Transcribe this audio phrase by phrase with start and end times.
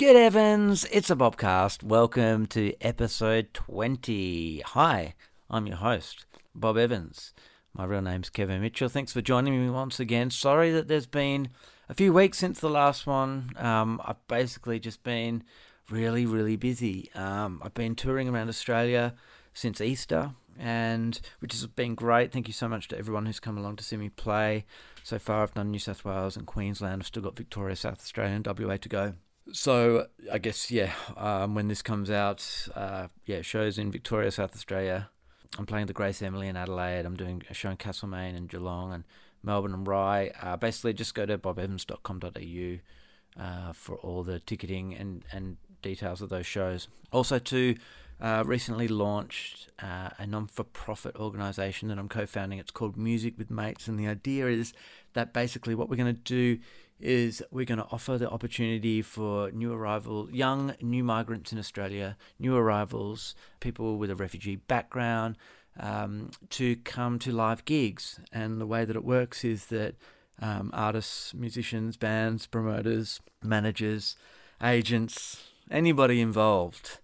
[0.00, 1.82] Good Evans, it's a Bobcast.
[1.82, 4.60] Welcome to episode 20.
[4.60, 5.14] Hi,
[5.50, 7.34] I'm your host, Bob Evans.
[7.74, 8.88] My real name's Kevin Mitchell.
[8.88, 10.30] Thanks for joining me once again.
[10.30, 11.50] Sorry that there's been
[11.86, 13.50] a few weeks since the last one.
[13.58, 15.44] Um, I've basically just been
[15.90, 17.10] really, really busy.
[17.14, 19.12] Um, I've been touring around Australia
[19.52, 22.32] since Easter, and which has been great.
[22.32, 24.64] Thank you so much to everyone who's come along to see me play.
[25.02, 27.02] So far, I've done New South Wales and Queensland.
[27.02, 29.12] I've still got Victoria, South Australia, and WA to go.
[29.52, 34.54] So I guess yeah, um, when this comes out, uh, yeah, shows in Victoria, South
[34.54, 35.10] Australia.
[35.58, 37.04] I'm playing the Grace Emily in Adelaide.
[37.04, 39.04] I'm doing a show in Castlemaine and Geelong and
[39.42, 40.30] Melbourne and Rye.
[40.40, 46.28] Uh, basically, just go to bobevans.com.au uh, for all the ticketing and, and details of
[46.28, 46.88] those shows.
[47.10, 47.74] Also, to
[48.20, 52.58] uh, recently launched uh, a non-for-profit organisation that I'm co-founding.
[52.58, 54.72] It's called Music with Mates, and the idea is
[55.14, 56.60] that basically what we're going to do
[57.00, 62.16] is we're going to offer the opportunity for new arrival, young new migrants in Australia,
[62.38, 65.36] new arrivals, people with a refugee background,
[65.78, 68.20] um, to come to live gigs.
[68.32, 69.94] And the way that it works is that
[70.40, 74.16] um, artists, musicians, bands, promoters, managers,
[74.62, 76.98] agents, anybody involved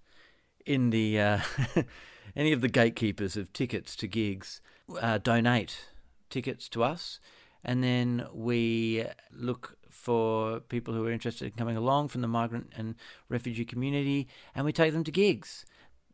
[0.65, 1.39] in the uh,
[2.37, 4.61] any of the gatekeepers of tickets to gigs
[5.01, 5.89] uh, donate
[6.29, 7.21] tickets to us
[7.65, 9.76] and then we look
[10.07, 12.95] for people who are interested in coming along from the migrant and
[13.29, 15.67] refugee community, and we take them to gigs.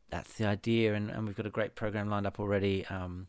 [0.08, 2.86] That's the idea, and, and we've got a great program lined up already.
[2.86, 3.26] Um,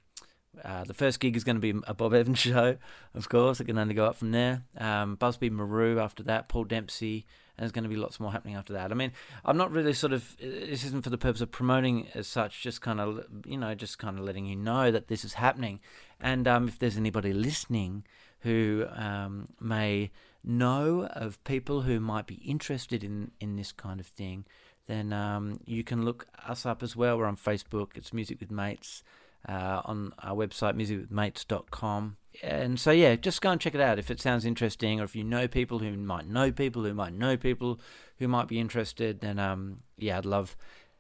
[0.64, 2.78] uh, the first gig is going to be a Bob Evans show,
[3.14, 3.60] of course.
[3.60, 4.64] It can only go up from there.
[4.78, 7.26] Um, Busby Marou after that, Paul Dempsey,
[7.58, 8.90] and there's going to be lots more happening after that.
[8.94, 9.12] I mean,
[9.44, 12.80] I'm not really sort of, this isn't for the purpose of promoting as such, just
[12.80, 15.82] kind of, you know, just kind of letting you know that this is happening.
[16.22, 18.06] And um, if there's anybody listening
[18.44, 20.12] who um, may
[20.44, 24.46] know of people who might be interested in, in this kind of thing,
[24.88, 27.18] then um, you can look us up as well.
[27.18, 27.96] We're on Facebook.
[27.96, 29.04] It's Music with Mates.
[29.48, 32.16] Uh, on our website, musicwithmates.com.
[32.42, 35.18] And so, yeah, just go and check it out if it sounds interesting, or if
[35.18, 37.78] you know people who might know people who might know people
[38.20, 40.56] who might be interested, then um, yeah, I'd love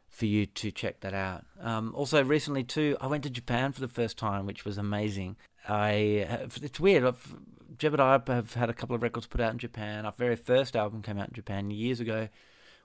[0.09, 1.45] for you to check that out.
[1.59, 5.37] Um, also, recently too, I went to Japan for the first time, which was amazing.
[5.67, 6.27] I
[6.61, 7.05] it's weird.
[7.05, 7.35] I've,
[7.77, 10.05] Jeb and I have had a couple of records put out in Japan.
[10.05, 12.29] Our very first album came out in Japan years ago.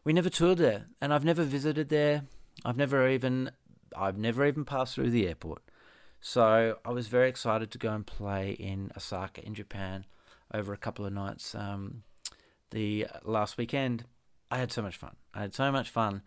[0.04, 2.22] We never toured there, and I've never visited there.
[2.65, 3.50] I've never even
[3.97, 5.62] I've never even passed through the airport.
[6.21, 10.06] So I was very excited to go and play in Osaka in Japan
[10.53, 11.54] over a couple of nights.
[11.54, 12.03] Um,
[12.71, 14.04] the last weekend,
[14.50, 15.16] I had so much fun.
[15.34, 16.22] I had so much fun,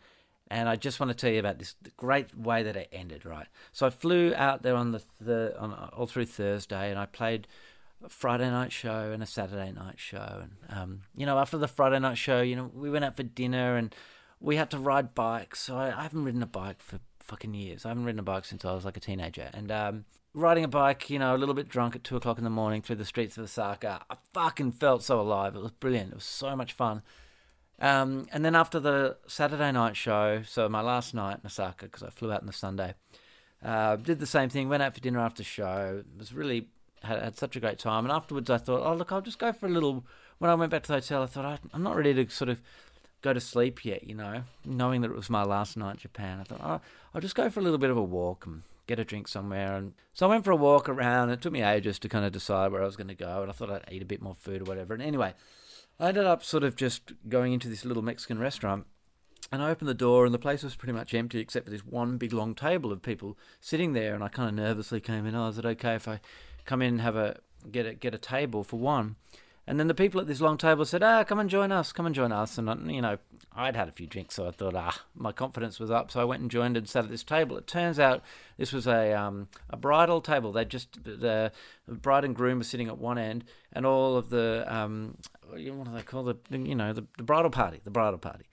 [0.50, 3.26] and I just want to tell you about this great way that it ended.
[3.26, 7.06] Right, so I flew out there on the, the on all through Thursday, and I
[7.06, 7.48] played
[8.04, 10.44] a Friday night show and a Saturday night show.
[10.44, 13.24] And um, you know, after the Friday night show, you know, we went out for
[13.24, 13.94] dinner and
[14.40, 15.62] we had to ride bikes.
[15.62, 17.86] So I, I haven't ridden a bike for fucking years.
[17.86, 19.50] I haven't ridden a bike since I was like a teenager.
[19.54, 22.44] And um, riding a bike, you know, a little bit drunk at two o'clock in
[22.44, 25.56] the morning through the streets of Osaka, I fucking felt so alive.
[25.56, 26.12] It was brilliant.
[26.12, 27.02] It was so much fun.
[27.80, 32.04] Um, and then after the Saturday night show, so my last night in Osaka, because
[32.04, 32.94] I flew out on the Sunday,
[33.64, 34.70] uh, did the same thing.
[34.70, 36.04] Went out for dinner after show.
[36.06, 36.68] It was really
[37.04, 38.06] had, had such a great time.
[38.06, 40.06] And afterwards, I thought, oh look, I'll just go for a little.
[40.40, 42.62] When I went back to the hotel, I thought I'm not ready to sort of
[43.22, 44.04] go to sleep yet.
[44.08, 46.82] You know, knowing that it was my last night in Japan, I thought, oh,
[47.14, 49.76] I'll just go for a little bit of a walk and get a drink somewhere.
[49.76, 51.30] And so I went for a walk around.
[51.30, 53.50] It took me ages to kind of decide where I was going to go, and
[53.50, 54.94] I thought I'd eat a bit more food or whatever.
[54.94, 55.34] And anyway,
[56.00, 58.86] I ended up sort of just going into this little Mexican restaurant.
[59.54, 61.86] And I opened the door, and the place was pretty much empty except for this
[61.86, 64.16] one big long table of people sitting there.
[64.16, 65.36] And I kind of nervously came in.
[65.36, 66.22] Oh, is it okay if I
[66.66, 67.40] come in and have a
[67.72, 69.16] get a get a table for one?
[69.68, 71.92] And then the people at this long table said, "Ah, come and join us.
[71.94, 73.18] Come and join us." And you know,
[73.54, 76.10] I'd had a few drinks, so I thought, ah, my confidence was up.
[76.10, 77.58] So I went and joined and sat at this table.
[77.58, 78.24] It turns out
[78.58, 80.52] this was a um, a bridal table.
[80.52, 81.52] They just the,
[81.88, 85.18] the bride and groom were sitting at one end, and all of the um,
[85.48, 88.46] what do they call the you know the, the bridal party, the bridal party,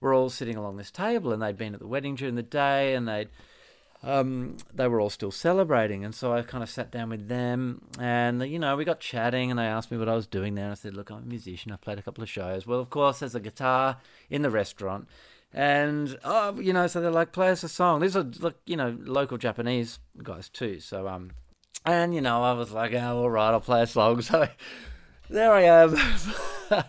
[0.00, 2.94] were all sitting along this table, and they'd been at the wedding during the day,
[2.94, 3.30] and they'd
[4.04, 7.80] um, they were all still celebrating, and so I kind of sat down with them,
[7.98, 10.64] and you know we got chatting, and they asked me what I was doing there.
[10.64, 11.72] And I said, "Look, I'm a musician.
[11.72, 13.96] I played a couple of shows." Well, of course, there's a guitar
[14.28, 15.08] in the restaurant,
[15.54, 18.76] and oh, you know, so they're like, "Play us a song." These are like you
[18.76, 21.30] know local Japanese guys too, so um,
[21.86, 24.48] and you know I was like, "Oh, all right, I'll play a song." So
[25.30, 25.96] there I am.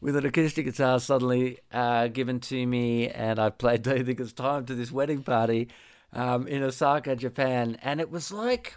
[0.00, 4.20] with an acoustic guitar suddenly uh, given to me, and I played "Do You Think
[4.20, 5.68] It's Time" to this wedding party,
[6.12, 7.78] um, in Osaka, Japan.
[7.82, 8.74] And it was like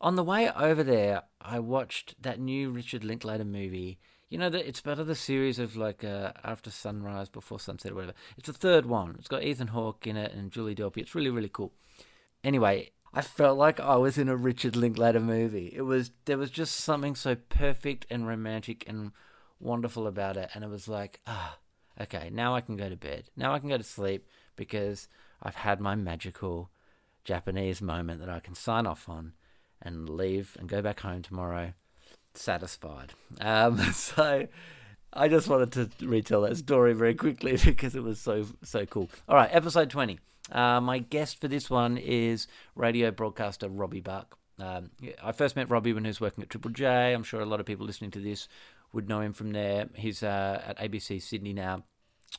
[0.00, 3.98] on the way over there, I watched that new Richard Linklater movie.
[4.28, 7.92] You know, the, it's part of the series of like uh, After Sunrise, Before Sunset,
[7.92, 8.14] or whatever.
[8.36, 9.16] It's the third one.
[9.18, 10.98] It's got Ethan Hawke in it and Julie Delpy.
[10.98, 11.72] It's really, really cool.
[12.42, 15.72] Anyway, I felt like I was in a Richard Linklater movie.
[15.74, 19.12] It was there was just something so perfect and romantic and
[19.60, 21.58] wonderful about it, and it was like, ah,
[22.00, 23.30] okay, now I can go to bed.
[23.36, 24.26] Now I can go to sleep
[24.56, 25.08] because
[25.42, 26.70] I've had my magical
[27.24, 29.32] Japanese moment that I can sign off on
[29.80, 31.72] and leave and go back home tomorrow
[32.34, 33.12] satisfied.
[33.40, 34.48] Um, so
[35.12, 39.10] I just wanted to retell that story very quickly because it was so so cool.
[39.28, 40.18] All right, episode twenty.
[40.52, 44.36] Uh, my guest for this one is radio broadcaster Robbie Buck.
[44.58, 44.90] Um,
[45.22, 47.12] I first met Robbie when he was working at Triple J.
[47.12, 48.46] I'm sure a lot of people listening to this
[48.92, 49.88] would know him from there.
[49.94, 51.84] He's uh, at ABC Sydney now,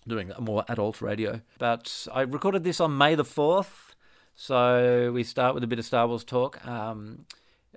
[0.07, 1.41] doing a more adult radio.
[1.57, 3.93] But I recorded this on May the 4th,
[4.35, 6.65] so we start with a bit of Star Wars talk.
[6.67, 7.25] Um,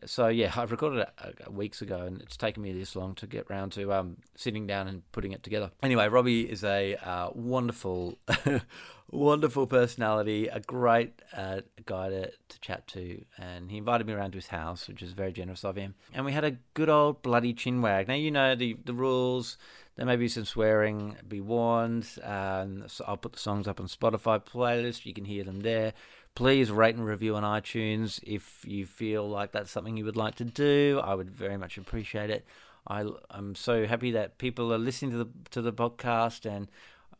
[0.06, 3.26] so yeah, I've recorded it uh, weeks ago, and it's taken me this long to
[3.26, 5.70] get round to um, sitting down and putting it together.
[5.82, 8.18] Anyway, Robbie is a uh, wonderful,
[9.10, 14.32] wonderful personality, a great uh, guy to, to chat to, and he invited me around
[14.32, 15.94] to his house, which is very generous of him.
[16.14, 18.08] And we had a good old bloody chin wag.
[18.08, 19.58] Now you know the the rules.
[19.96, 21.16] There may be some swearing.
[21.26, 22.06] Be warned.
[22.22, 25.04] Um, so I'll put the songs up on Spotify playlist.
[25.06, 25.92] You can hear them there
[26.38, 30.36] please rate and review on iTunes if you feel like that's something you would like
[30.36, 31.00] to do.
[31.02, 32.46] I would very much appreciate it.
[32.86, 36.68] I, I'm so happy that people are listening to the to the podcast and.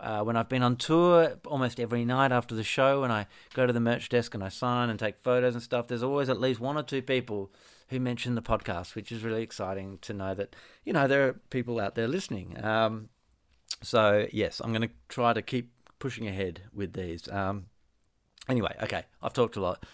[0.01, 3.67] Uh, when I've been on tour, almost every night after the show, and I go
[3.67, 6.41] to the merch desk and I sign and take photos and stuff, there's always at
[6.41, 7.51] least one or two people
[7.89, 10.55] who mention the podcast, which is really exciting to know that
[10.85, 12.65] you know there are people out there listening.
[12.65, 13.09] Um,
[13.83, 17.29] so yes, I'm going to try to keep pushing ahead with these.
[17.29, 17.65] Um,
[18.49, 19.85] Anyway, okay, I've talked a lot.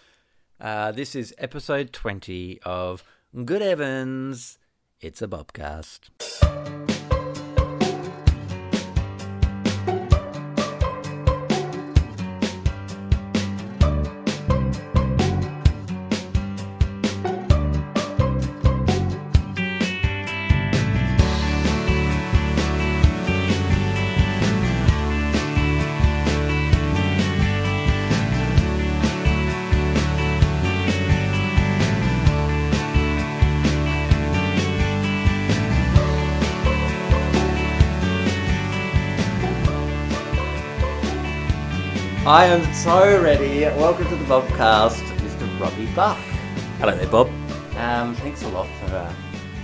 [0.60, 3.02] Uh, this is episode 20 of
[3.44, 4.58] Good Evans,
[5.00, 6.83] It's a Bobcast.
[42.26, 43.60] I am so ready.
[43.78, 45.60] Welcome to the Bobcast, Mr.
[45.60, 46.16] Robbie Buck.
[46.78, 47.28] Hello there, Bob.
[47.76, 49.12] Um, thanks a lot for uh,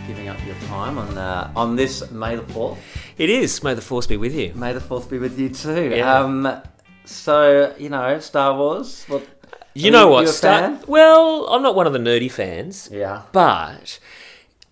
[0.06, 2.78] giving up your time on uh, on this May the fourth.
[3.16, 3.62] It is.
[3.62, 4.52] May the force be with you.
[4.54, 5.88] May the fourth be with you too.
[5.94, 6.18] Yeah.
[6.20, 6.60] Um,
[7.06, 9.04] so you know, Star Wars.
[9.06, 9.26] What?
[9.72, 10.22] You know what?
[10.22, 10.78] You Star-?
[10.86, 13.22] Well, I'm not one of the nerdy fans, Yeah.
[13.32, 13.98] but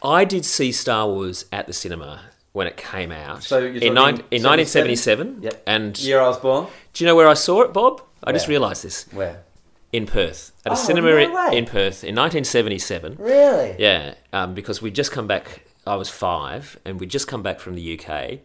[0.02, 2.22] I did see Star Wars at the cinema
[2.58, 5.42] when it came out So in, nine, in 1977.
[5.42, 5.62] Yep.
[5.66, 6.66] And Year I was born.
[6.92, 8.02] do you know where I saw it, Bob?
[8.24, 9.44] I just realised this Where?
[9.92, 13.16] in Perth at a Oh, cinema no in- in Perth in 1977.
[13.18, 13.76] Really?
[13.78, 15.64] Yeah, um, because we'd just come back.
[15.86, 18.40] I was five, and we'd just come back from the UK,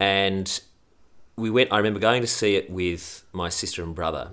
[0.00, 0.60] and
[1.36, 1.72] we went.
[1.72, 4.32] I remember going to see it with my sister and brother,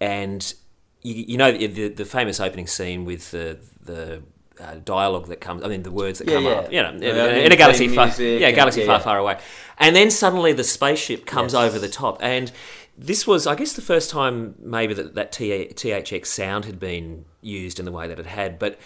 [0.00, 0.54] and
[1.02, 4.22] you, you know the, the the famous opening scene with the the.
[4.58, 6.50] Uh, dialogue that comes, I mean, the words that Yeah, come yeah.
[6.52, 9.38] up, you know, Yeah, in, in a galaxy far, music yeah, galaxy far, far away,
[9.76, 11.62] and then suddenly the spaceship comes Yes.
[11.62, 12.50] over the top, and
[12.96, 17.78] this was, I guess, the first time maybe that that THX sound had been used
[17.78, 18.78] in the way that it had, but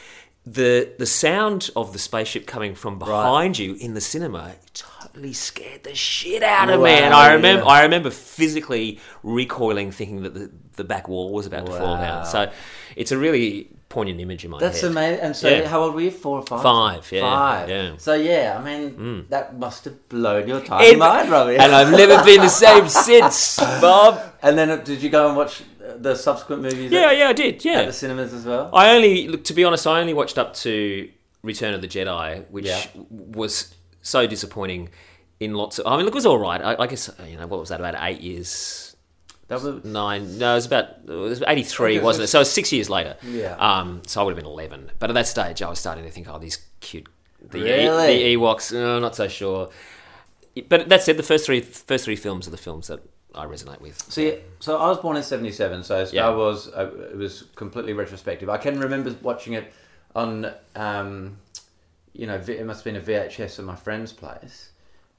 [0.44, 5.84] the the sound of the spaceship coming from behind you in the cinema totally scared
[5.84, 7.64] the shit out of me, and I remember.
[7.66, 12.00] I remember physically recoiling, thinking that the, the back wall was about to fall Wow.
[12.00, 12.26] down.
[12.26, 12.50] So
[12.96, 14.62] it's a really poignant image in my mind.
[14.66, 14.92] That's head.
[14.92, 15.20] amazing.
[15.20, 15.66] And so, Yeah.
[15.68, 16.10] how old were you?
[16.12, 16.62] Four or five?
[16.62, 17.68] Five, yeah, Five.
[17.68, 17.82] yeah.
[17.90, 18.00] Mm.
[18.00, 21.56] So yeah, I mean, that must have blown your tiny mind, Robbie.
[21.58, 24.22] and I've never been the same since, Bob.
[24.42, 26.90] And then, uh, did you go and watch uh, the subsequent movies?
[26.90, 27.56] Yeah, at, yeah, I did.
[27.56, 28.70] at Yeah, the cinemas as well.
[28.72, 31.10] I only, look, to be honest, I only watched up to
[31.42, 32.80] Return of the Jedi, which Yeah.
[33.10, 34.88] was so disappointing
[35.40, 35.86] in lots of.
[35.86, 36.62] I mean, look, it was all right.
[36.62, 38.89] I, I guess you know what was that about eight years,
[39.50, 40.38] That was nine?
[40.38, 42.28] No, it was about it was eighty three, Okay, wasn't it?
[42.28, 43.16] So it was six years later.
[43.22, 43.56] Yeah.
[43.58, 44.00] Um.
[44.06, 46.28] So I would have been eleven, but at that stage, I was starting to think,
[46.28, 47.08] oh, these cute,
[47.42, 48.36] the, E- Really?
[48.36, 48.72] the Ewoks.
[48.74, 49.68] Oh, not so sure.
[50.68, 53.00] But that said, the first three first three films are the films that
[53.34, 54.00] I resonate with.
[54.10, 56.34] See, so I was born in '77, so Star Yeah.
[56.36, 58.48] Wars uh, it was completely retrospective.
[58.48, 59.72] I can remember watching it
[60.14, 61.36] on, um,
[62.12, 64.70] you know, it must have been a VHS at my friend's place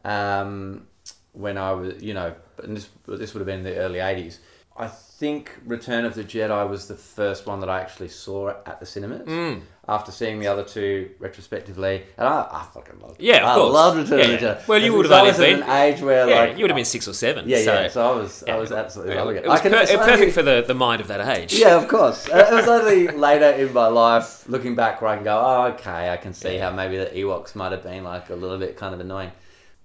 [0.03, 0.87] um,
[1.33, 2.33] when I was, you know,
[2.63, 4.37] and this this would have been the early '80s.
[4.77, 8.79] I think Return of the Jedi was the first one that I actually saw at
[8.79, 9.27] the cinemas.
[9.27, 9.61] Mm.
[9.87, 13.19] After seeing the other two retrospectively, and I, I fucking loved.
[13.19, 13.25] it.
[13.25, 13.73] Yeah, of I course.
[13.73, 14.45] loved Return Yeah, of the.
[14.47, 14.67] Jedi.
[14.67, 16.63] Well, you would have I only was at been- an age where Yeah, like you
[16.63, 17.49] would have been six or seven.
[17.49, 17.87] Yeah, so, yeah.
[17.89, 19.45] So I was, I was absolutely Yeah, loving it.
[19.45, 21.53] It was, I can- per- it's only- perfect for the, the mind of that age.
[21.53, 22.27] Yeah, of course.
[22.27, 26.09] It was only later in my life, looking back, where I can go, oh, okay,
[26.09, 26.69] I can see Yeah.
[26.69, 29.31] how maybe the Ewoks might have been like a little bit kind of annoying.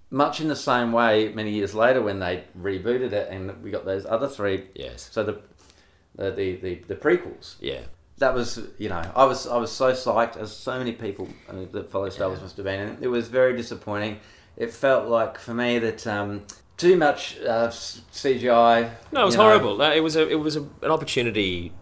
[0.09, 3.83] Much in the same way, many years later, when they rebooted it and we got
[3.85, 5.09] those other three, Yes.
[5.11, 5.41] so the
[6.15, 7.55] the the, the, the prequels.
[7.59, 7.81] Yeah.
[8.19, 11.27] That was, you know, I was I was so psyched, as so many people
[11.71, 12.43] that follow Star Wars Yeah.
[12.45, 14.19] must have been, and it was very disappointing.
[14.55, 16.43] It felt like for me that um,
[16.77, 18.89] too much uh, CGI.
[19.11, 19.43] No, it was know.
[19.43, 19.81] horrible.
[19.81, 21.73] Uh, It was a it was a, an opportunity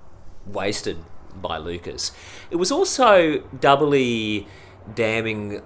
[0.45, 0.97] wasted
[1.35, 2.11] by Lucas.
[2.51, 4.47] It was also doubly
[4.93, 5.61] damning,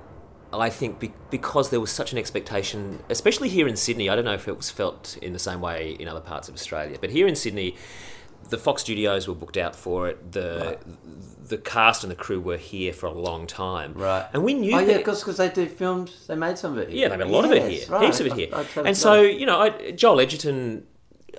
[0.51, 4.09] I think, be, because there was such an expectation, especially here in Sydney.
[4.09, 6.55] I don't know if it was felt in the same way in other parts of
[6.55, 7.75] Australia, but here in Sydney,
[8.49, 10.31] the Fox Studios were booked out for it.
[10.31, 10.79] The
[11.49, 14.25] the cast and the crew were here for a long time, Right.
[14.33, 16.89] And we knew Oh yeah, because they do films, they made some of it.
[16.89, 17.01] Here.
[17.03, 18.03] yeah, they made a lot of it here, right.
[18.05, 18.49] heaps of it here.
[18.53, 20.85] I totally and so, you know, I, Joel Edgerton,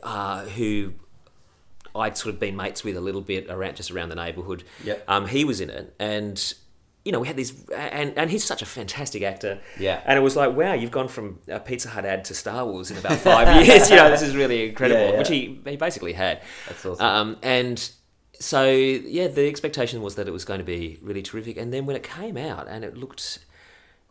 [0.03, 0.95] uh, who
[1.95, 5.05] I'd sort of been mates with a little bit around just around the neighbourhood, Yep.
[5.09, 6.55] um, he was in it, and
[7.11, 10.01] you know, we had these, and and he's such a fantastic actor, Yeah.
[10.07, 12.93] And it was like, wow, you've gone from a Pizza Hut ad to Star Wars
[12.93, 13.91] in about five years.
[13.91, 15.19] You know, this is really incredible, Yeah, yeah.
[15.19, 16.41] which he he basically had.
[16.69, 17.05] That's awesome.
[17.05, 17.91] Um, and
[18.39, 21.85] so yeah, the expectation was that it was going to be really terrific, and then
[21.85, 23.41] when it came out and it looked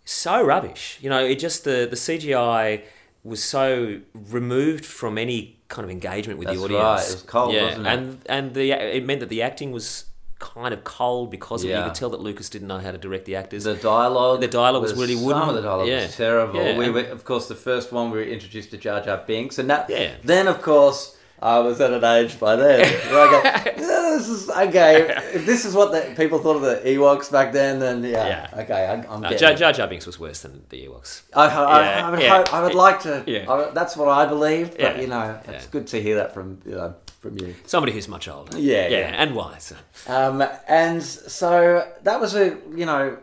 [0.03, 2.81] so rubbish, you know, it just the the CGI
[3.23, 6.83] was so removed from any kind of engagement with That's the audience.
[6.83, 7.89] right, it was cold, yeah, wasn't it?
[7.93, 10.05] and and the it meant that the acting was
[10.39, 11.75] kind of cold because of it.
[11.77, 13.65] you could tell that Lucas didn't know how to direct the actors.
[13.65, 15.41] The dialogue, The dialogue was really wooden.
[15.41, 16.03] Some of the dialogue Yeah.
[16.03, 16.61] was terrible.
[16.63, 19.59] Yeah, We were, of course, the first one we were introduced to Jar Jar Binks,
[19.59, 19.89] and that.
[19.89, 20.11] Yeah.
[20.23, 22.79] Then, of course, I was at an age by then
[23.11, 23.73] where I go, yeah,
[24.17, 27.79] "This is okay." If this is what the, people thought of the Ewoks back then,
[27.79, 28.61] then yeah, Yeah.
[28.63, 29.53] okay, I, I'm no, getting Jar.
[29.53, 31.21] Jar Jar Binks was worse than the Ewoks.
[31.33, 32.37] I, I, I, Yeah, I would yeah.
[32.37, 33.23] hope, I would like to.
[33.25, 33.49] Yeah.
[33.49, 35.01] I, that's what I believed, but Yeah.
[35.01, 35.71] you know, it's Yeah.
[35.71, 37.55] good to hear that from you know from you.
[37.65, 38.57] Somebody who's much older.
[38.57, 39.15] Yeah, yeah, yeah.
[39.23, 39.77] and wiser.
[40.07, 43.17] Um, and so that was a you know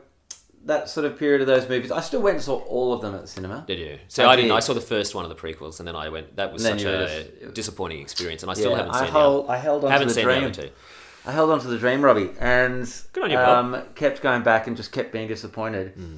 [0.65, 1.91] that sort of period of those movies.
[1.93, 3.65] I still went and saw all of them at the cinema.
[3.67, 3.99] Did you?
[4.09, 4.49] So I I, didn't.
[4.51, 4.57] did.
[4.57, 6.37] I saw the first one of the prequels, and then I went.
[6.37, 7.09] That was such a
[7.43, 9.45] just- disappointing experience, and I still Yeah, haven't I seen the.
[9.49, 10.45] I held on haven't to the seen the dream.
[10.51, 10.71] other two.
[11.25, 12.87] I held on to the dream, Robbie, and
[13.17, 15.93] you, um, kept going back and just kept being disappointed.
[15.95, 16.17] Hmm.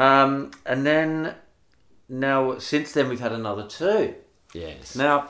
[0.00, 1.34] Um, and then
[2.08, 4.14] now, since then, we've had another two.
[4.52, 4.96] Yes.
[4.96, 5.28] Now,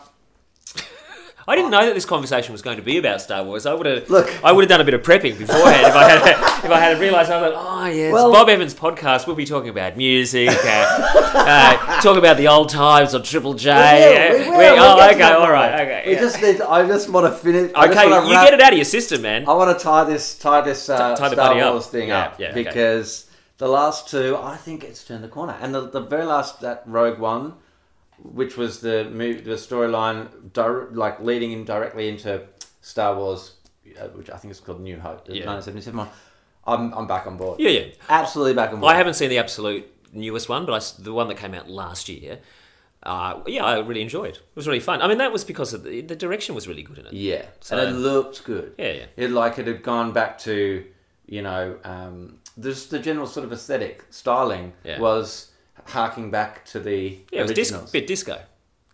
[1.49, 3.65] I didn't know that this conversation was going to be about Star Wars.
[3.65, 4.29] I would have Look.
[4.45, 7.01] I would have done a bit of prepping beforehand if I had if I had
[7.01, 7.31] realised.
[7.31, 9.27] I was like, oh yeah, Well- Bob Evans' podcast.
[9.27, 13.71] We'll be talking about music, uh, uh, talk about the old times on Triple J.
[14.45, 16.03] We will, we Uh, will, we- we'll oh, okay, all right, okay.
[16.07, 16.21] we yeah.
[16.21, 16.61] just need.
[16.61, 17.73] I just want to finish.
[17.75, 19.49] I okay, you wrap- get it out of your system, man.
[19.49, 21.73] I want to tie this tie this uh, Tie Star buddy up.
[21.73, 22.63] Wars thing Yeah, up yeah, okay.
[22.65, 23.25] because
[23.57, 26.83] the last two, I think it's turned the corner, and the, the very last that
[26.87, 27.55] Rogue One,
[28.23, 30.29] which was the movie, the storyline,
[30.95, 32.43] like leading in directly into
[32.81, 33.55] Star Wars,
[34.01, 35.47] uh, which I think is called New Hope, the Yeah.
[35.47, 36.09] 1977 one.
[36.67, 37.61] I'm I'm back on board.
[37.61, 37.85] Yeah, yeah.
[38.09, 38.93] Absolutely back on board.
[38.93, 42.09] I haven't seen the absolute newest one, but I the one that came out last
[42.09, 42.41] year.
[43.03, 44.35] Uh, yeah, I really enjoyed.
[44.35, 45.01] It was really fun.
[45.01, 47.13] I mean, that was because of the, the direction was really good in it.
[47.13, 48.75] Yeah, So- and it looked good.
[48.77, 49.05] Yeah, yeah.
[49.17, 50.85] It like it had gone back to
[51.27, 54.99] you know um, just the general sort of aesthetic styling Yeah.
[54.99, 55.48] was
[55.89, 58.41] harking back to the Yeah, it was dis- bit disco.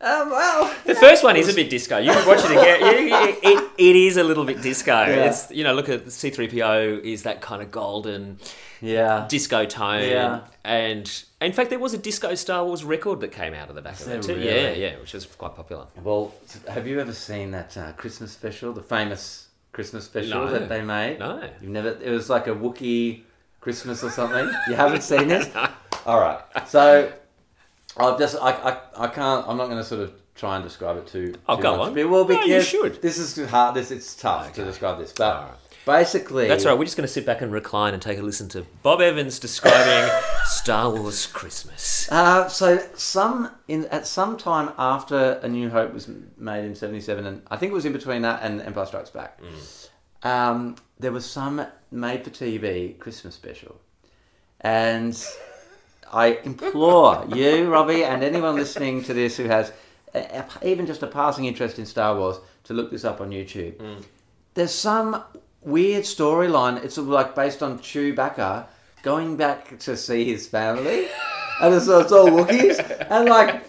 [0.00, 1.96] Um, well, The first one is a bit disco.
[1.98, 2.80] You can watch it again.
[3.08, 5.02] You- It, it, it is a little bit disco.
[5.04, 8.38] It's you know, look at C three PO is that kind of golden
[8.82, 9.26] yeah.
[9.28, 10.02] disco tone.
[10.02, 10.40] Yeah.
[10.62, 11.10] And
[11.40, 13.98] in fact, there was a disco Star Wars record that came out of the back
[14.00, 14.34] of it too.
[14.34, 14.46] really?
[14.46, 15.86] Yeah, yeah, which was quite popular.
[16.02, 16.34] Well,
[16.68, 20.50] have you ever seen that uh, Christmas special, the famous Christmas special No.
[20.50, 21.18] that they made?
[21.20, 21.48] No.
[21.62, 21.90] You've never.
[22.02, 23.22] It was like a Wookiee
[23.60, 24.50] Christmas or something.
[24.68, 25.50] You haven't seen it?
[26.06, 26.40] All right.
[26.68, 27.12] So
[27.96, 29.46] I've just I, I, I can't.
[29.48, 31.34] I'm not going to sort of try and describe it too.
[31.48, 31.86] Oh, too go much.
[31.88, 31.94] on.
[31.94, 33.00] But- Well, No, you should.
[33.02, 33.74] This is hard.
[33.74, 35.52] This it's tough to describe this, but right.
[35.86, 36.76] basically That's right.
[36.76, 39.38] We're just going to sit back and recline and take a listen to Bob Evans
[39.38, 40.10] describing
[40.46, 42.10] Star Wars Christmas.
[42.10, 47.24] Uh, so some in at some time after A New Hope was made in '77,
[47.26, 49.40] and I think it was in between that and Empire Strikes Back.
[50.24, 53.78] Um, there was some made-for-TV Christmas special,
[54.62, 55.14] and
[56.14, 59.72] I implore you, Robbie, and anyone listening to this who has
[60.14, 60.20] a,
[60.62, 63.76] a- even just a passing interest in Star Wars to look this up on YouTube.
[63.80, 64.00] Hmm.
[64.54, 65.24] There's some
[65.62, 66.82] weird storyline.
[66.84, 68.66] It's like based on Chewbacca
[69.02, 71.08] going back to see his family.
[71.60, 72.78] and it's, it's all Wookiees,
[73.10, 73.66] and like,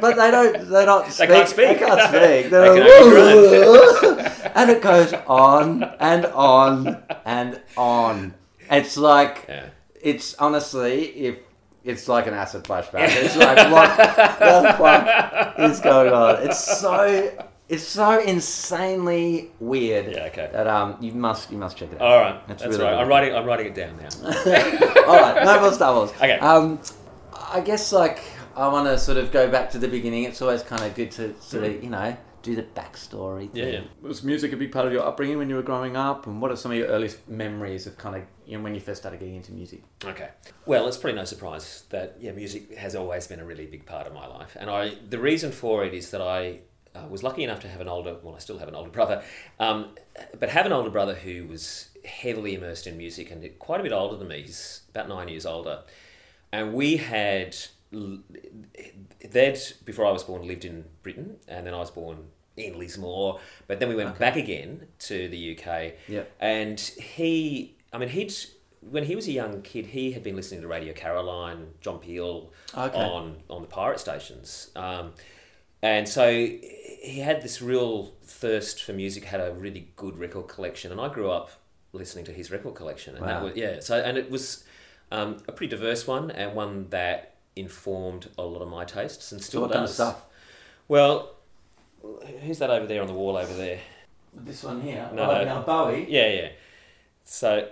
[0.00, 1.28] but they don't, they don't speak.
[1.28, 1.68] can't speak.
[1.68, 2.44] They can't speak.
[2.44, 8.34] They They're like, and it goes on and on and on.
[8.70, 9.66] It's like, Yeah.
[10.00, 11.38] it's honestly, if
[11.84, 13.08] it's like an acid flashback.
[13.24, 16.42] It's like what the fuck is going on?
[16.42, 20.12] It's so, it's so insanely weird.
[20.12, 20.48] Yeah, okay.
[20.52, 22.06] That um, you must, you must check it out.
[22.06, 22.90] All right, It's that's really right.
[22.92, 23.00] good.
[23.00, 23.34] I'm writing.
[23.34, 24.08] I'm writing it down now.
[25.06, 26.10] All right, no more Star Wars.
[26.12, 26.38] Okay.
[26.38, 26.80] Um,
[27.52, 28.22] I guess like
[28.56, 30.24] I want to sort of go back to the beginning.
[30.24, 33.48] It's always kind of good to sort of you know do the backstory.
[33.52, 33.80] Yeah, yeah.
[34.02, 36.26] Was music a big part of your upbringing when you were growing up?
[36.26, 38.80] And what are some of your earliest memories of kind of you know when you
[38.80, 39.82] first started getting into music?
[40.04, 40.28] Okay.
[40.66, 44.06] Well, it's probably no surprise that yeah, music has always been a really big part
[44.06, 46.60] of my life, and I the reason for it is that I
[46.94, 49.22] uh, was lucky enough to have an older, well, I still have an older brother,
[49.58, 49.88] um,
[50.38, 53.92] but have an older brother who was heavily immersed in music and quite a bit
[53.92, 54.42] older than me.
[54.42, 55.82] He's about nine years older,
[56.52, 57.56] and we had
[59.30, 62.18] they'd before I was born lived in Britain, and then I was born
[62.56, 64.18] in Lismore, but then we went Okay.
[64.18, 65.94] back again to the UK.
[66.08, 66.30] Yep.
[66.38, 68.34] And he, I mean, he'd
[68.80, 72.52] when he was a young kid, he had been listening to Radio Caroline, John Peel
[72.76, 72.98] Okay.
[72.98, 75.12] on on the pirate stations, um,
[75.80, 79.24] and so he had this real thirst for music.
[79.24, 81.50] Had a really good record collection, and I grew up
[81.92, 83.48] listening to his record collection, and that Wow.
[83.48, 83.80] was yeah.
[83.80, 84.64] So and it was
[85.12, 89.40] um, a pretty diverse one, and one that informed a lot of my tastes, and
[89.40, 89.76] So still what does.
[89.76, 90.26] kind of stuff?
[90.88, 91.36] Well,
[92.42, 93.78] who's that over there on the wall over there?
[94.34, 95.08] This one here.
[95.14, 95.44] No, no.
[95.44, 96.06] now Bowie.
[96.10, 96.48] Yeah, yeah.
[97.24, 97.68] So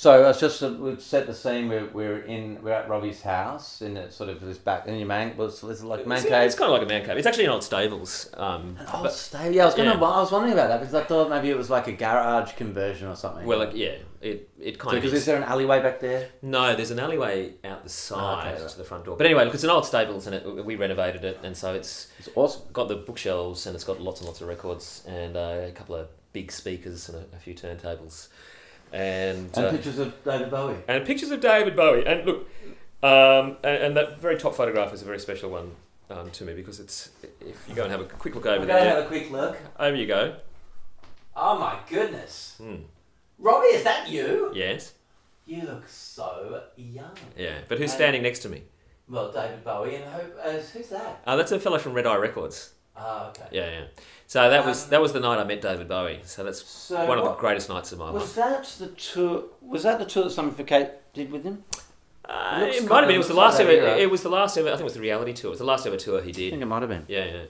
[0.00, 1.68] So it's just we've set the scene.
[1.68, 5.08] We're, we're in we're at Robbie's house in a, sort of this back in your
[5.08, 6.46] man was it's like man it's, cave.
[6.46, 7.16] it's kind of like a man cave.
[7.16, 8.30] It's actually an old stables.
[8.34, 9.52] Um, Oh, but- stay.
[9.52, 9.90] Yeah, I was gonna.
[9.90, 9.96] yeah.
[9.96, 13.08] I was wondering about that because I thought maybe it was like a garage conversion
[13.08, 13.44] or something.
[13.44, 15.26] well, like, yeah, it it kind because of is is.
[15.26, 16.28] there an alleyway back there?
[16.42, 18.70] No, there's an alleyway out the side Oh, okay, right.
[18.70, 19.16] to the front door.
[19.16, 22.06] But anyway, look, it's an old stables, and it, we renovated it, and so it's
[22.20, 22.62] It's awesome.
[22.72, 25.96] got the bookshelves, and it's got lots and lots of records, and uh, a couple
[25.96, 28.28] of big speakers, and a, a few turntables,
[28.92, 30.76] and And uh, pictures of David Bowie.
[30.88, 32.06] and pictures of David Bowie.
[32.06, 32.48] And look,
[33.02, 35.72] um, and, and that very top photograph is a very special one
[36.10, 38.94] um, to me because it's if you go and have a quick look over there,
[38.96, 39.56] have a quick look.
[39.78, 40.36] over you go.
[41.36, 42.76] Oh my goodness, Hmm.
[43.38, 44.50] Robbie, is that you?
[44.54, 44.92] Yes,
[45.46, 47.14] You look so young.
[47.36, 47.58] yeah.
[47.68, 48.62] But who's And- standing next to me?
[49.08, 51.22] Well, David Bowie, and who, uh, who's that?
[51.26, 52.74] Uh, that's a fellow from Red Eye Records.
[52.98, 53.44] Oh, okay.
[53.52, 53.84] Yeah, yeah.
[54.26, 56.20] So that was Um, that was the night I met David Bowie.
[56.24, 58.58] So that's So one of the greatest nights of my Was life.
[58.68, 59.44] Was that the tour?
[59.62, 61.64] Was that the tour that Simon Kate did with him?
[62.28, 63.14] Uh, looks it might have been.
[63.14, 63.86] It was the last like ever.
[63.86, 63.96] era.
[63.96, 64.68] It was the last ever.
[64.68, 65.48] I think it was the reality tour.
[65.48, 66.48] It was the last ever tour he did.
[66.48, 67.04] I think it might have been.
[67.08, 67.42] Yeah, yeah.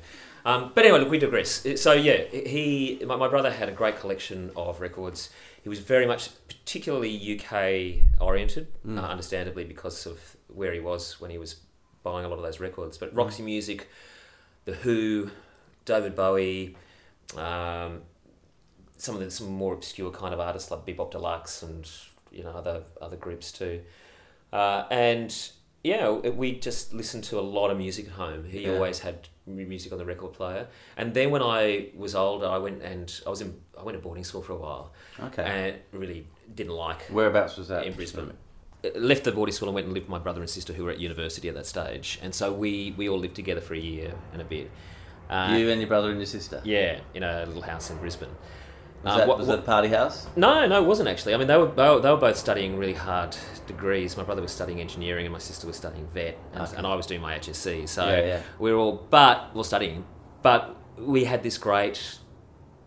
[0.44, 1.66] Um, but anyway, look, we digress.
[1.82, 5.30] So yeah, he, my, my brother had a great collection of records.
[5.64, 8.98] He was very much, particularly UK oriented, Mm.
[9.02, 11.56] uh, understandably because of where he was when he was
[12.04, 12.96] buying a lot of those records.
[12.96, 13.88] But Roxy Music,
[14.68, 15.30] The Who,
[15.86, 16.76] David Bowie,
[17.38, 18.02] um,
[18.98, 21.90] some of the some more obscure kind of artists like Bebop Deluxe and
[22.30, 23.80] you know other other groups too,
[24.52, 25.34] uh, and
[25.82, 28.44] yeah, we just listened to a lot of music at home.
[28.44, 28.74] He Yeah.
[28.74, 30.66] always had music on the record player,
[30.98, 34.02] and then when I was older, I went and I was in I went to
[34.02, 35.44] boarding school for a while, Okay.
[35.44, 37.86] and really didn't like Whereabouts was that?
[37.86, 38.32] in Brisbane.
[38.94, 40.90] Left the boarding school and went and lived with my brother and sister who were
[40.92, 44.14] at university at that stage, and so we we all lived together for a year
[44.32, 44.70] and a bit.
[45.28, 46.60] Uh, You and your brother and your sister.
[46.64, 48.28] yeah, in a little house in Brisbane.
[49.04, 50.26] Was, Uh, that, what- was that a party house?
[50.36, 51.34] no, no, it wasn't actually.
[51.34, 53.36] I mean, they were, they were they were both studying really hard
[53.66, 54.16] degrees.
[54.16, 56.76] My brother was studying engineering, and my sister was studying vet, and, Okay.
[56.76, 57.86] and I was doing my HSC.
[57.88, 58.40] So Yeah, yeah.
[58.60, 60.04] we were all, but well, studying.
[60.42, 62.18] But we had this great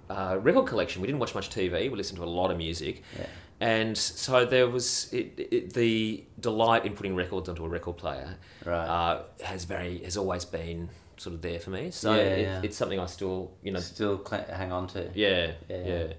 [0.10, 1.02] uh, record collection.
[1.02, 1.90] We didn't watch much TV.
[1.92, 3.26] We listened to a lot of music, Yeah.
[3.62, 8.36] And so there was it, it, the delight in putting records onto a record player.
[8.66, 8.88] Right.
[8.88, 11.92] Uh, has very has always been sort of there for me.
[11.92, 12.62] So Yeah, it, yeah.
[12.64, 15.10] it's something I still you know Still hang on to.
[15.14, 15.86] yeah, Yeah.
[15.86, 16.14] yeah.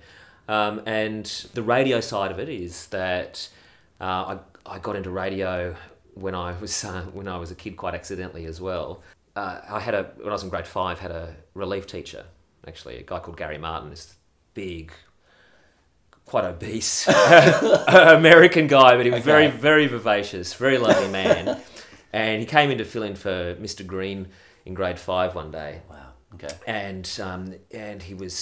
[0.48, 3.48] Um, and the radio side of it is that
[4.00, 4.04] uh,
[4.66, 5.74] I, I got into radio
[6.14, 9.02] when I was uh, when I was a kid quite accidentally as well.
[9.34, 12.24] Uh, I had a when I was in grade five had a relief teacher
[12.68, 14.14] actually a guy called Gary Martin this
[14.54, 14.92] big
[16.32, 17.06] quite obese
[18.18, 19.32] American guy but he was Okay.
[19.34, 21.60] very very vivacious very lovely man
[22.12, 24.28] and he came in to fill in for Mr Green
[24.64, 25.96] in grade five one day Wow.
[26.34, 26.54] Okay.
[26.66, 27.54] and um,
[27.86, 28.36] and he was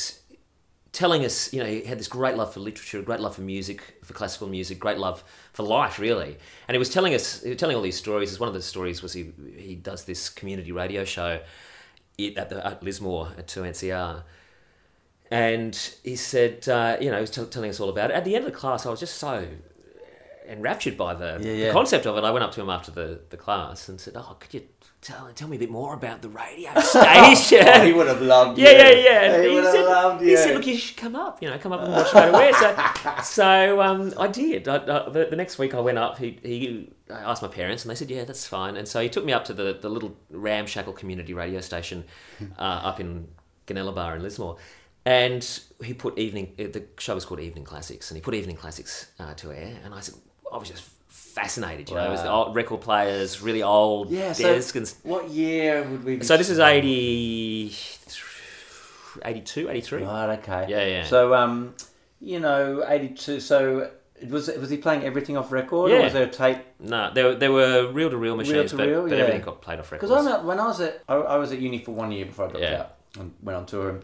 [0.93, 3.79] telling us, you know, he had this great love for literature, great love for music,
[4.05, 5.23] for classical music, great love
[5.53, 6.37] for life, really.
[6.67, 8.41] And he was telling us, he was telling all these stories.
[8.41, 11.33] One of the stories was he he does this community radio show
[12.37, 14.23] at the at Lismore at two NCR.
[15.31, 18.15] And he said, uh, you know, he was t- telling us all about it.
[18.15, 19.47] At the end of the class, I was just so
[20.51, 22.25] enraptured by the, Yeah, the concept of it.
[22.25, 24.63] I went up to him after the, the class and said, "Oh, could you
[25.01, 28.59] tell tell me a bit more about the radio station?" Oh, he would have loved
[28.59, 28.63] it.
[28.63, 28.97] Yeah, you.
[28.99, 29.43] yeah, yeah.
[29.43, 30.31] He, he, would said, have loved you.
[30.31, 31.41] he said, "Look, you should come up.
[31.41, 32.77] You know, come up and watch straight away." So,
[33.23, 34.67] so um, I did.
[34.67, 36.19] I, I, the, the next week I went up.
[36.19, 39.09] He, he I asked my parents, and they said, "Yeah, that's fine." And so he
[39.09, 42.05] took me up to the, the little ramshackle community radio station
[42.59, 43.29] uh, up in
[43.69, 44.57] Ganella in Lismore.
[45.05, 46.55] And he put evening.
[46.59, 49.79] uh, The show was called Evening Classics, and he put Evening Classics uh, to air.
[49.85, 50.15] And I said,
[50.53, 51.89] I was just fascinated.
[51.89, 55.83] You know, it was the old record players, really old yeah, so and what year
[55.83, 56.25] would we be?
[56.25, 57.75] so this is 80,
[59.25, 60.03] 82, 83.
[60.03, 60.67] Right, okay.
[60.69, 61.05] Yeah, yeah.
[61.05, 61.75] So, um,
[62.21, 63.91] you know, 82, so
[64.29, 66.59] was was he playing everything off record or was there a tape?
[66.79, 69.17] No, there, there were reel to reel machines, but, but yeah.
[69.23, 70.11] everything got played off records.
[70.13, 72.51] Because when I was at I, I was at uni for one year before I
[72.51, 72.81] dropped Yeah.
[72.81, 73.91] out and went on tour.
[73.91, 74.03] And,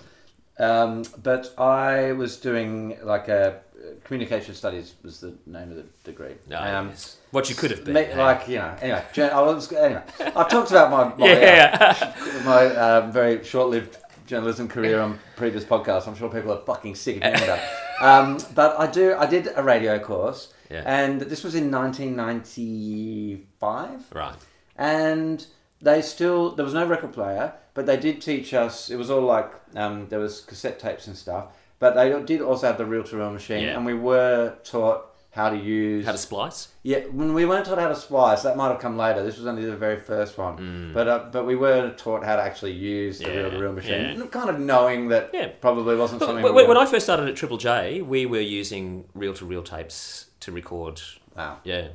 [0.59, 3.61] um, but I was doing like a
[4.05, 6.35] communication studies was the name of the degree.
[6.49, 7.19] No, um, yes.
[7.31, 7.95] What you could have been.
[7.95, 8.17] hey?
[8.17, 8.75] like you know.
[8.81, 10.03] Anyway, I was anyway.
[10.21, 12.13] I've talked about my my, uh, yeah.
[12.45, 16.07] my um, very short-lived journalism career on previous podcasts.
[16.09, 17.61] I'm sure people are fucking sick of hearing about.
[17.99, 19.15] Um, but I do.
[19.17, 20.83] I did a radio course, Yeah.
[20.85, 24.35] and this was in 1995 right.
[24.77, 25.47] and
[25.89, 29.23] they still there was no record player but they did teach us it was all
[29.37, 29.51] like
[29.83, 31.45] um, there was cassette tapes and stuff
[31.79, 33.77] but they did also have the reel-to-reel machine Yeah.
[33.77, 35.01] and we were taught
[35.39, 36.69] how to use How to splice?
[36.83, 39.47] yeah when we weren't taught how to splice that might have come later this was
[39.47, 40.55] only the very first one
[40.97, 43.35] but uh, but we were taught how to actually use the Mm.
[43.35, 44.27] Yeah, reel-to-reel machine yeah.
[44.39, 45.49] Kind of knowing that Yeah.
[45.67, 49.05] probably wasn't something when, we when I first started at Triple J, we were using
[49.15, 50.01] reel to reel tapes
[50.45, 50.97] to record.
[51.37, 51.89] wow Yeah.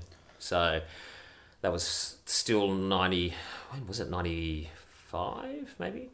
[0.52, 0.62] So
[1.62, 1.84] that was
[2.26, 3.34] still 90.
[3.72, 4.10] When was it?
[4.10, 6.10] 95, maybe?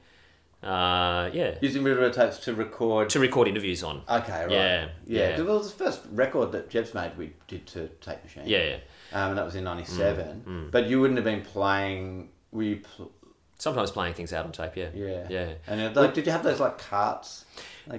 [0.63, 1.56] Uh, yeah.
[1.62, 4.02] using reel-to-reel tapes to record To record interviews on.
[4.10, 5.38] okay right Yeah, yeah, yeah.
[5.38, 8.76] It was the first record that Jeb's made we did to tape machine Yeah, yeah.
[9.13, 10.43] um, and that was in '97.
[10.48, 12.30] Mm, But you wouldn't have been playing.
[12.52, 12.78] Were you?
[12.78, 13.12] Pl-
[13.60, 14.89] Sometimes playing things out on tape, yeah.
[14.96, 15.28] yeah.
[15.30, 15.54] Yeah.
[15.67, 17.46] And uh, like, did you have those like carts?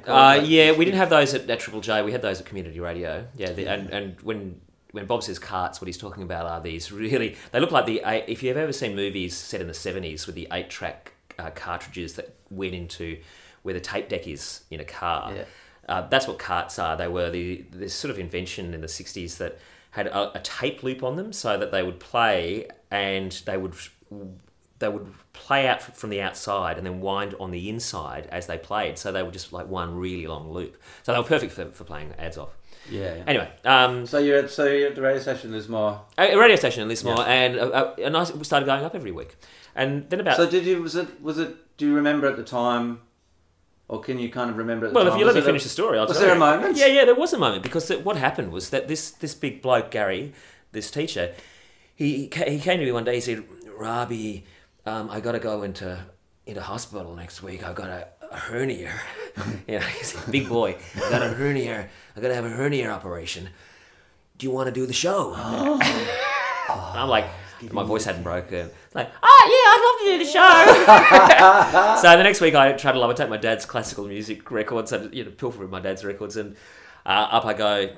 [0.04, 2.02] Call Uh, like, yeah, we didn't have those at, at Triple J.
[2.02, 3.26] We had those at Community Radio.
[3.36, 4.60] Yeah, the, and and when
[4.98, 8.02] when Bob says carts, what he's talking about are these really they look like the
[8.30, 12.14] if you've ever seen movies set in the seventies with the eight track uh, cartridges
[12.14, 13.18] that went into
[13.62, 15.32] where the tape deck is in a car.
[15.34, 15.44] Yeah.
[15.88, 16.96] Uh, that's what carts are.
[16.96, 19.58] They were the this sort of invention in the '60s that
[19.92, 23.74] had a, a tape loop on them, so that they would play and they would
[24.80, 28.58] they would play out from the outside and then wind on the inside as they
[28.58, 28.98] played.
[28.98, 30.76] So they were just like one really long loop.
[31.04, 32.57] So they were perfect for, for playing ads off.
[32.90, 33.14] Yeah.
[33.16, 33.22] yeah.
[33.26, 36.00] Anyway, um, So you're at so you're at the radio station Lismore.
[36.16, 39.12] a a radio station in Lismore, and uh, uh, and I started going up every
[39.12, 39.36] week.
[39.74, 40.82] And then about So did you?
[40.82, 41.20] Was it?
[41.22, 41.76] Was it?
[41.76, 43.00] Do you remember at the time,
[43.88, 45.14] or can you kind of remember at the Well, time?
[45.14, 46.76] if you let me it a- finish the story, I'll was there a moment?
[46.76, 49.90] Yeah, yeah, there was a moment because what happened was that this this big bloke
[49.90, 50.32] Gary,
[50.72, 51.32] this teacher,
[51.94, 53.14] he he came to me one day.
[53.16, 53.44] He said,
[53.78, 54.44] "Robbie,
[54.86, 55.98] um, I got to go into
[56.46, 57.62] into hospital next week.
[57.62, 58.92] I got a, a hernia.
[59.68, 60.76] you know, he's a big boy.
[60.96, 61.88] I got a hernia.
[62.16, 63.48] I got to have a hernia operation.
[64.36, 65.82] Do you want to do the show?" And
[66.68, 67.26] I'm like.
[67.72, 68.70] My voice hadn't broken.
[68.94, 72.00] Like, oh yeah, I'd love to do the show.
[72.02, 73.10] so the next week I try to love.
[73.10, 76.54] I take my dad's classical music records and you know pilfer my dad's records, and
[77.04, 77.96] uh, up I go,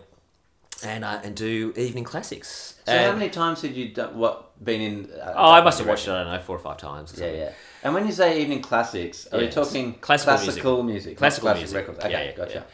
[0.83, 2.81] and uh, and do evening classics.
[2.87, 5.11] So how many times had you done what been in?
[5.11, 6.12] Uh, oh, I must have watched it.
[6.12, 7.19] I don't know four or five times.
[7.19, 7.53] Or Yeah, yeah.
[7.83, 9.55] And when you say evening classics, are you Yes.
[9.55, 10.93] talking Classical classical, music.
[10.93, 11.77] music, not Classical music.
[11.77, 11.99] records?
[12.01, 12.64] Okay, Yeah, yeah, gotcha.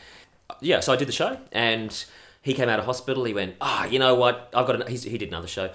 [0.60, 0.80] yeah.
[0.80, 2.04] So I did the show, and
[2.42, 3.24] he came out of hospital.
[3.24, 4.50] He went, ah, you know what?
[4.54, 4.80] I've got.
[4.80, 5.70] An, he's, he did another show.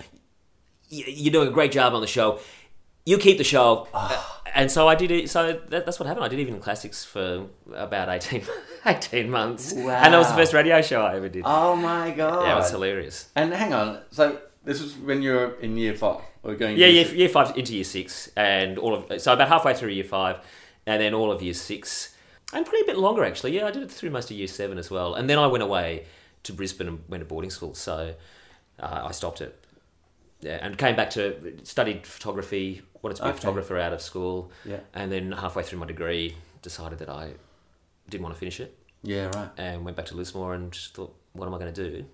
[0.90, 2.40] You're doing a great job on the show.
[3.06, 3.88] You keep the show.
[3.94, 4.40] Ah.
[4.54, 5.30] And so I did it.
[5.30, 6.26] So that, that's what happened.
[6.26, 8.44] I did even classics for about 18,
[8.86, 11.44] 18 months, and that was the first radio show I ever did.
[11.46, 12.44] Oh my god!
[12.46, 13.30] yeah, it was hilarious.
[13.34, 16.78] And hang on, so this was when you were in year five, or going?
[16.78, 20.04] Yeah, year year, five into year six, and all of so about halfway through year
[20.04, 20.40] five,
[20.86, 22.16] and then all of year six,
[22.54, 23.56] and probably a bit longer actually.
[23.56, 25.64] Yeah, I did it through most of year seven as well, and then I went
[25.64, 26.06] away
[26.44, 28.16] to Brisbane and went to boarding school, so
[28.80, 29.58] uh, I stopped it.
[30.42, 32.82] Yeah, and came back to studied photography.
[33.04, 33.36] Wanted to be Okay.
[33.36, 37.34] a photographer out of school, Yeah, and then halfway through my degree, decided that I
[38.10, 39.50] didn't want to finish it, yeah, right.
[39.58, 42.06] and went back to Lismore and thought, what am I going to do?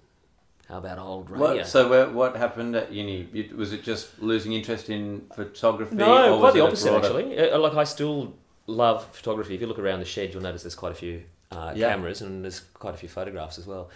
[0.67, 1.55] How about old radio?
[1.57, 3.27] What, so where, what happened at uni?
[3.31, 5.95] You, was it just losing interest in photography?
[5.95, 7.39] No, or quite was the it opposite broader- actually.
[7.51, 8.33] Uh, Like I still
[8.67, 9.55] love photography.
[9.55, 11.89] If you look around the shed, you'll notice there's quite a few uh, Yeah.
[11.89, 13.89] cameras and there's quite a few photographs as well.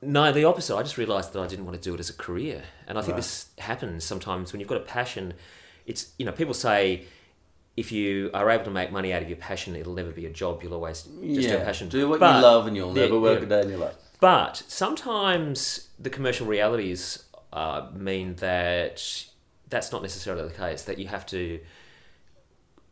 [0.00, 0.74] No, the opposite.
[0.76, 3.02] I just realised that I didn't want to do it as a career, and I
[3.02, 3.16] think Right.
[3.22, 5.34] this happens sometimes when you've got a passion.
[5.86, 7.04] It's you know people say
[7.76, 10.30] if you are able to make money out of your passion, it'll never be a
[10.30, 10.62] job.
[10.62, 11.88] You'll always just do a Yeah, passion.
[11.90, 13.46] do what But- you love, and you'll Yeah, never work yeah.
[13.46, 13.96] a day in your life.
[14.20, 19.24] But sometimes the commercial realities uh, mean that
[19.68, 20.82] that's not necessarily the case.
[20.82, 21.60] That you have to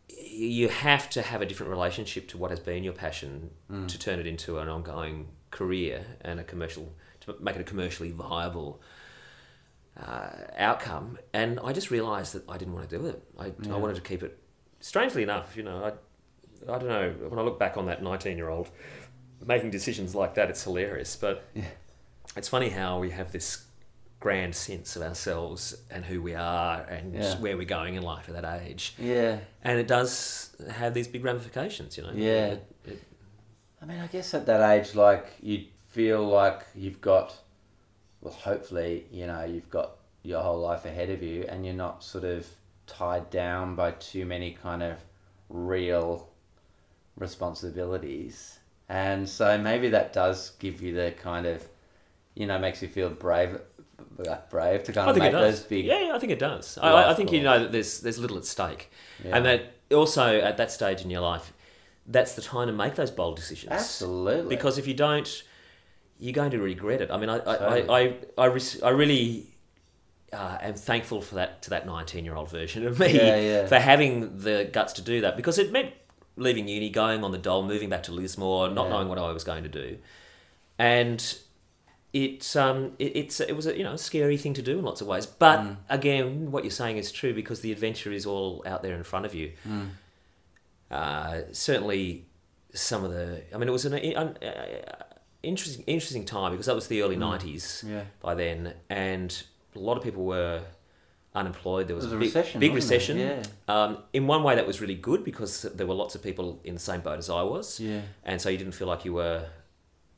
[0.08, 3.88] you have to have a different relationship to what has been your passion Mm.
[3.88, 8.10] to turn it into an ongoing career and a commercial to make it a commercially
[8.10, 8.80] viable
[9.96, 11.18] uh, outcome.
[11.32, 13.22] And I just realised that I didn't want to do it.
[13.38, 13.74] I, Yeah.
[13.74, 14.38] I wanted to keep it.
[14.80, 15.92] Strangely enough, you know, I
[16.72, 17.10] I don't know.
[17.28, 18.68] When I look back on that nineteen-year-old
[19.44, 21.16] making decisions like that, it's hilarious.
[21.16, 21.64] But Yeah.
[22.36, 23.64] it's funny how we have this
[24.20, 27.38] grand sense of ourselves and who we are and Yeah.
[27.40, 29.40] where we're going in life at that age, Yeah.
[29.62, 31.96] and it does have these big ramifications.
[31.98, 32.12] You know.
[32.14, 32.46] Yeah.
[32.46, 33.02] It- it-
[33.82, 37.34] I mean, I guess at that age, like you feel like you've got,
[38.22, 42.02] well, hopefully, you know, you've got your whole life ahead of you, and you're not
[42.02, 42.48] sort of
[42.86, 45.04] tied down by too many kind of
[45.50, 46.30] real
[47.16, 51.66] responsibilities, and so maybe that does give you the kind of,
[52.34, 53.58] you know, makes you feel brave,
[54.50, 55.84] brave to kind of make those big.
[55.84, 56.78] yeah, yeah, I think it does.
[56.78, 58.90] I- I, think you know that there's there's little at stake,
[59.24, 59.36] Yeah.
[59.36, 61.52] and that also at that stage in your life,
[62.06, 63.72] that's the time to make those bold decisions.
[63.72, 65.42] absolutely Because if you don't,
[66.18, 67.10] you're going to regret it.
[67.10, 67.88] I mean, I I, Totally.
[67.88, 69.46] I, I, I, res- I really
[70.32, 73.66] uh, am thankful for that to that 19 year old version of me Yeah, yeah.
[73.66, 75.92] for having the guts to do that because it meant
[76.36, 78.90] leaving uni, going on the dole, moving back to Lismore, not Yeah.
[78.90, 79.98] knowing what I was going to do,
[80.78, 81.38] and.
[82.16, 85.00] It um it, it's it was a you know scary thing to do in lots
[85.00, 85.76] of ways, but Mm.
[85.90, 89.26] again, what you're saying is true because the adventure is all out there in front
[89.26, 89.88] of you Mm.
[90.92, 92.26] uh, certainly
[92.72, 93.42] some of the.
[93.52, 94.32] I mean, it was an uh,
[95.42, 97.30] interesting interesting time because that was the early Mm.
[97.30, 98.04] nineties yeah.
[98.20, 99.42] by then, and
[99.74, 100.62] a lot of people were
[101.34, 101.88] unemployed.
[101.88, 103.42] There was, There a big, recession, big recession.
[103.68, 106.74] Um, in one way, that was really good because there were lots of people in
[106.74, 108.02] the same boat as I was, Yeah.
[108.24, 109.46] and so you didn't feel like you were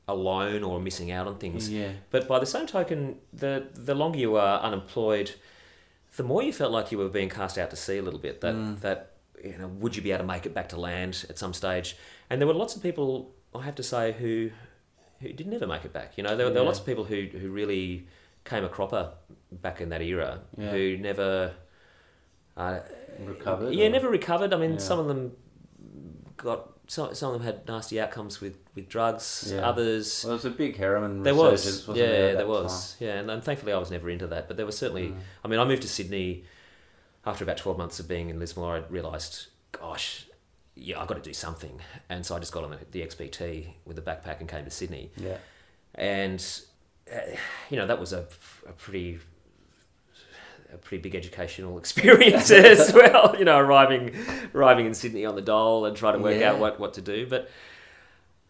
[0.09, 1.71] alone or missing out on things.
[1.71, 1.91] Yeah.
[2.11, 5.33] But by the same token, the the longer you were unemployed,
[6.17, 8.41] the more you felt like you were being cast out to sea a little bit.
[8.41, 8.81] That Mm.
[8.81, 9.13] that
[9.45, 11.97] you know, would you be able to make it back to land at some stage?
[12.31, 14.51] And there were lots of people, I have to say, who
[15.21, 16.17] who didn't ever make it back.
[16.17, 18.07] You know, there, were there were lots of people who who really
[18.45, 19.13] came a cropper
[19.63, 20.71] back in that era, Yeah.
[20.71, 21.53] who never.
[22.57, 22.81] Uh,
[23.25, 23.75] Recovered.
[23.75, 24.53] yeah, or- never recovered.
[24.55, 24.79] I mean, Yeah.
[24.79, 25.37] some of them
[26.37, 27.15] got some.
[27.15, 29.51] Some of them had nasty outcomes with with drugs.
[29.55, 29.69] Yeah.
[29.69, 32.37] Others Well, there was a big heroin there was, wasn't yeah, there?
[32.37, 34.49] there was, yeah, and, and thankfully I was never into that.
[34.49, 35.09] But there was certainly.
[35.09, 35.17] Mm.
[35.45, 36.45] I mean, I moved to Sydney
[37.25, 38.77] after about twelve months of being in Lismore.
[38.77, 40.27] I realised, gosh,
[40.75, 43.75] yeah, I've got to do something, and so I just got on the, the XPT
[43.85, 45.11] with a backpack and came to Sydney.
[45.17, 45.39] Yeah.
[45.95, 46.43] and
[47.13, 47.19] uh,
[47.71, 48.27] you know that was a,
[48.67, 49.19] a pretty.
[50.77, 54.15] A pretty big educational experience as well, you know, arriving,
[54.55, 56.53] arriving in Sydney on the dole and trying to work Yeah.
[56.53, 57.27] out what, what to do.
[57.27, 57.49] But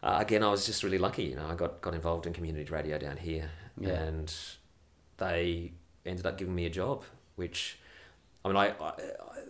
[0.03, 1.23] uh, again, I was just really lucky.
[1.25, 3.91] You know, I got, got involved in community radio down here, Yeah.
[3.91, 4.35] and
[5.19, 5.73] they
[6.05, 7.05] ended up giving me a job.
[7.37, 7.79] Which,
[8.45, 8.93] I mean, I, I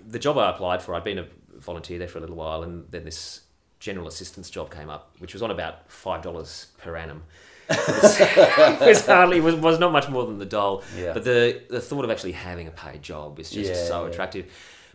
[0.07, 2.85] the job I applied for, I'd been a volunteer there for a little while, and
[2.91, 3.43] then this
[3.81, 7.23] general assistance job came up, which was on about five dollars per annum.
[7.69, 10.83] it was, hardly was, was not much more than the doll.
[10.97, 11.13] Yeah.
[11.13, 14.11] But the the thought of actually having a paid job is just Yeah, so yeah.
[14.11, 14.47] attractive.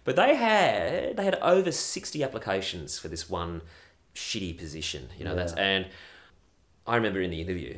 [0.03, 3.62] But they had they had over sixty applications for this one
[4.15, 5.10] shitty position.
[5.17, 5.88] You know that's and
[6.88, 7.77] I remember in the interview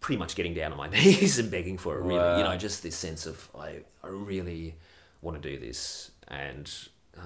[0.00, 2.02] pretty much getting down on my knees and begging for it.
[2.02, 4.76] Really, you know, just this sense of I I really
[5.22, 6.70] want to do this and.
[7.18, 7.22] Uh,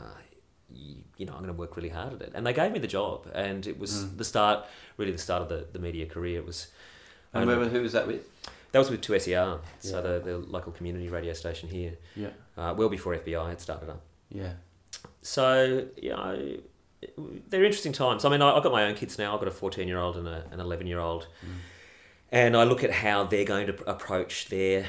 [0.75, 2.79] you, you know, I'm going to work really hard at it, and they gave me
[2.79, 4.17] the job, and it was Mm.
[4.19, 6.39] the start, really the start of the, the media career.
[6.41, 6.69] It was
[7.33, 8.27] And where, who was that with?
[8.73, 12.29] that was with 2SER, so the, the local community radio station here, Yeah.
[12.57, 14.01] uh, well before FBI had started up.
[14.31, 14.53] Yeah.
[15.23, 16.57] So, you know,
[17.49, 18.25] they're interesting times.
[18.25, 19.33] I mean, I- I've got my own kids now.
[19.35, 21.27] I've got a 14 year old and a, an 11 year old.
[21.45, 21.49] Mm.
[22.33, 24.87] And I look at how they're going to approach their.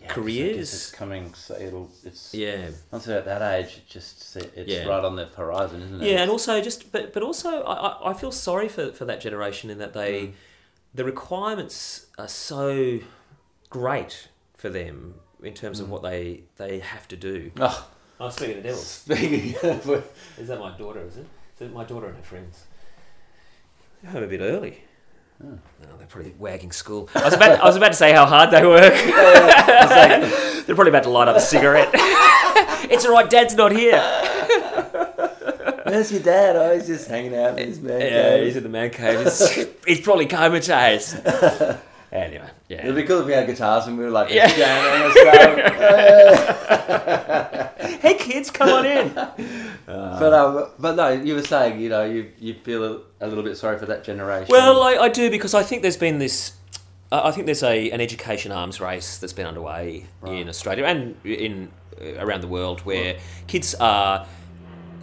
[0.00, 0.72] Yeah, Careers.
[0.72, 1.34] It's coming.
[1.34, 1.90] So it'll.
[2.04, 2.70] It's Yeah.
[2.90, 4.86] once they're at that age, it just it's Yeah.
[4.86, 6.10] right on the horizon, isn't it?
[6.10, 9.68] Yeah, and also just, but, but also, I, I- feel sorry for, for that generation
[9.70, 10.32] in that they, Mm.
[10.94, 12.98] the requirements are so
[13.68, 15.90] great for them in terms of Mm.
[15.90, 17.50] what they, they have to do.
[17.60, 18.86] Oh, I'm speaking of devils.
[18.86, 20.04] speaking of,
[20.38, 21.26] Is that my daughter, is it?
[21.56, 22.64] Is it my daughter and her friends?
[24.06, 24.82] Home a bit early.
[25.42, 25.46] Oh.
[25.82, 27.08] No, they're probably wagging school.
[27.14, 28.92] I was about, I was about to say how hard they work.
[30.66, 31.88] they're probably about to light up a cigarette.
[31.94, 34.00] it's all right, Dad's not here.
[35.84, 36.56] where's your dad?
[36.56, 38.44] Oh, he's just hanging out in his man Yeah, cave.
[38.44, 39.20] he's in the man cave.
[39.24, 41.14] He's, he's probably comatose.
[42.12, 42.80] Anyway, yeah.
[42.82, 44.48] It'd be cool if we had guitars and we were like Yeah.
[44.48, 46.70] jamming and stuff.
[48.00, 49.12] hey kids, come on in.
[49.86, 53.44] but um, but no, you were saying you know you you feel a, a little
[53.44, 54.48] bit sorry for that generation.
[54.50, 56.52] Well, I, I do because I think there's been this.
[57.12, 61.14] I I think there's a an education arms race that's been underway in Australia and
[61.24, 61.70] in
[62.00, 64.26] uh, around the world where kids are.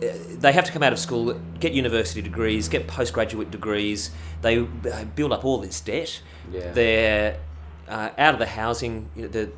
[0.01, 0.07] Uh,
[0.39, 4.11] They have to come out of school, get university degrees, get postgraduate degrees.
[4.41, 6.21] They uh, build up all this debt.
[6.51, 6.71] Yeah.
[6.71, 7.39] They're
[7.87, 9.51] uh, out of the housing, you know, the,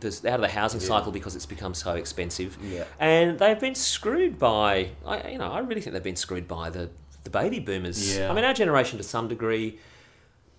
[0.00, 2.58] the, out of the housing cycle because it's become so expensive.
[2.62, 2.84] Yeah.
[3.00, 6.70] And they've been screwed by, I, you know, I really think they've been screwed by
[6.70, 6.90] the,
[7.24, 8.16] the baby boomers.
[8.16, 8.30] Yeah.
[8.30, 9.78] I mean, our generation to some degree,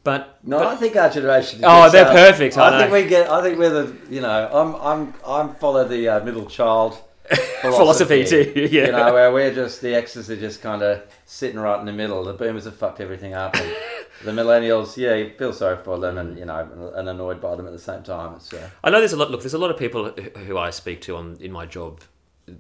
[0.03, 1.61] but no, but- I think our generation.
[1.63, 3.29] Oh, they're out- perfect, I I, think we get.
[3.29, 3.95] I think we're the.
[4.09, 7.01] You know, I'm I'm I'm follow the uh, middle child
[7.61, 8.85] Philosophy too, yeah.
[8.87, 11.91] You know, where we're just the X's are just kind of sitting right in the
[11.93, 12.23] middle.
[12.23, 13.55] The boomers have fucked everything up.
[13.55, 13.75] And
[14.23, 17.65] the millennials, yeah, you feel sorry for them, and you know, and annoyed by them
[17.67, 18.35] at the same time.
[18.35, 19.29] It's uh, I know there's a lot.
[19.31, 22.01] Look, there's a lot of people who- who I speak to on in my job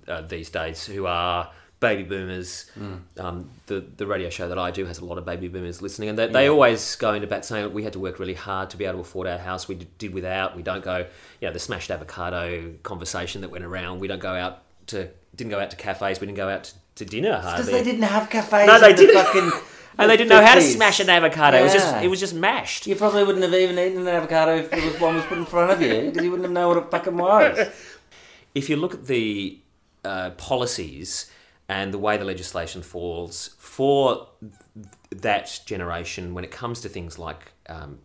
[0.07, 2.69] uh, these days who are baby boomers.
[3.17, 6.09] Um, the the radio show that I do has a lot of baby boomers listening,
[6.09, 8.77] and they, they always go into bat saying we had to work really hard to
[8.77, 9.67] be able to afford our house.
[9.67, 10.55] We did- without.
[10.55, 11.05] We don't go.
[11.41, 13.99] You know, the smashed avocado conversation that went around.
[13.99, 16.19] We don't go out to didn't go out to cafes.
[16.19, 17.51] We didn't go out to, to dinner hardly.
[17.65, 18.67] because they didn't have cafes.
[18.67, 19.23] No, they the didn't.
[19.23, 19.51] Fucking,
[19.97, 21.57] and they didn't know how to smash an avocado.
[21.57, 22.87] It was just it was just mashed.
[22.87, 25.45] You probably wouldn't have even eaten an avocado if it was one was put in
[25.45, 27.67] front of you because you wouldn't have known what it fucking was.
[28.55, 29.59] if you look at the
[30.03, 31.29] uh, policies
[31.69, 37.17] and the way the legislation falls for th- that generation when it comes to things
[37.17, 37.99] like um,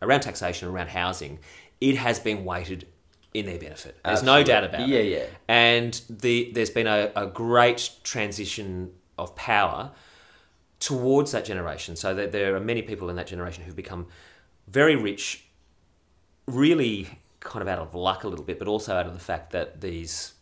[0.00, 1.38] around taxation, around housing,
[1.80, 2.86] it has been weighted
[3.34, 3.98] in their benefit.
[4.04, 5.12] There's no doubt about Yeah, it.
[5.12, 5.26] yeah.
[5.48, 9.90] And the, there's been a, a great transition of power
[10.78, 11.96] towards that generation.
[11.96, 14.06] So that there are many people in that generation who've become
[14.68, 15.46] very rich,
[16.46, 17.08] really
[17.40, 19.80] kind of out of luck a little bit, but also out of the fact that
[19.80, 20.33] these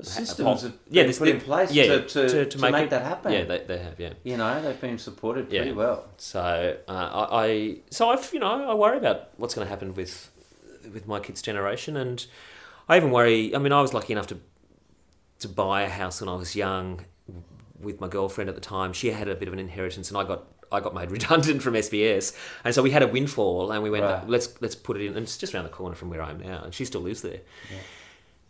[0.00, 3.02] The systems have yeah, been put in place yeah, to, to, to, make, it- that
[3.02, 3.32] happen.
[3.32, 3.98] Yeah, they, they have.
[4.00, 4.12] Yeah.
[4.24, 5.74] you know, they've been supported pretty Yeah.
[5.76, 6.08] well.
[6.16, 6.92] So uh,
[7.30, 10.30] I, I, so I've you know I worry about what's going to happen with
[10.92, 12.26] with my kids' generation, and
[12.88, 13.54] I even worry.
[13.54, 14.38] I mean, I was lucky enough to
[15.40, 17.04] to buy a house when I was young
[17.80, 18.92] with my girlfriend at the time.
[18.92, 21.74] She had a bit of an inheritance, and I got I got made redundant from
[21.74, 24.28] SBS, and so we had a windfall, and we went Right.
[24.28, 26.40] let's let's put it in, and it's just around the corner from where I am
[26.40, 27.40] now, and she still lives there.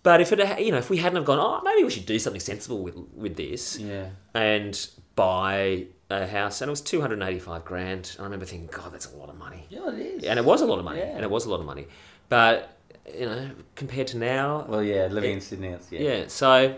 [0.02, 2.18] But if it, you know, if we hadn't have gone, oh, maybe we should do
[2.18, 4.08] something sensible with with this, Yeah.
[4.34, 8.10] and buy a house, and it was two hundred and eighty-five grand.
[8.14, 10.24] And I remember thinking, God, that's a lot of money, Yeah, it is.
[10.24, 11.14] and it was a lot of money, Yeah.
[11.16, 11.86] and it was a lot of money.
[12.30, 12.76] But
[13.18, 16.00] you know, compared to now, Well, yeah, living in Sydney, it's, yeah.
[16.00, 16.24] yeah.
[16.28, 16.74] So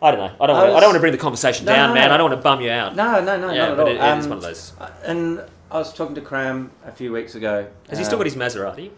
[0.00, 0.36] I don't know.
[0.40, 0.56] I don't.
[0.56, 2.08] I want to, I don't want to bring the conversation No, down, no, man.
[2.08, 2.14] no.
[2.14, 2.96] I don't want to bum you out.
[2.96, 3.86] No, no, no, yeah, not at all.
[3.86, 4.72] it, it is Um, one of those.
[5.04, 7.66] And I was talking to Cram a few weeks ago.
[7.88, 8.90] Has he still um, got his Maserati?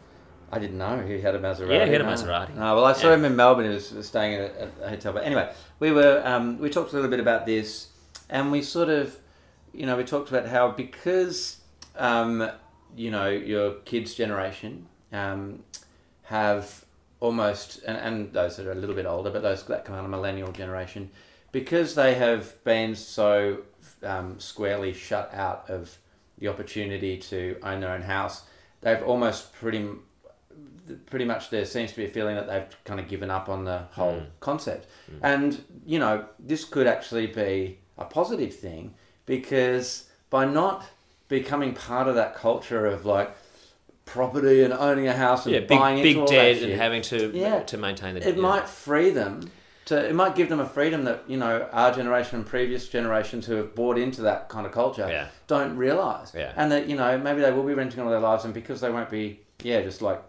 [0.52, 1.70] I didn't know he had a Maserati.
[1.70, 2.10] Yeah, he had a no.
[2.10, 2.54] Maserati.
[2.56, 3.14] No, well, I saw Yeah.
[3.14, 3.66] him in Melbourne.
[3.66, 5.12] He was, was staying at a, a hotel.
[5.12, 7.88] But anyway, we were um, we talked a little bit about this,
[8.28, 9.16] and we sort of,
[9.72, 11.58] you know, we talked about how because,
[11.96, 12.50] um,
[12.96, 15.62] you know, your kids' generation um,
[16.24, 16.84] have
[17.20, 20.04] almost, and, and those that are a little bit older, but those that come out
[20.04, 21.10] of millennial generation,
[21.52, 23.62] because they have been so
[24.02, 25.98] um, squarely shut out of
[26.38, 28.44] the opportunity to own their own house,
[28.80, 29.86] they've almost pretty
[31.06, 33.64] pretty much there seems to be a feeling that they've kind of given up on
[33.64, 34.26] the whole Mm.
[34.40, 34.86] concept.
[35.22, 38.94] And, you know, this could actually be a positive thing
[39.26, 40.84] because by not
[41.28, 43.30] becoming part of that culture of like
[44.04, 46.80] property and owning a house and Yeah, buying big into all that debt shit, and
[46.80, 47.60] having to Yeah.
[47.62, 48.40] to maintain the it yeah.
[48.42, 49.48] might free them
[49.84, 53.46] to it might give them a freedom that you know our generation and previous generations
[53.46, 55.26] who have bought into that kind of culture Yeah.
[55.46, 56.52] don't realize Yeah.
[56.56, 58.90] and that you know maybe they will be renting all their lives and because they
[58.90, 60.20] won't be yeah just like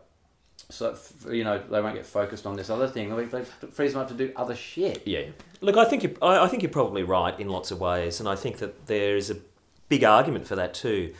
[0.71, 0.95] so
[1.29, 4.13] you know they won't get focused on this other thing they frees them up to
[4.13, 5.25] do other shit Yeah.
[5.62, 8.27] Look, I think you, I I think you're probably right in lots of ways, and
[8.27, 9.38] I think that there is a
[9.89, 11.13] big argument for that too.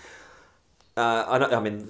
[0.98, 1.88] Uh, I, I mean,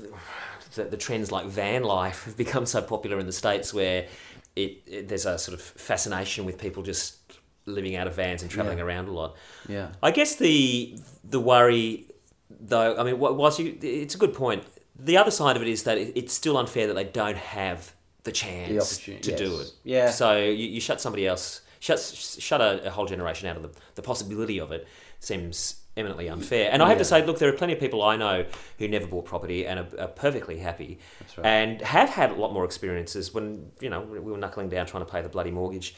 [0.76, 4.08] the, the trends like van life have become so popular in the states, where
[4.56, 7.18] it, it there's a sort of fascination with people just
[7.66, 8.84] living out of vans and traveling Yeah.
[8.86, 9.36] around a lot.
[9.70, 12.08] yeah I guess the the worry,
[12.50, 14.64] though, I mean, whilst you, it's a good point.
[15.04, 17.94] The other side of it is that it, it's still unfair that they don't have
[18.24, 19.72] the chance to do it.
[19.84, 20.12] Yeah.
[20.12, 23.72] So you, you shut somebody else, shut shut a, a whole generation out of the,
[23.96, 24.88] the possibility of it
[25.20, 26.70] seems eminently unfair.
[26.72, 28.46] And I have to say, look, there are plenty of people I know
[28.80, 31.00] who never bought property and are, are perfectly happy,
[31.38, 31.46] right.
[31.46, 35.06] and have had a lot more experiences when you know we were knuckling down trying
[35.06, 35.96] to pay the bloody mortgage.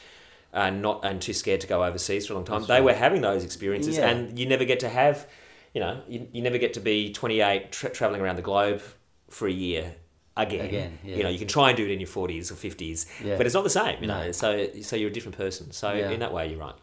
[0.56, 2.60] And not and too scared to go overseas for a long time.
[2.60, 2.84] That's they right.
[2.84, 4.08] were having those experiences, Yeah.
[4.08, 5.26] and you never get to have,
[5.74, 8.80] you know, you, you never get to be 28 tra- traveling around the globe
[9.28, 9.94] for a year
[10.36, 10.64] again.
[10.64, 11.16] Again, yeah.
[11.16, 13.36] You know, you can try and do it in your forties or fifties, Yeah.
[13.36, 14.00] but it's not the same.
[14.00, 14.24] You No.
[14.26, 15.72] know, so so you're a different person.
[15.72, 16.10] So Yeah.
[16.10, 16.74] in that way, you're right.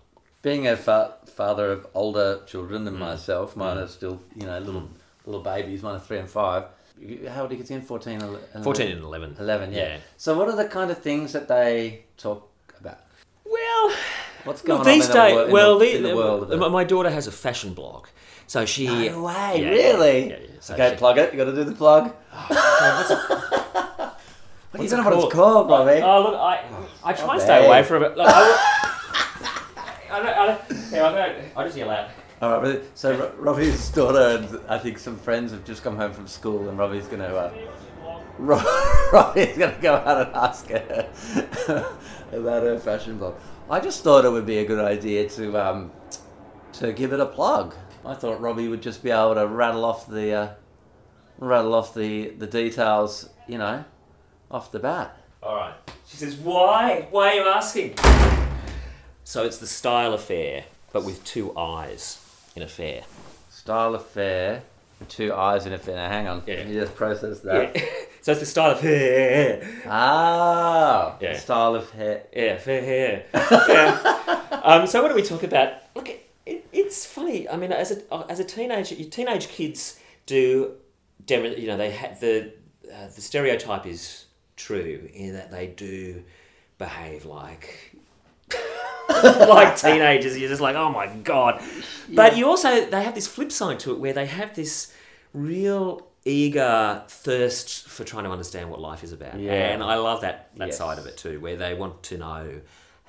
[0.42, 2.86] Being a fa- father of older children Mm.
[2.86, 4.90] than myself, mine are still you know little
[5.26, 5.82] little babies.
[5.84, 6.66] Mine are three and five.
[7.30, 7.82] How old are your kids in?
[7.82, 8.64] 14, 11?
[8.64, 9.36] Fourteen and eleven.
[9.40, 9.98] 11, yeah.
[10.18, 12.48] So what are the kind of things that they talk
[12.80, 13.00] about?
[13.44, 13.92] Well,
[14.44, 16.72] What's going well, on these in the, days, in well, the, the, the world?
[16.72, 18.08] My daughter has a fashion blog,
[18.52, 18.86] so she.
[18.86, 20.30] No way, Yeah, really?
[20.30, 21.32] yeah, yeah, so okay, she- plug it.
[21.32, 22.12] You got to do the plug.
[22.12, 23.10] What's
[24.78, 25.70] you it don't know what it's called?
[25.70, 26.02] Bobby.
[26.04, 26.66] Oh look, I
[27.02, 27.46] I try and Okay.
[27.46, 28.18] stay away from it.
[28.18, 28.34] Look, I,
[30.12, 32.10] I don't, I don't, yeah, I don't, I just yell out.
[32.42, 36.28] All right, so Robbie's daughter and I think some friends have just come home from
[36.28, 37.54] school, and Robbie's going to uh,
[39.14, 41.86] Robbie's going to go out and ask her
[42.34, 43.36] about her fashion blog.
[43.70, 45.92] I just thought it would be a good idea to um,
[46.74, 47.76] to give it a plug.
[48.06, 50.50] I thought Robbie would just be able to rattle off the uh,
[51.38, 53.84] rattle off the the details, you know,
[54.50, 55.18] off the bat.
[55.44, 55.74] All right.
[56.08, 57.08] She says, "Why?
[57.12, 57.96] Why are you asking?"
[59.24, 62.20] So it's the style affair, but with two eyes
[62.56, 63.04] in affair.
[63.50, 64.64] Style affair,
[65.00, 65.86] with two eyes in it.
[65.88, 66.64] Now, hang on, Yeah.
[66.66, 67.76] me just process that.
[67.76, 67.82] Yeah.
[68.22, 69.62] so it's the style of hair.
[69.88, 71.38] Ah, Yeah.
[71.38, 72.24] style of hair.
[72.36, 73.26] Yeah, fair hair.
[73.34, 74.60] yeah.
[74.64, 75.74] Um, so what do we talk about?
[75.96, 76.10] Look,
[76.86, 77.48] it's funny.
[77.50, 80.74] I mean, as a as a teenager, your teenage kids do,
[81.28, 82.54] you know, they have the
[82.94, 84.26] uh, the stereotype is
[84.56, 86.24] true in that they do
[86.78, 87.96] behave like
[89.10, 90.38] like teenagers.
[90.38, 91.62] You're just like, oh my god.
[92.10, 94.94] But you also they have this flip side to it where they have this
[95.34, 99.40] real eager thirst for trying to understand what life is about.
[99.40, 99.54] Yeah.
[99.74, 100.78] And I love that that Yes.
[100.78, 102.62] side of it too, where they want to know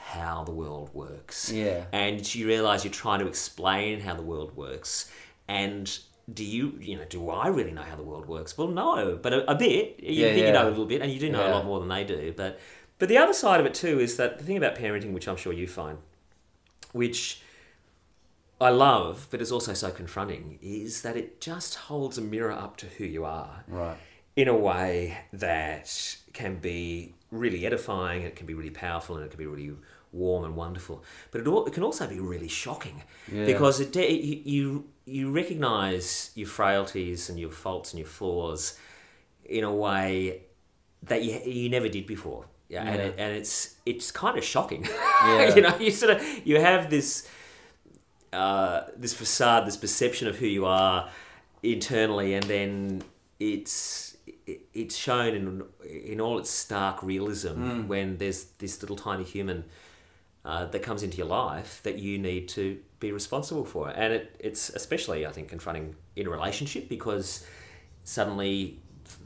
[0.05, 1.51] how the world works.
[1.53, 1.85] Yeah.
[1.93, 5.11] And you realise you're trying to explain how the world works.
[5.49, 5.91] And
[6.33, 8.57] do you, you know, do I really know how the world works?
[8.59, 10.01] Well, no, but a, a bit.
[10.01, 11.79] You Yeah, think you know a little bit, and you do know a lot more
[11.81, 12.33] than they do.
[12.37, 12.59] But
[12.99, 15.37] but the other side of it too is that the thing about parenting, which I'm
[15.37, 15.99] sure you find,
[16.93, 17.43] which
[18.61, 22.77] I love, but is also so confronting, is that it just holds a mirror up
[22.79, 23.97] to who you are Right.
[24.37, 29.31] in a way that can be really edifying, it can be really powerful, and it
[29.31, 29.73] can be really
[30.13, 31.03] warm and wonderful.
[31.31, 33.03] But it, all, it can also be really shocking
[33.33, 33.47] Yeah.
[33.47, 38.79] because it, de- you, you recognize your frailties and your faults and your flaws
[39.45, 40.43] in a way
[41.03, 42.45] that you you never did before.
[42.69, 43.07] Yeah, and Yeah.
[43.09, 44.85] it, and it's it's kind of shocking.
[45.25, 45.55] Yeah.
[45.57, 47.29] you know, you sort of you have this
[48.33, 51.11] uh, this facade, this perception of who you are
[51.63, 53.03] internally, and then
[53.41, 59.25] it's it- it's shown in in all its stark realism when there's this little tiny
[59.25, 59.65] human
[60.45, 64.37] uh, that comes into your life that you need to be responsible for, and it
[64.41, 67.47] it's especially I think confronting in a relationship because
[68.05, 68.79] suddenly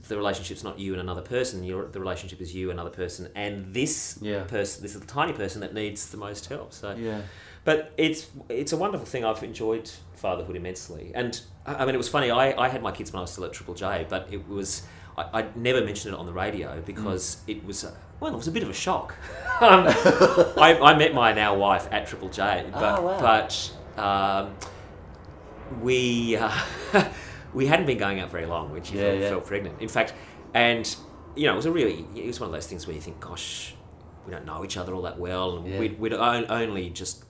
[0.09, 1.65] the relationship's not you and another person.
[1.65, 4.45] Your the relationship is you, and another person, and this Yeah.
[4.45, 6.73] person, this little tiny person that needs the most help.
[6.73, 7.23] So Yeah.
[7.65, 9.25] but it's it's a wonderful thing.
[9.25, 12.31] I've enjoyed fatherhood immensely, and I I mean, it was funny.
[12.31, 14.83] I, I had my kids when I was still at Triple J, but it was
[15.17, 18.49] I, I never mentioned it on the radio because it was uh, well, it was
[18.49, 19.15] a bit of a shock.
[19.61, 23.21] um, I, I met my now wife at Triple J, but Oh, wow.
[23.21, 24.55] but um,
[25.83, 26.51] we uh,
[27.55, 29.29] we hadn't been going out very long when she Yeah, felt, yeah.
[29.31, 29.81] felt pregnant.
[29.81, 30.15] In fact,
[30.55, 30.97] and
[31.35, 33.21] you know, it was a really it was one of those things where you think,
[33.21, 33.75] gosh,
[34.27, 35.79] we don't know each other all that well, and Yeah.
[35.79, 37.25] we'd, we'd on- only just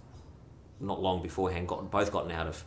[0.81, 2.65] not long beforehand got both gotten out of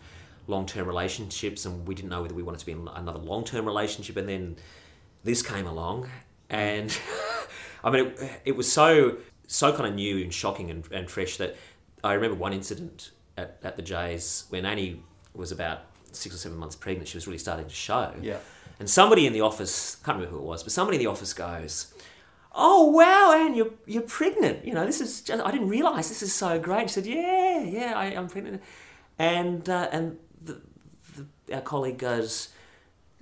[0.47, 3.43] long term relationships, and we didn't know whether we wanted to be in another long
[3.43, 4.55] term relationship, and then
[5.23, 6.09] this came along,
[6.49, 6.97] and
[7.83, 9.17] I mean, it, it was so
[9.47, 11.55] so kind of new and shocking and, and fresh that
[12.03, 15.01] I remember one incident at, at the Jays when Annie
[15.33, 17.07] was about six or seven months pregnant.
[17.07, 18.13] She was really starting to show.
[18.21, 18.37] Yeah.
[18.79, 21.33] And somebody in the office, can't remember who it was, but somebody in the office
[21.33, 21.93] goes,
[22.53, 24.63] "Oh wow, Anne, you're you're pregnant.
[24.63, 27.61] You know, this is just, I didn't realise this is so great." She said, "Yeah,
[27.61, 28.61] yeah, I, I'm pregnant."
[29.17, 30.61] And uh, and the,
[31.17, 32.49] the, our colleague goes,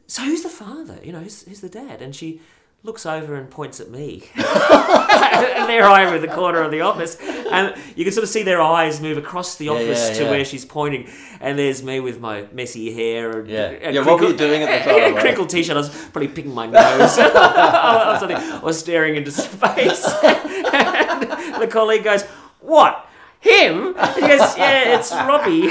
[0.07, 0.99] "So who's the father?
[1.03, 2.41] You know, who's, who's the dad?" And she
[2.83, 4.23] looks over and points at me.
[4.35, 8.29] and there I am in the corner of the office, and you can sort of
[8.29, 10.29] see their eyes move across the office yeah, to yeah.
[10.29, 11.09] where she's pointing,
[11.41, 13.89] and there's me with my messy hair and Yeah.
[13.91, 15.75] Yeah, what were you doing at the time, crinkled t-shirt.
[15.75, 16.75] I was probably picking my nose.
[17.19, 22.23] I, was, I was staring into space, and the colleague goes,
[22.61, 23.05] "What?
[23.39, 25.69] Him?" He goes, "Yeah, it's Robbie."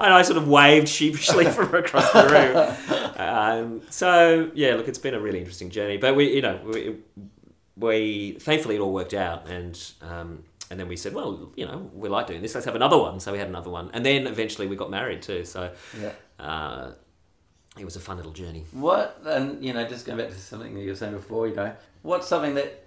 [0.00, 3.16] And I sort of waved sheepishly from across the room.
[3.28, 6.96] Um, so yeah, look, it's been a really interesting journey, but we, you know, we,
[7.76, 11.90] we thankfully it all worked out, and um, and then we said, well, you know,
[11.94, 12.54] we like doing this.
[12.54, 13.20] Let's have another one.
[13.20, 15.44] So we had another one, and then eventually we got married too.
[15.44, 16.12] So Yeah.
[16.38, 16.92] uh,
[17.78, 18.64] it was a fun little journey.
[18.72, 21.54] What and you know, just going back to something that you were saying before, you
[21.54, 22.84] know, what's something that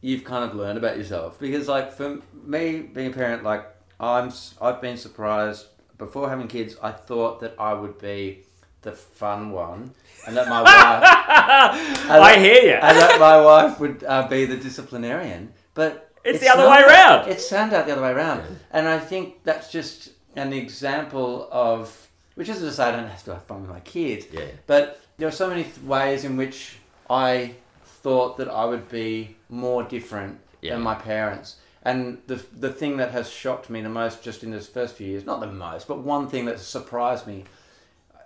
[0.00, 1.38] you've kind of learned about yourself?
[1.38, 3.66] Because like for me, being a parent, like
[4.00, 5.66] I'm, I've been surprised
[6.04, 6.76] before having kids.
[6.82, 8.44] I thought that I would be
[8.82, 9.80] the fun one,
[10.26, 12.78] and that my wife, and I hear you.
[12.86, 15.52] and that my wife would uh, be the disciplinarian.
[15.74, 17.28] But It's the other way around.
[17.28, 18.56] It's turned out the other way around, Yeah.
[18.76, 22.00] and I think that's just an example of.
[22.36, 24.46] Which isn't to say I don't have to have fun with my kids, Yeah.
[24.66, 26.78] but there are so many th- ways in which
[27.08, 27.54] I
[28.02, 30.72] thought that I would be more different Yeah.
[30.74, 31.56] than my parents.
[31.84, 35.06] And the, the thing that has shocked me the most just in this first few
[35.06, 37.44] years, not the most, but one thing that surprised me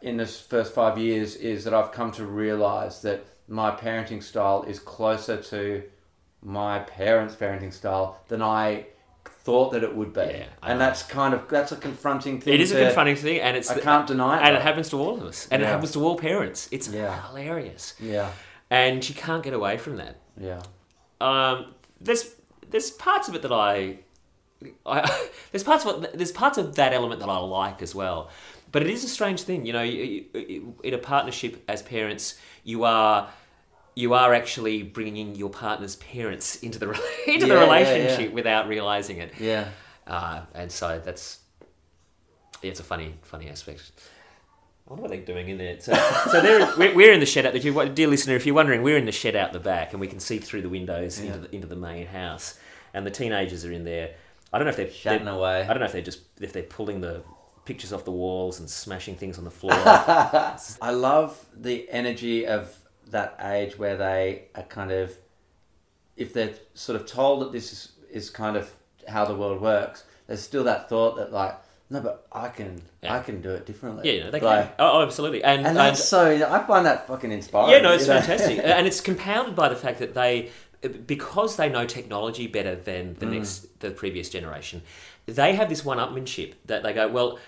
[0.01, 4.63] in this first five years is that I've come to realize that my parenting style
[4.63, 5.83] is closer to
[6.41, 8.87] my parents' parenting style than I
[9.25, 10.21] thought that it would be.
[10.21, 12.55] Yeah, and that's kind of that's a confronting thing.
[12.55, 14.47] It is a confronting thing, and it's I the- can't deny it.
[14.47, 16.69] and it happens to all of us, and it happens to all parents.
[16.71, 17.27] It's Yeah.
[17.29, 18.31] hilarious, Yeah,
[18.71, 20.17] and you can't get away from that.
[20.41, 20.61] yeah.
[21.21, 22.31] Um, there's
[22.71, 23.99] there's parts of it that I,
[24.87, 28.31] I there's parts of it, there's parts of that element that I like as well.
[28.71, 29.83] But it is a strange thing, you know.
[29.83, 33.31] You, you, in a partnership as parents, you are
[33.95, 36.89] you are actually bringing your partner's parents into the
[37.27, 38.35] into the Yeah, yeah, relationship yeah.
[38.35, 39.33] without realizing it.
[39.41, 39.69] Yeah.
[40.07, 41.41] Uh, and so that's
[42.63, 43.91] yeah, it's a funny funny aspect.
[44.89, 45.79] I wonder what they're doing in there.
[45.81, 45.93] So,
[46.31, 47.55] so they're, we're, we're in the shed out.
[47.55, 50.01] If you, dear listener, if you're wondering, we're in the shed out the back, and
[50.01, 51.35] we can see through the windows Yeah.
[51.35, 52.59] into, the, into the main house.
[52.95, 54.15] And the teenagers are in there.
[54.51, 55.63] I don't know if they're, Chatting they're- away.
[55.63, 57.23] I don't know if they're just if they're pulling the
[57.67, 59.75] pictures off the walls and smashing things on the floor.
[59.77, 62.75] I love the energy of
[63.11, 65.15] that age where they are kind of,
[66.17, 68.71] if they're sort of told that this is, is kind of
[69.07, 71.57] how the world works, there's still that thought that like,
[71.91, 73.17] no, but I can, Yeah.
[73.17, 74.03] I can do it differently.
[74.07, 74.87] yeah, you know, they Like, can.
[74.87, 75.43] Oh, absolutely.
[75.45, 77.71] And, And that's so, I find that fucking inspiring.
[77.71, 80.51] Yeah, no, it's fantastic, and it's compounded by the fact that they,
[81.07, 83.19] because they know technology better than Mm.
[83.19, 84.83] the next, the previous generation,
[85.27, 87.39] they have this one-upmanship that they go, well.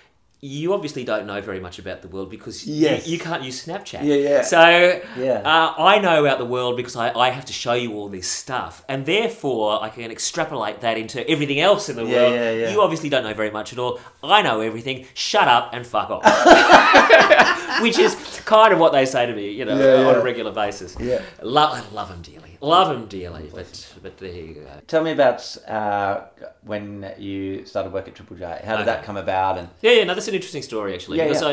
[0.42, 3.06] You obviously don't know very much about the world because you- Yes.
[3.06, 4.02] you, can't use Snapchat.
[4.04, 4.40] Yeah, yeah.
[4.42, 5.42] So Yeah.
[5.44, 8.26] uh, I know about the world because I, I have to show you all this
[8.26, 12.34] stuff, and therefore I can extrapolate that into everything else in the Yeah, world.
[12.36, 12.70] yeah, yeah.
[12.72, 14.00] You obviously don't know very much at all.
[14.22, 15.06] I know everything.
[15.12, 16.22] Shut up and fuck off.
[17.82, 18.14] Which is
[18.46, 20.96] kind of what they say to me, you know, Yeah, on a regular basis.
[20.98, 21.20] Yeah.
[21.42, 22.49] Love, I love them dearly.
[22.60, 23.50] Love them dearly.
[23.52, 24.66] But but there you go.
[24.86, 26.22] Tell me about uh,
[26.62, 28.60] when you started work at Triple J.
[28.64, 29.58] How did that come about?
[29.58, 30.04] And Yeah, yeah.
[30.04, 31.18] No, that's an interesting story actually.
[31.18, 31.48] Yeah, because yeah.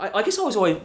[0.00, 0.76] I, I, I guess I was always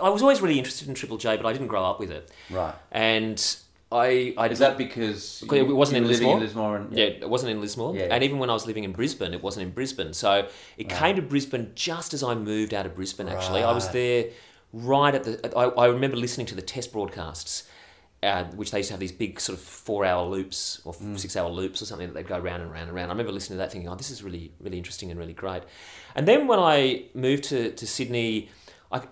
[0.00, 2.30] I was always really interested in Triple J, but I didn't grow up with it.
[2.50, 3.56] right, And
[3.90, 6.34] I I is that because Because it wasn't in Lismore?
[6.34, 6.76] in Lismore?
[6.76, 7.94] And, Yeah, it wasn't in Lismore.
[7.96, 8.08] Yeah.
[8.10, 10.12] And even when I was living in Brisbane, it wasn't in Brisbane.
[10.12, 13.62] So it came to Brisbane just as I moved out of Brisbane, actually.
[13.62, 14.26] I was there
[14.72, 15.56] right at the.
[15.56, 17.68] I, I remember listening to the test broadcasts,
[18.22, 21.18] uh, which they used to have these big sort of four hour loops or Mm.
[21.18, 23.10] six hour loops or something that they'd go round and round and round.
[23.10, 25.62] I remember listening to that thinking, oh, this is really, really interesting and really great.
[26.14, 28.48] And then when I moved to, to Sydney,
[28.90, 29.02] I.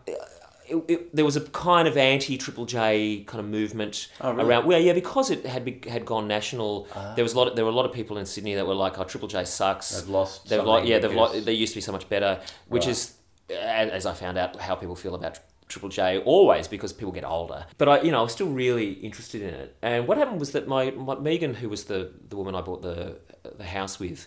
[0.66, 4.48] It, it, there was a kind of anti Triple J kind of movement Oh, really?
[4.48, 4.64] around.
[4.66, 6.88] Well, yeah, because it had be, had gone national.
[7.16, 7.48] there was a lot.
[7.48, 9.44] Of, there were a lot of people in Sydney that were like, "Oh, Triple J
[9.44, 10.48] sucks." They've lost.
[10.48, 12.92] They've yeah, they've like, they used to be so much better, which Right.
[12.92, 13.12] is,
[13.50, 15.38] as I found out, how people feel about
[15.69, 17.67] Triple J always because people get older.
[17.79, 19.77] But I, you know, I was still really interested in it.
[19.83, 22.83] And what happened was that my, my Megan, who was the the woman I bought
[22.83, 23.17] the
[23.57, 24.27] the house with,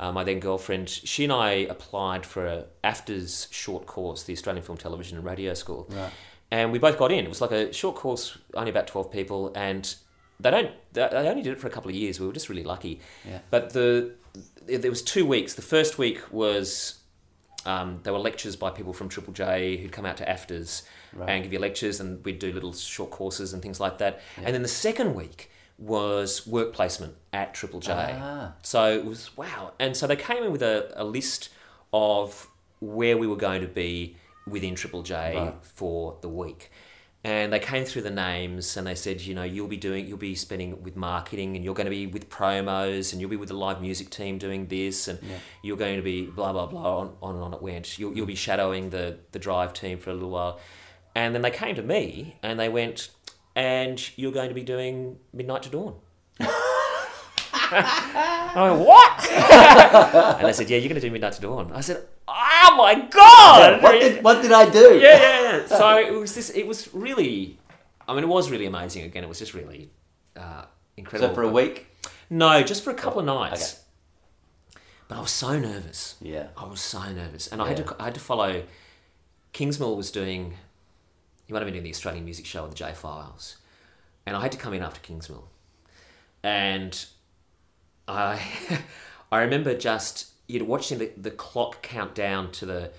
[0.00, 4.64] uh, my then girlfriend, she and I applied for a AFTRS short course, the Australian
[4.64, 6.10] Film, Television and Radio School, Right.
[6.50, 7.24] and we both got in.
[7.24, 9.94] It was like a short course, only about twelve people, and
[10.40, 10.70] they don't.
[10.92, 12.20] They they only did it for a couple of years.
[12.20, 13.00] We were just really lucky.
[13.28, 13.40] Yeah.
[13.50, 14.12] But the
[14.66, 15.54] there was two weeks.
[15.54, 16.97] The first week was
[17.66, 20.82] um, there were lectures by people from Triple J who'd come out to AFTRS
[21.14, 21.28] Right.
[21.30, 24.20] and give you lectures, and we'd do little short courses and things like that.
[24.36, 27.92] And then the second week was work placement at Triple J.
[28.20, 28.52] Ah.
[28.62, 29.72] So it was wow.
[29.78, 31.48] And so they came in with a, a list
[31.92, 32.48] of
[32.80, 35.54] where we were going to be within Triple J Right.
[35.62, 36.70] for the week.
[37.28, 40.16] And they came through the names and they said, you know, you'll be doing, you'll
[40.16, 43.50] be spending with marketing and you're going to be with promos and you'll be with
[43.50, 45.36] the live music team doing this and Yeah.
[45.62, 47.98] you're going to be blah, blah, blah, on, on and on it went.
[47.98, 50.58] You'll, you'll be shadowing the, the drive team for a little while.
[51.14, 53.10] And then they came to me and they went,
[53.54, 55.96] and you're going to be doing Midnight to Dawn.
[56.40, 59.30] I went, what?
[60.38, 61.72] and they said, yeah, you're going to do Midnight to Dawn.
[61.74, 62.06] I said,
[62.64, 63.82] oh my God!
[63.82, 64.98] What did, what did I do?
[64.98, 65.66] yeah, yeah, yeah.
[65.78, 66.50] So it was this.
[66.50, 67.58] It was really.
[68.06, 69.04] I mean, it was really amazing.
[69.04, 69.90] Again, it was just really
[70.36, 70.64] uh,
[70.96, 71.30] incredible.
[71.30, 71.86] So for a week.
[72.30, 73.82] No, just for a couple of nights.
[75.08, 76.16] But I was so nervous.
[76.20, 76.48] Yeah.
[76.56, 77.96] I was so nervous, and I had to.
[77.98, 78.62] I had to follow
[79.52, 80.54] Kingsmill was doing,
[81.46, 83.56] he might have been doing the Australian Music Show with the J Files,
[84.26, 85.44] and I had to come in after Kingsmill,
[86.42, 87.04] and
[88.06, 88.40] I,
[89.32, 92.90] I remember just you know watching the, the clock count down to the,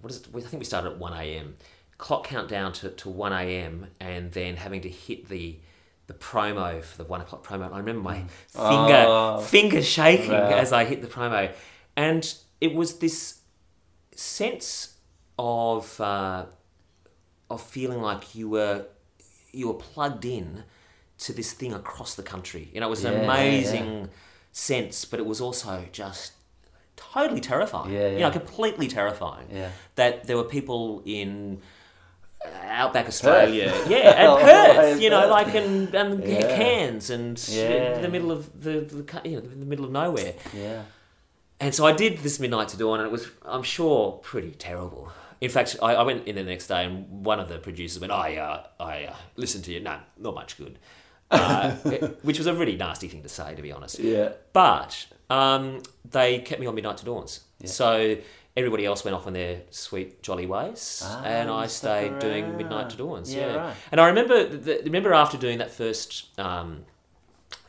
[0.00, 0.26] what is it?
[0.34, 1.56] I think we started at one a.m.
[1.98, 3.86] Clock count down to, to one a.m.
[4.00, 5.58] and then having to hit the
[6.08, 7.72] the promo for the one o'clock promo.
[7.72, 9.40] I remember my finger Oh.
[9.40, 10.48] finger shaking Wow.
[10.62, 11.52] as I hit the promo,
[11.96, 13.40] and it was this
[14.14, 14.94] sense
[15.38, 16.46] of uh,
[17.50, 18.86] of feeling like you were
[19.52, 20.64] you were plugged in
[21.18, 22.68] to this thing across the country.
[22.72, 24.08] You know, it was an Yeah, amazing
[24.52, 26.32] sense, but it was also just
[26.96, 27.92] totally terrifying.
[27.92, 29.48] Yeah, You know, completely terrifying.
[29.52, 29.70] Yeah.
[29.96, 31.60] That there were people in
[32.44, 33.90] uh, outback Australia, Perth.
[33.94, 35.30] yeah, and Oh, Perth, you know, Perth.
[35.30, 36.56] like and, and Yeah.
[36.56, 37.98] Cairns and Yeah.
[38.00, 40.34] the middle of the, the you know the middle of nowhere.
[40.54, 40.82] Yeah.
[41.58, 45.10] And so I did this Midnight to Dawn, and it was, I'm sure, pretty terrible.
[45.40, 48.12] In fact, I, I went in the next day, and one of the producers went,
[48.12, 49.80] "I, uh, I uh, listened to you.
[49.80, 50.78] No, not much good,"
[51.30, 51.70] uh,
[52.22, 53.98] which was a really nasty thing to say, to be honest.
[53.98, 54.32] Yeah.
[54.52, 57.68] But um, they kept me on Midnight to Dawns, Yeah.
[57.68, 58.16] so
[58.56, 62.56] everybody else went off on their sweet jolly ways, Ah, and I stayed doing.
[62.56, 63.34] Midnight to Dawns.
[63.34, 63.76] Yeah, Yeah, right.
[63.92, 66.38] and I remember, the, remember after doing that first.
[66.38, 66.84] Um,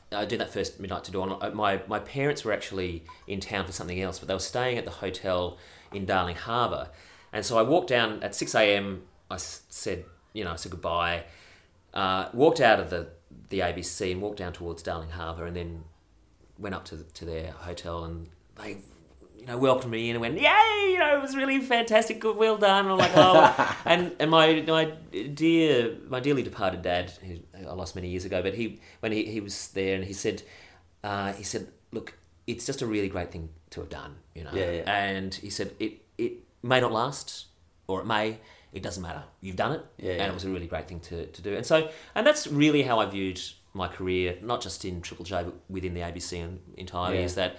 [0.10, 1.38] I did that first midnight to dawn.
[1.42, 4.78] uh, My my parents were actually in town for something else, but they were staying
[4.78, 5.58] at the hotel
[5.92, 6.90] in Darling Harbour,
[7.34, 9.04] and so I walked down at six a.m.
[9.30, 11.26] I s- said, you know, I said goodbye.
[11.94, 13.10] Uh, walked out of the
[13.50, 15.84] the ABC and walked down towards Darling Harbour, and then
[16.60, 18.28] went up to to their hotel, and
[18.62, 18.78] they.
[19.40, 20.90] You know, welcomed me in and went, yay!
[20.90, 22.20] You know, it was really fantastic.
[22.20, 22.86] Good, well done.
[22.86, 24.92] And I'm like, oh, and and my my
[25.34, 27.36] dear, my dearly departed dad, who
[27.66, 30.42] I lost many years ago, but he when he, he was there and he said,
[31.04, 32.16] uh, he said, look,
[32.48, 34.50] it's just a really great thing to have done, you know.
[34.54, 35.02] Yeah, yeah.
[35.06, 36.34] And he said it it
[36.64, 37.46] may not last,
[37.88, 38.40] or it may.
[38.74, 39.24] It doesn't matter.
[39.40, 41.56] You've done it, Yeah, and it was a really great thing to, to do.
[41.56, 43.40] And so, and that's really how I viewed
[43.78, 47.20] my career, not just in Triple J, but within the ABC entirely.
[47.20, 47.26] Yeah.
[47.26, 47.58] Is that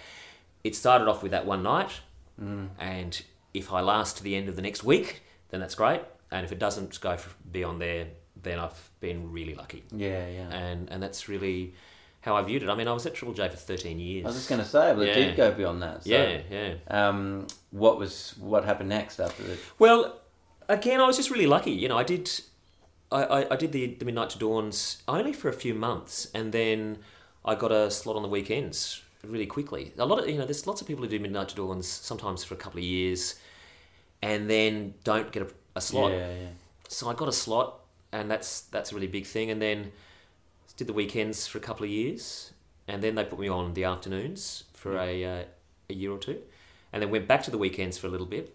[0.65, 1.93] it started off with that one night,
[2.41, 2.69] Mm.
[2.79, 3.23] and
[3.55, 6.03] if I last to the end of the next week, then that's great.
[6.31, 7.17] And if it doesn't go
[7.51, 8.07] beyond there,
[8.41, 9.83] then I've been really lucky.
[9.91, 10.49] Yeah, yeah.
[10.53, 11.75] And and that's really
[12.21, 12.69] how I viewed it.
[12.69, 14.25] I mean, I was at Triple J for thirteen years.
[14.25, 16.05] I was just going to say, but it did go beyond that.
[16.05, 16.75] So, yeah, yeah.
[16.89, 19.57] Um, what was what happened next after the?
[19.79, 20.21] Well,
[20.69, 21.73] again, I was just really lucky.
[21.73, 22.31] You know, I did,
[23.11, 26.53] I, I, I did the, the Midnight to Dawns only for a few months, and
[26.53, 26.99] then
[27.45, 29.93] I got a slot on the weekends really quickly.
[29.99, 32.45] A lot of you know, there's lots of people who do Midnight to Dawns sometimes
[32.45, 33.37] for a couple of years,
[34.23, 36.13] and then don't get a, a slot.
[36.13, 36.49] Yeah, yeah.
[36.89, 37.81] So I got a slot,
[38.13, 39.51] and that's that's a really big thing.
[39.51, 39.93] And then
[40.77, 42.53] did the weekends for a couple of years,
[42.87, 45.45] and then they put me on the afternoons for a uh,
[45.91, 46.41] a year or two,
[46.93, 48.55] and then went back to the weekends for a little bit.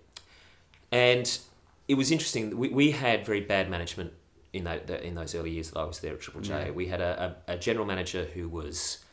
[0.91, 1.39] And
[1.87, 2.55] it was interesting.
[2.55, 4.13] We, we had very bad management
[4.53, 6.65] in that in those early years that I was there at Triple J.
[6.67, 6.71] Yeah.
[6.71, 9.03] We had a, a, a general manager who was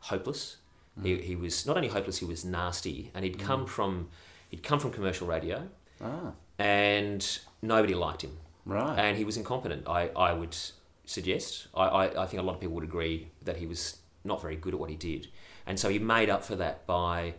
[0.00, 0.56] hopeless.
[1.02, 4.08] He, he was not only hopeless, he was nasty, and he'd come from
[4.48, 5.68] he'd come from commercial radio,
[6.02, 8.98] Ah, and nobody liked him right.
[8.98, 9.86] and he was incompetent.
[9.88, 10.56] I, I would
[11.04, 11.68] suggest.
[11.72, 14.56] I, I, I think a lot of people would agree that he was not very
[14.56, 15.28] good at what he did,
[15.66, 17.34] and so he made up for that by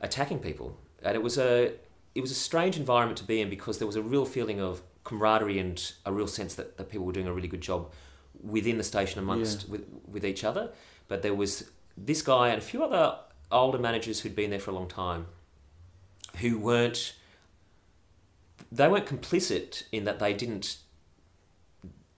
[0.00, 0.76] attacking people.
[1.02, 1.72] And it was a
[2.14, 4.82] it was a strange environment to be in because there was a real feeling of
[5.06, 7.90] camaraderie and a real sense that, that people were doing a really good job
[8.42, 9.72] within the station amongst Yeah.
[9.72, 10.70] with, with each other.
[11.08, 13.18] But there was this guy and a few other
[13.50, 15.26] older managers who'd been there for a long time
[16.40, 17.14] who weren't
[18.72, 20.78] they weren't complicit in that they didn't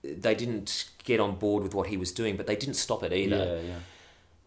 [0.01, 3.11] they didn't get on board with what he was doing, but they didn't stop it
[3.13, 3.35] either.
[3.61, 3.79] Yeah, yeah.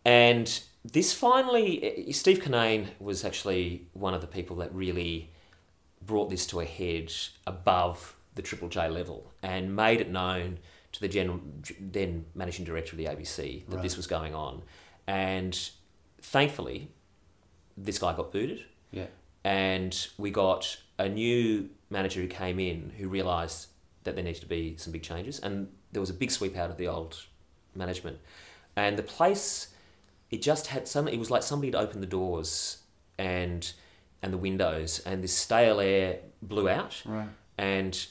[0.05, 5.30] And this finally, eh, Steve Cannane was actually one of the people that really
[6.05, 7.12] brought this to a head
[7.47, 10.59] above the Triple J level and made it known
[10.93, 11.41] to the general,
[11.80, 14.62] then managing director of the ABC that this was going on.
[15.07, 15.59] And
[16.20, 16.91] thankfully,
[17.76, 19.07] this guy got booted Yeah.
[19.45, 23.68] and we got a new manager who came in who realised
[24.05, 26.70] that there needed to be some big changes, and there was a big sweep out
[26.70, 27.24] of the old
[27.74, 28.18] management,
[28.76, 29.68] and the place
[30.30, 31.07] it just had some.
[31.09, 32.78] It was like somebody had opened the doors
[33.18, 33.72] and
[34.22, 37.28] and the windows, and this stale air blew out, Right.
[37.59, 38.07] and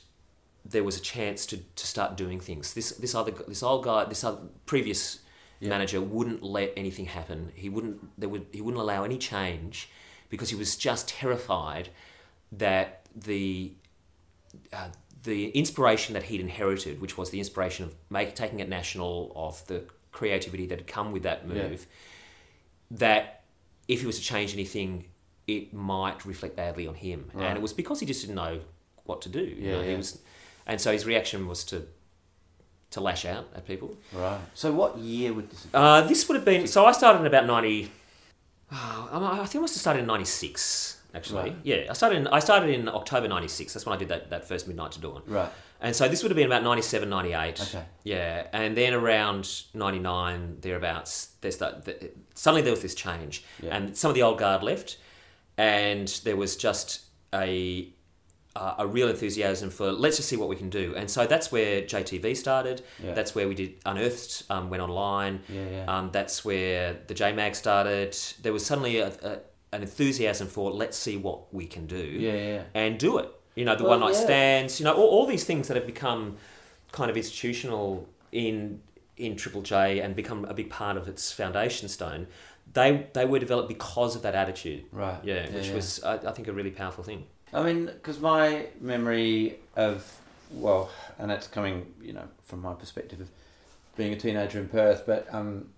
[0.65, 2.73] there was a chance to, to start doing things.
[2.73, 5.19] This this other this old guy, this other previous
[5.59, 5.69] Yeah.
[5.69, 7.51] manager wouldn't let anything happen.
[7.55, 9.89] He wouldn't there would he wouldn't allow any change
[10.29, 11.89] because he was just terrified
[12.51, 13.73] that the
[14.73, 14.89] uh,
[15.23, 19.65] the inspiration that he'd inherited, which was the inspiration of make, taking it national, of
[19.67, 21.53] the creativity that had come with that Yeah.
[21.69, 21.85] move,
[22.89, 23.43] that
[23.87, 25.05] if he was to change anything,
[25.47, 27.29] it might reflect badly on him.
[27.33, 27.47] Right.
[27.47, 28.61] And it was because he just didn't know
[29.05, 29.41] what to do.
[29.43, 30.19] You Yeah, he was,
[30.65, 31.87] and so his reaction was to
[32.91, 33.95] to lash out at people.
[34.13, 34.39] Right.
[34.53, 35.67] So what year would this?
[35.73, 36.85] Uh, this would have been so.
[36.85, 37.91] I started in about ninety.
[38.71, 39.09] Oh,
[39.41, 40.97] I think I must have started in ninety six.
[41.13, 41.55] Actually, Right.
[41.63, 42.19] yeah, I started.
[42.19, 43.73] In, I started in October ninety six.
[43.73, 45.21] That's when I did that, that first Midnight to Dawn.
[45.27, 45.49] Right.
[45.83, 47.59] And so this would have been about 97, 98.
[47.59, 47.83] Okay.
[48.03, 53.43] Yeah, and then around 99, thereabouts, there start, the, suddenly there was this change.
[53.59, 53.75] Yeah.
[53.75, 54.97] And some of the old guard left,
[55.57, 57.01] and there was just
[57.33, 57.89] a,
[58.55, 60.93] uh, a real enthusiasm for let's just see what we can do.
[60.95, 62.83] And so that's where JTV started.
[63.01, 63.13] Yeah.
[63.13, 65.41] That's where we did Unearthed, um, went online.
[65.47, 65.85] Yeah, yeah.
[65.97, 68.17] Um, that's where the JMAG started.
[68.41, 69.39] There was suddenly a, a,
[69.71, 73.29] an enthusiasm for let's see what we can do Yeah, and do it.
[73.55, 74.79] You know, the Well, one night stands.
[74.79, 76.37] You know, all, all these things that have become
[76.91, 78.81] kind of institutional in
[79.17, 82.27] in Triple J and become a big part of its foundation stone.
[82.73, 84.85] They they were developed because of that attitude.
[84.91, 85.19] Right.
[85.23, 85.75] Yeah, Yeah, which yeah.
[85.75, 87.27] was I, I think a really powerful thing.
[87.53, 90.19] I mean, because my memory of,
[90.51, 90.89] well,
[91.19, 93.29] and that's coming, you know, from my perspective of
[93.97, 95.69] being a teenager in Perth, but, um,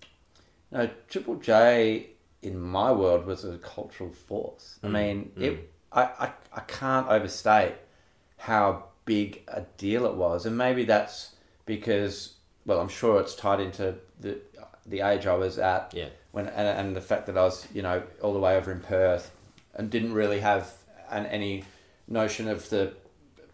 [0.70, 2.08] no, Triple J
[2.42, 4.78] in my world was a cultural force.
[4.82, 5.42] I Mm, mean, mm.
[5.42, 5.70] it.
[5.92, 7.74] I, I, I can't overstate
[8.36, 11.34] how big a deal it was, and maybe that's
[11.66, 12.34] because,
[12.66, 14.38] well, I'm sure it's tied into the
[14.86, 16.08] the age I was at Yeah.
[16.32, 18.80] when and, and the fact that I was you know all the way over in
[18.80, 19.30] Perth
[19.74, 20.70] and didn't really have
[21.10, 21.64] an, any
[22.08, 22.92] notion of the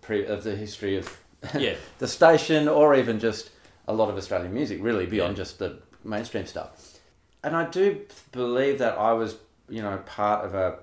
[0.00, 1.16] pre of the history of
[1.58, 1.74] Yeah.
[1.98, 3.50] the station or even just
[3.88, 5.42] a lot of Australian music really beyond Yeah.
[5.44, 6.98] just the mainstream stuff.
[7.42, 8.00] And I do
[8.32, 9.36] believe that I was
[9.68, 10.78] you know part of a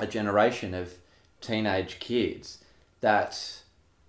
[0.00, 0.92] a generation of
[1.40, 2.58] teenage kids
[3.00, 3.54] that.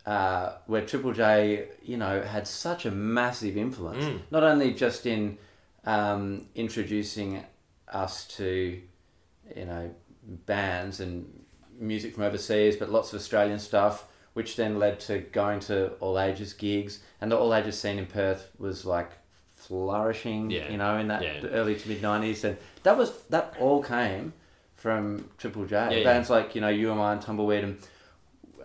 [0.05, 4.21] Uh, where Triple J, you know, had such a massive influence, Mm.
[4.31, 5.37] not only just in
[5.85, 7.43] um, introducing
[7.89, 8.81] us to,
[9.55, 9.93] you know,
[10.23, 11.43] bands and
[11.79, 16.19] music from overseas, but lots of Australian stuff, which then led to going to all
[16.19, 16.99] ages gigs.
[17.21, 19.11] And the all ages scene in Perth was like
[19.55, 20.69] flourishing, Yeah.
[20.71, 21.47] you know, in that Yeah.
[21.49, 22.43] early to mid 90s.
[22.43, 24.33] And that was, that all came
[24.75, 25.99] from Triple J.
[25.99, 26.03] Yeah.
[26.03, 27.77] Bands like, you know, You Am I and Tumbleweed and,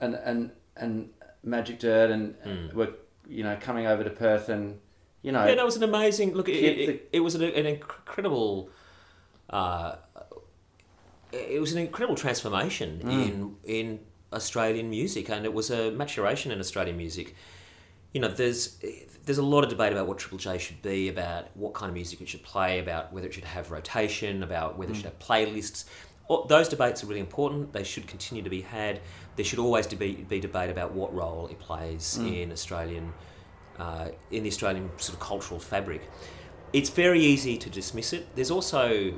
[0.01, 1.11] and, and, and
[1.43, 2.73] Magic Dirt and Mm.
[2.75, 2.93] were,
[3.29, 4.81] you know, coming over to Perth and,
[5.23, 6.49] you know, Yeah, that was an amazing look.
[6.49, 8.71] It, it, it, it was an, an incredible.
[9.51, 9.97] Uh,
[11.35, 13.11] it was an incredible transformation Mm.
[13.13, 14.01] in in
[14.33, 17.35] Australian music, and it was a maturation in Australian music.
[18.13, 18.79] You know, there's
[19.25, 21.95] there's a lot of debate about what Triple J should be, about what kind of
[21.95, 25.19] music it should play, about whether it should have rotation, about whether it should have
[25.19, 25.85] playlists.
[26.29, 27.73] All- Those debates are really important.
[27.73, 29.01] They should continue to be had.
[29.37, 33.13] There should always be, be debate about what role it plays in Australian,
[33.79, 36.03] uh, in the Australian sort of cultural fabric.
[36.73, 38.35] It's very easy to dismiss it.
[38.37, 39.15] There's also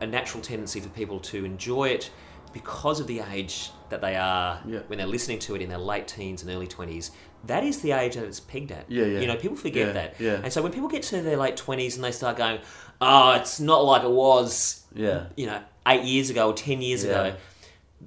[0.00, 2.10] a natural tendency for people to enjoy it
[2.52, 4.80] because of the age that they are Yeah.
[4.86, 7.10] when they're listening to it in their late teens and early 20s.
[7.44, 8.86] That is the age that it's pegged at.
[8.88, 9.20] Yeah, yeah.
[9.20, 10.14] You know, people forget Yeah, that.
[10.18, 10.40] yeah.
[10.42, 12.60] And so when people get to their late 20s and they start going,
[13.00, 15.26] oh, it's not like it was, Yeah.
[15.36, 17.34] you know, eight years ago or 10 years ago.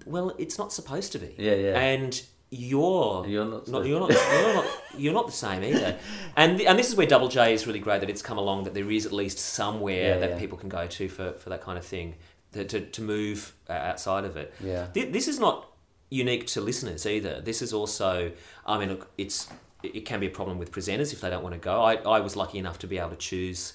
[0.05, 1.35] Well, it's not supposed to be.
[1.37, 1.79] Yeah, yeah.
[1.79, 2.21] And
[2.51, 4.65] you're You're not not you're not you're not
[4.97, 5.97] you're not the same either.
[6.35, 8.73] And and this is where Double J is really great that it's come along that
[8.73, 10.39] there is at least somewhere Yeah, that yeah.
[10.39, 12.15] people can go to for, for that kind of thing
[12.53, 14.53] to to, to move uh, outside of it.
[14.63, 14.87] Yeah.
[14.87, 15.67] Thi- This is not
[16.09, 17.39] unique to listeners either.
[17.39, 18.31] This is also
[18.65, 19.47] I mean look it's
[19.83, 21.81] it can be a problem with presenters if they don't want to go.
[21.83, 23.73] I, I was lucky enough to be able to choose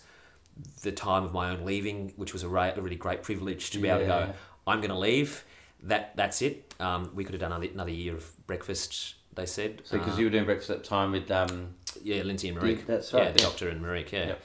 [0.83, 3.79] the time of my own leaving, which was a, ra- a really great privilege to
[3.79, 4.33] be able to go.
[4.67, 5.45] I'm going to leave.
[5.85, 6.75] That that's it.
[6.81, 9.15] Um, we could have done another, another year of breakfast.
[9.35, 9.83] They said.
[9.85, 12.59] So because Uh, you were doing breakfast at the time with um yeah, Lindsay and
[12.59, 12.79] Marieke.
[12.81, 13.47] Yeah, that's Yeah, the yeah.
[13.49, 14.13] doctor and Marieke.
[14.13, 14.27] Yeah.
[14.27, 14.43] Yep.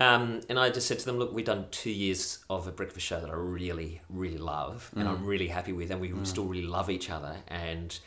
[0.00, 3.04] Um, and I just said to them, look, we've done two years of a breakfast
[3.04, 5.10] show that I really, really love, and Mm.
[5.10, 7.98] I'm really happy with, and we still really love each other, and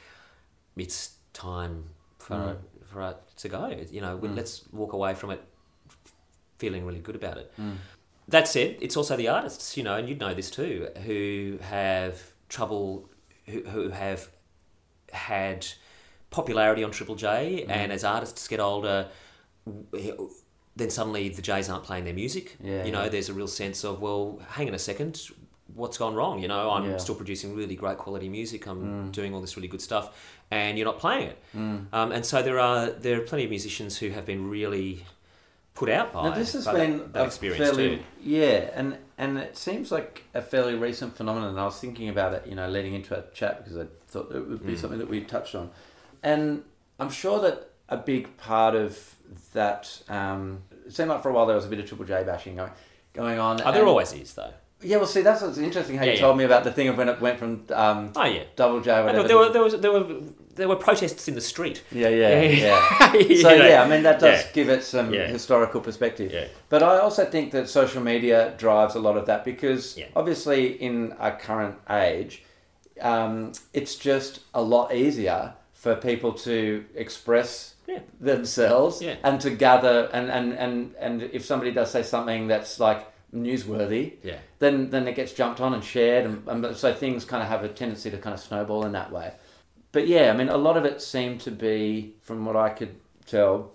[0.78, 2.58] it's time for Mm.
[2.86, 3.68] for it to go.
[3.92, 4.36] You know, we- Mm.
[4.38, 5.42] let's walk away from it
[6.60, 7.52] feeling really good about it.
[7.60, 7.78] Mm.
[8.28, 12.31] That said, it's also the artists, you know, and you'd know this too, who have
[12.56, 13.10] trouble,
[13.48, 14.30] who, who have
[15.14, 15.66] had
[16.30, 17.72] popularity on Triple J, Mm.
[17.72, 19.08] and as artists get older,
[20.76, 22.58] then suddenly the Jays aren't playing their music.
[22.64, 23.10] Yeah, you know, yeah.
[23.10, 25.22] there's a real sense of, well, hang on a second,
[25.74, 26.40] what's gone wrong?
[26.42, 26.98] You know, I'm Yeah.
[26.98, 28.68] still producing really great quality music.
[28.68, 29.12] I'm Mm.
[29.12, 30.06] doing all this really good stuff,
[30.50, 31.38] and you're not playing it.
[31.56, 31.88] Mm.
[31.94, 35.06] Um, and so there are there are plenty of musicians who have been really
[35.82, 38.04] put out by Now this has by been that, that a experience fairly too.
[38.24, 41.50] yeah, and and it seems like a fairly recent phenomenon.
[41.50, 44.28] And I was thinking about it, you know, leading into our chat because I thought
[44.34, 44.80] it would be Mm.
[44.82, 45.70] something that we touched on,
[46.24, 46.64] and
[47.00, 47.56] I'm sure that
[47.90, 49.16] a big part of
[49.54, 52.24] that um, it seemed like for a while there was a bit of Triple J
[52.24, 52.72] bashing going
[53.14, 53.62] going on.
[53.66, 54.54] Oh, there always is though.
[54.82, 54.98] yeah.
[54.98, 55.98] Well, see, that's what's interesting.
[55.98, 56.22] How Yeah, you yeah.
[56.28, 58.44] told me about the thing of when it went from um, Oh yeah.
[58.56, 59.28] Double J, whatever.
[59.28, 60.06] there were there was there were
[60.62, 61.84] there were protests in the street.
[61.92, 63.14] Yeah, yeah, Yeah.
[63.16, 63.42] yeah.
[63.42, 64.52] So know, yeah, I mean that does yeah.
[64.54, 65.28] give it some Yeah.
[65.28, 66.32] historical perspective.
[66.70, 71.14] But I also think that social media drives a lot of that because obviously in
[71.14, 72.44] our current age,
[73.02, 77.74] um, it's just a lot easier for people to express
[78.20, 83.08] themselves and to gather and, and, and, and if somebody does say something that's like
[83.34, 84.38] newsworthy, Yeah.
[84.60, 87.64] then then it gets jumped on and shared, and, and so things kind of have
[87.64, 89.32] a tendency to kind of snowball in that way.
[89.92, 92.96] But yeah, I mean, a lot of it seemed to be, from what I could
[93.26, 93.72] tell,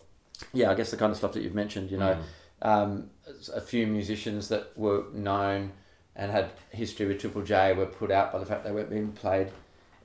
[0.52, 1.90] yeah, I guess the kind of stuff that you've mentioned.
[1.90, 2.18] You know,
[2.62, 3.10] um,
[3.54, 5.72] a few musicians that were known
[6.14, 9.12] and had history with Triple J were put out by the fact they weren't being
[9.12, 9.50] played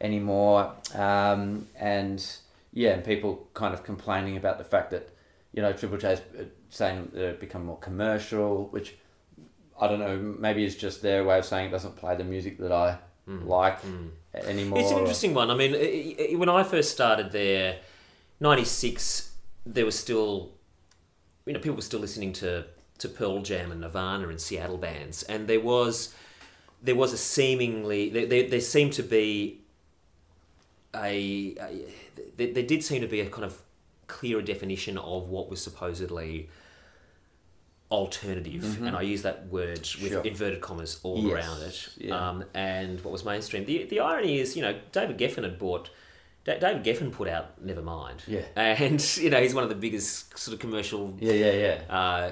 [0.02, 2.26] anymore, um, and
[2.74, 5.10] yeah, and people kind of complaining about the fact that
[5.54, 8.96] you know Triple J's uh, saying that it become more commercial, which
[9.80, 12.58] I don't know, maybe it's just their way of saying it doesn't play the music
[12.60, 12.98] that I
[13.48, 13.80] like
[14.34, 14.80] anymore.
[14.80, 15.50] It's an interesting one.
[15.52, 17.80] I mean, i- i- when I first started there,
[18.40, 19.32] '96,
[19.66, 20.52] there was still,
[21.46, 22.66] you know, people were still listening to
[23.00, 26.14] to Pearl Jam and Nirvana and Seattle bands, and there was
[26.84, 29.62] there was a seemingly there, there, there seemed to be
[30.96, 31.86] a, a
[32.38, 33.62] there, there did seem to be a kind of
[34.08, 36.50] clearer definition of what was supposedly
[37.92, 40.22] alternative, and I use that word with Sure.
[40.24, 41.88] inverted commas all Yes, around it.
[41.98, 42.30] yeah.
[42.30, 43.66] Um, and what was mainstream.
[43.66, 45.90] The the irony is, you know, David Geffen had bought.
[46.44, 48.22] Da- David Geffen put out Nevermind.
[48.28, 48.42] Yeah.
[48.56, 51.96] And, you know, he's one of the biggest sort of commercial Yeah, yeah, yeah.
[52.00, 52.32] uh,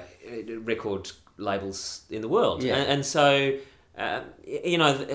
[0.64, 2.62] record labels in the world.
[2.62, 2.74] Yeah.
[2.76, 3.56] And, and so,
[3.96, 5.06] uh, you know,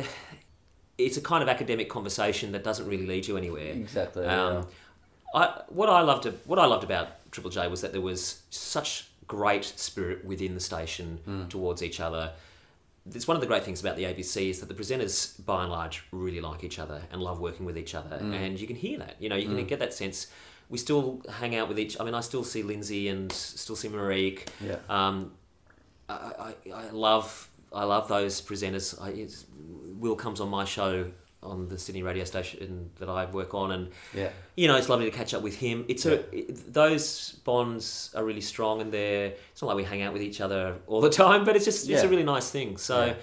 [0.98, 3.74] it's a kind of academic conversation that doesn't really lead you anywhere.
[3.74, 4.26] Exactly.
[4.26, 4.66] Um,
[5.34, 9.08] I, what I loved what I loved about Triple J was that there was such
[9.28, 11.48] great spirit within the station Hmm.
[11.48, 12.34] towards each other.
[13.14, 15.72] It's one of the great things about the ABC is that the presenters, by and
[15.72, 18.34] large, really like each other and love working with each other, Hmm.
[18.34, 19.16] and you can hear that.
[19.20, 20.28] You know, you can get that sense.
[20.70, 22.00] We still hang out with each.
[22.00, 24.48] I mean, I still see Lindsay and still see Marieke.
[24.60, 24.78] Yeah.
[24.90, 25.34] Um,
[26.10, 26.14] I,
[26.68, 29.00] I, I love I love those presenters.
[29.02, 29.28] I,
[30.00, 31.12] Will comes on my show
[31.46, 34.30] on the Sydney radio station that I work on, and Yeah.
[34.56, 35.86] you know it's lovely to catch up with him.
[35.88, 40.02] It's a it, those bonds are really strong, and they're it's not like we hang
[40.02, 42.78] out with each other all the time, but it's just it's a really nice thing.
[42.78, 43.06] So.
[43.06, 43.14] Yeah.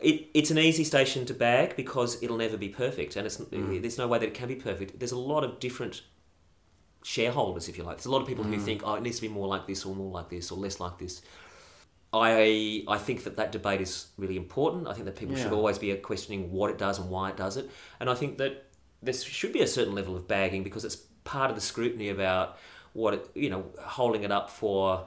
[0.00, 3.80] It, it's an easy station to bag because it'll never be perfect, and it's, Mm.
[3.82, 5.00] there's no way that it can be perfect.
[5.00, 6.02] There's a lot of different
[7.02, 7.96] shareholders, if you like.
[7.96, 8.54] There's a lot of people Mm.
[8.54, 10.58] who think, oh, it needs to be more like this, or more like this, or
[10.58, 11.20] less like this.
[12.12, 14.88] I I think that that debate is really important.
[14.88, 17.56] I think that people should always be questioning what it does and why it does
[17.56, 18.64] it, and I think that
[19.02, 22.56] there should be a certain level of bagging because it's part of the scrutiny about
[22.94, 25.06] what it, you know, holding it up for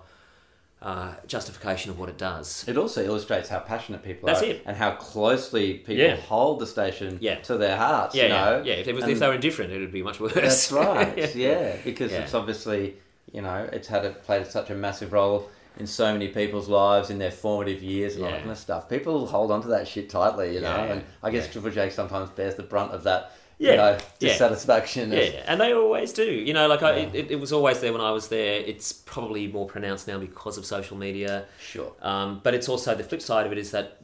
[0.82, 2.64] uh, justification of what it does.
[2.68, 4.64] It also illustrates how passionate people That's are it.
[4.66, 6.16] and how closely people Yeah.
[6.16, 7.36] hold the station Yeah.
[7.42, 8.16] to their hearts.
[8.16, 8.64] Yeah, you yeah, know?
[8.64, 8.74] yeah.
[8.76, 10.34] If, it was, if they were indifferent, it would be much worse.
[10.34, 11.36] That's right.
[11.36, 11.76] yeah.
[11.84, 12.20] because Yeah.
[12.22, 12.96] it's obviously
[13.34, 17.10] you know it's had a, played such a massive role in so many people's lives
[17.10, 18.90] in their formative years and all that kind of stuff.
[18.90, 20.76] People hold on to that shit tightly, you know.
[20.76, 21.52] Yeah, And I guess yeah.
[21.54, 23.32] Triple J sometimes bears the brunt of that.
[23.58, 25.12] Yeah, You know, dissatisfaction.
[25.12, 26.26] Yeah, of- and they always do.
[26.26, 28.56] You know, like I, it, it was always there when I was there.
[28.60, 31.46] It's probably more pronounced now because of social media.
[31.60, 31.94] Sure.
[32.02, 33.98] Um, but it's also the flip side of it is that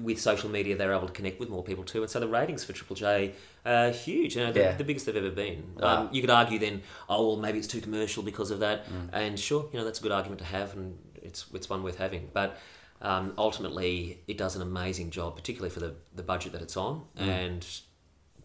[0.00, 2.02] with social media, they're able to connect with more people too.
[2.02, 4.34] And so the ratings for Triple J are huge.
[4.36, 4.72] You know, the, Yeah.
[4.76, 5.62] the biggest they've ever been.
[5.80, 8.84] Um, you could argue then, oh, well, maybe it's too commercial because of that.
[9.12, 11.98] And sure, you know, that's a good argument to have and it's, it's one worth
[11.98, 12.30] having.
[12.32, 12.58] But
[13.02, 17.04] um, ultimately, it does an amazing job, particularly for the, the budget that it's on.
[17.16, 17.66] And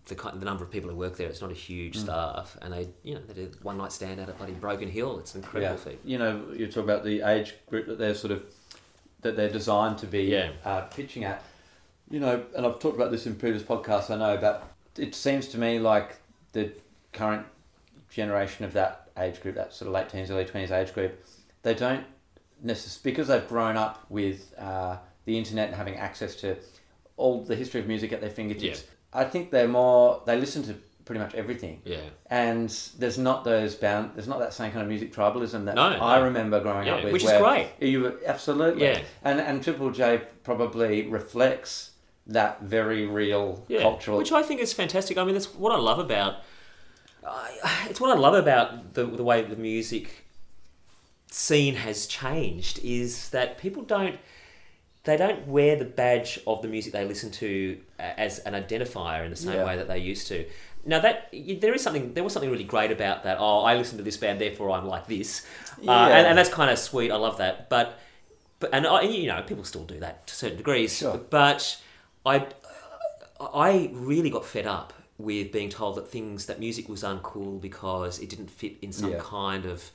[0.05, 2.57] the, the number of people who work there, it's not a huge staff.
[2.61, 5.19] And they, you know, they did one night stand out at bloody Broken Hill.
[5.19, 5.79] It's an incredible yeah.
[5.79, 5.99] feat.
[6.03, 8.43] You know, you talk about the age group that they're sort of
[9.21, 10.51] that they're designed to be Yeah.
[10.63, 11.43] uh, pitching at.
[12.09, 14.09] You know, and I've talked about this in previous podcasts.
[14.09, 16.17] I know, but it seems to me like
[16.53, 16.71] the
[17.13, 17.45] current
[18.09, 21.23] generation of that age group, that sort of late teens, early twenties age group,
[21.61, 22.05] they don't
[22.63, 26.55] because they've grown up with uh, the internet and having access to
[27.17, 28.85] all the history of music at their fingertips.
[29.13, 31.97] I think they're more they listen to pretty much everything Yeah.
[32.29, 35.81] and there's not those bound there's not that same kind of music tribalism that No,
[35.81, 36.25] I no.
[36.25, 37.69] remember growing Yeah, up with which is great.
[37.79, 39.01] you were- absolutely Yeah.
[39.23, 41.91] and and Triple J probably reflects
[42.27, 45.17] that very real yeah, cultural which I think is fantastic.
[45.17, 46.35] I mean, that's what I love about.
[47.27, 50.25] I it's what I love about the the way the music
[51.31, 54.17] scene has changed is that people don't
[55.05, 59.29] they don't wear the badge of the music they listen to as an identifier in
[59.31, 59.65] the same Yeah.
[59.65, 60.45] way that they used to.
[60.85, 61.29] Now that
[61.61, 63.37] there is something, there was something really great about that.
[63.39, 65.45] Oh, I listen to this band, therefore I'm like this,
[65.87, 67.11] uh, and, and that's kind of sweet.
[67.11, 67.69] I love that.
[67.69, 67.97] But,
[68.59, 70.97] but and I, you know, people still do that to certain degrees.
[70.97, 71.17] Sure.
[71.17, 71.81] But
[72.25, 72.47] I,
[73.53, 78.19] I really got fed up with being told that things that music was uncool because
[78.19, 79.19] it didn't fit in some Yeah.
[79.21, 79.91] kind of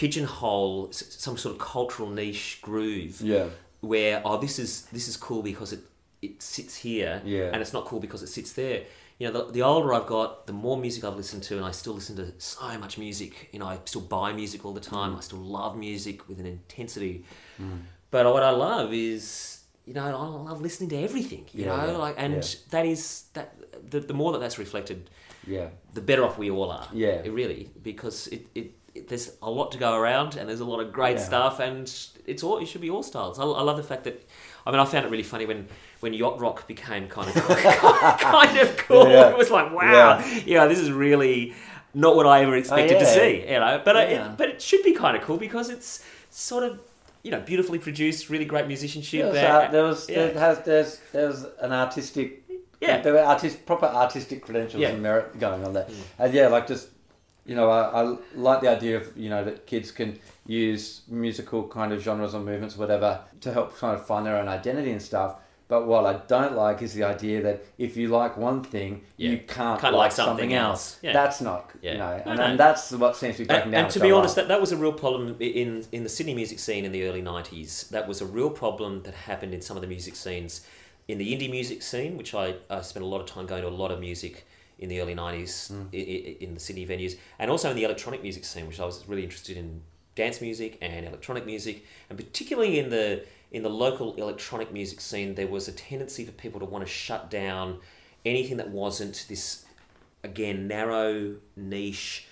[0.00, 3.20] pigeonhole, some sort of cultural niche groove.
[3.20, 3.46] Yeah.
[3.80, 5.80] Where oh this is this is cool because it
[6.22, 7.50] it sits here, Yeah.
[7.52, 8.82] and it's not cool because it sits there.
[9.18, 11.72] You know, the, the older I've got, the more music I've listened to, and I
[11.72, 13.32] still listen to so much music.
[13.52, 15.10] You know, I still buy music all the time.
[15.12, 15.18] Mm.
[15.18, 17.24] I still love music with an intensity.
[17.62, 17.80] Mm.
[18.10, 21.44] But what I love is, you know, I love listening to everything.
[21.52, 22.60] You Yeah, know, yeah, like, and yeah.
[22.74, 23.48] that is that.
[23.90, 24.98] The, the more that that's reflected,
[25.46, 25.68] Yeah.
[25.94, 26.88] the better off we all are.
[26.92, 27.22] Yeah.
[27.26, 28.66] It really, because it, it
[29.08, 31.24] there's a lot to go around, and there's a lot of great Yeah.
[31.24, 31.92] stuff, and
[32.26, 33.38] it's all it should be all styles.
[33.38, 34.26] I, I love the fact that.
[34.66, 35.68] I mean, I found it really funny when,
[36.00, 37.34] when yacht rock became kind of
[38.20, 39.08] kind of cool.
[39.08, 39.30] Yeah.
[39.30, 40.66] It was like, wow, yeah.
[40.66, 41.54] this is really
[41.94, 43.14] not what I ever expected oh, to yeah.
[43.14, 43.40] see.
[43.50, 46.62] You know, but I, it, but it should be kind of cool because it's sort
[46.62, 46.80] of
[47.22, 49.32] you know beautifully produced, really great musicianship.
[49.32, 50.26] There was, art- there was yeah.
[50.26, 52.44] there has there's there's an artistic
[52.80, 53.00] Yeah.
[53.02, 54.90] there were artist proper artistic credentials Yeah.
[54.90, 55.94] and merit going on there mm.
[56.18, 56.88] and yeah like just
[57.50, 58.16] you know I, I
[58.48, 60.10] like the idea of you know that kids can
[60.46, 63.10] use musical kind of genres or movements whatever
[63.44, 65.32] to help kind of find their own identity and stuff
[65.72, 69.30] but what I don't like is the idea that if you like one thing Yeah.
[69.32, 70.98] you can't, Can't like, like something, something else, else.
[71.06, 71.12] Yeah.
[71.20, 71.92] that's not Yeah.
[71.92, 72.44] you know No, and, no.
[72.48, 74.46] and that's what seems to be breaking And, down and to be honest, like.
[74.48, 77.22] that, that was a real problem in in the Sydney music scene in the early
[77.22, 77.70] '90s.
[77.94, 80.52] That was a real problem that happened in some of the music scenes,
[81.12, 82.46] in the indie music scene, which I,
[82.76, 84.34] I spent a lot of time going to a lot of music
[84.80, 85.86] in the early '90s Mm.
[85.94, 88.86] i i in the Sydney venues, and also in the electronic music scene, which I
[88.90, 89.82] was really interested in
[90.16, 91.76] dance music and electronic music,
[92.08, 93.06] and particularly in the
[93.52, 96.90] in the local electronic music scene, there was a tendency for people to want to
[96.90, 97.78] shut down
[98.24, 99.64] anything that wasn't this
[100.22, 102.26] again narrow niche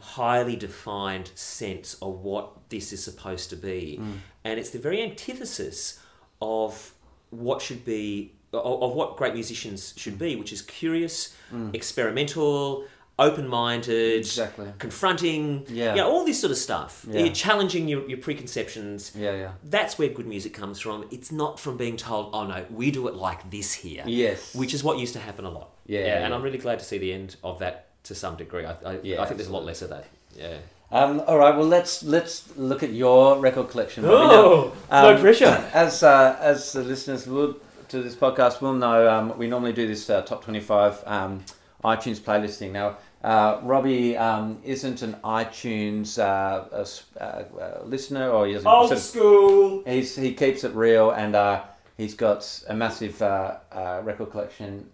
[0.00, 3.98] highly defined sense of what this is supposed to be.
[4.44, 5.98] And it's the very antithesis
[6.42, 6.92] of
[7.30, 11.34] what should be of, of what great musicians should be which is curious
[11.72, 12.84] experimental
[13.18, 14.72] open-minded Exactly.
[14.78, 15.90] confronting Yeah.
[15.94, 17.20] you know, all this sort of stuff Yeah.
[17.24, 21.60] You're challenging your, your preconceptions yeah yeah that's where good music comes from it's not
[21.60, 24.98] from being told oh no we do it like this here yes which is what
[24.98, 25.68] used to happen a lot.
[25.86, 26.34] Yeah, and yeah.
[26.36, 27.74] I'm really glad to see the end of that
[28.04, 28.64] to some degree.
[28.64, 30.04] I, I, Yeah, I think there's a lot less of that.
[30.36, 30.58] Yeah.
[30.92, 34.04] Um, all right, well let's let's look at your record collection.
[34.04, 35.54] Oh, Now, no um, pressure.
[35.74, 37.56] As uh, as the listeners will
[37.92, 41.44] to this podcast will know, um, we normally do this uh, top twenty five um,
[41.84, 42.72] iTunes playlisting.
[42.72, 46.84] Now, uh, Robbie um, isn't an iTunes uh,
[47.20, 48.64] uh, uh, listener, or he doesn't.
[48.64, 49.82] sort of- school.
[49.86, 51.64] He's he keeps it real, and uh,
[51.98, 54.88] he's got a massive record collection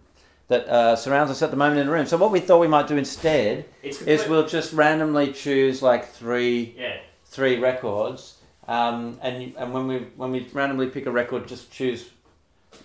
[0.48, 2.06] that uh, surrounds us at the moment in the room.
[2.06, 6.74] So what we thought we might do instead is we'll just randomly choose like three
[6.76, 6.96] yeah.
[7.26, 12.10] three records, um, and and when we when we randomly pick a record, just choose,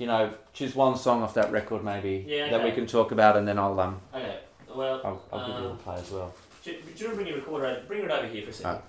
[0.04, 3.38] you know, choose one song off that record maybe Yeah, that we can talk about,
[3.38, 4.40] and then I'll um Okay.
[4.76, 6.36] Well, I'll, I'll give you um, the play as well.
[6.66, 7.68] do, do you want to bring your recorder?
[7.68, 8.82] Over, bring it over here for a second.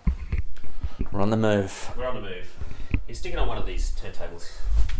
[1.13, 1.91] We're on the move.
[1.97, 2.53] We're on the move.
[3.07, 4.51] He's sticking on one of these turntables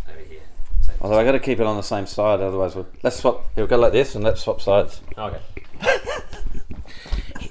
[0.09, 0.43] over here.
[0.83, 3.41] So- Although I got to keep it on the same side, otherwise we'll let's swap.
[3.57, 5.01] Here, we'll go like this, and let's swap sides.
[5.19, 5.41] Okay.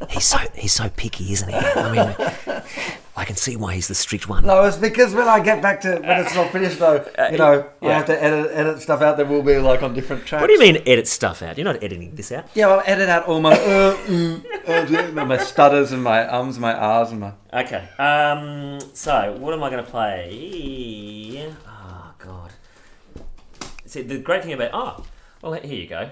[0.09, 1.55] he's so he's so picky, isn't he?
[1.55, 2.61] I mean,
[3.23, 4.45] I can see why he's the strict one.
[4.45, 7.69] No, it's because when I get back to when it's not finished though, you know,
[7.81, 7.93] I yeah.
[7.93, 10.41] have to edit edit stuff out that will be like on different tracks.
[10.41, 11.57] What do you mean edit stuff out?
[11.57, 12.49] You're not editing this out.
[12.53, 16.73] Yeah, I'll edit out all my uh, mm, uh, my stutters and my ums, my
[16.73, 17.31] ahs, and my.
[17.53, 17.87] Okay.
[17.97, 18.81] Um.
[18.93, 21.49] So, what am I going to play?
[21.65, 22.51] Oh God.
[23.85, 25.05] See, the great thing about oh,
[25.41, 26.09] well, here you go.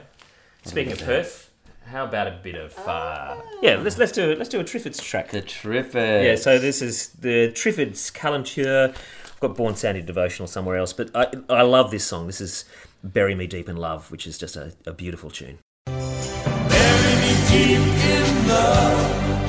[0.64, 1.51] Speaking of Perth,
[1.92, 3.76] how about a bit of uh, yeah?
[3.76, 5.30] Let's let's do let's do a Triffids track.
[5.30, 6.24] The Triffids.
[6.24, 6.36] Yeah.
[6.36, 8.94] So this is the Triffids Calenture.
[8.96, 12.28] I've got Born Sandy Devotional somewhere else, but I I love this song.
[12.28, 12.66] This is
[13.04, 15.60] Bury Me Deep in Love, which is just a, a beautiful tune.
[15.86, 17.80] Bury me deep
[18.16, 19.48] in love.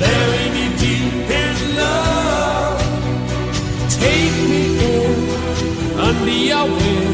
[0.00, 2.80] Bury me deep in love.
[3.88, 4.64] Take me
[4.96, 7.11] in under your wing.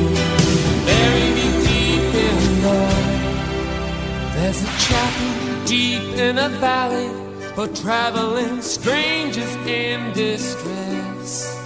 [4.41, 7.11] There's a chapel deep in a valley
[7.57, 11.61] for traveling strangers in distress.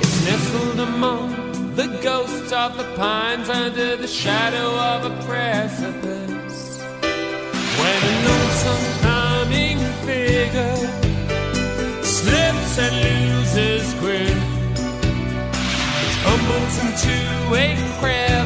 [0.00, 6.80] It's nestled among the ghosts of the pines under the shadow of a precipice.
[7.80, 10.76] When a lonesome coming figure
[12.02, 14.38] slips and loses grip,
[16.24, 17.16] tumbles into
[17.54, 18.45] a crevice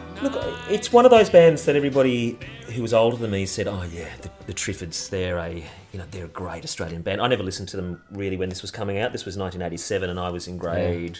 [0.21, 0.33] Look,
[0.69, 2.37] it's one of those bands that everybody
[2.75, 5.09] who was older than me said, "Oh yeah, the, the Triffids.
[5.09, 5.49] They're a
[5.91, 8.61] you know they're a great Australian band." I never listened to them really when this
[8.61, 9.13] was coming out.
[9.13, 11.19] This was 1987, and I was in grade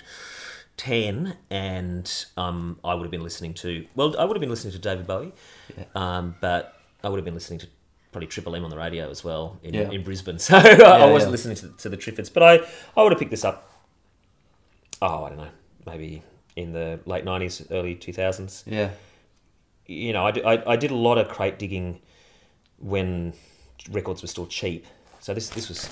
[0.78, 4.74] ten, and um, I would have been listening to well, I would have been listening
[4.74, 5.34] to David Bowie,
[5.76, 5.86] Yeah.
[5.96, 7.68] um, but I would have been listening to
[8.12, 9.90] probably Triple M on the radio as well in, Yeah.
[9.90, 10.38] in Brisbane.
[10.40, 12.60] So I wasn't listening to, to the Triffids, but I
[12.96, 13.68] I would have picked this up.
[15.02, 15.50] Oh, I don't know,
[15.88, 16.22] maybe
[16.56, 18.90] in the late 90s, early 2000s Yeah.
[19.86, 22.02] you know, I, I, I did a lot of crate digging
[22.80, 23.34] when
[23.92, 24.86] records were still cheap.
[25.20, 25.90] So this this was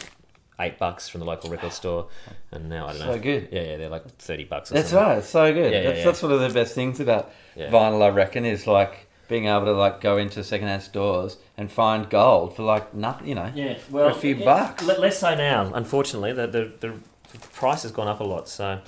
[0.60, 2.08] eight bucks from the local record store,
[2.52, 3.14] and now I don't know.
[3.14, 3.50] So good.
[3.52, 4.72] Yeah, yeah, they're like thirty bucks.
[4.72, 5.08] Or That's something.
[5.08, 5.18] right.
[5.20, 5.72] It's so good.
[5.72, 6.06] Yeah, yeah, that's, yeah.
[6.06, 7.70] that's one of the best things about Yeah.
[7.70, 12.10] vinyl, I reckon, is like being able to like go into secondhand stores and find
[12.10, 13.28] gold for like nothing.
[13.28, 13.52] You know.
[13.54, 14.84] Yeah, well, a few bucks.
[14.84, 16.34] le- Less so now, unfortunately.
[16.34, 16.94] The, the the
[17.32, 18.48] the price has gone up a lot.
[18.48, 18.80] So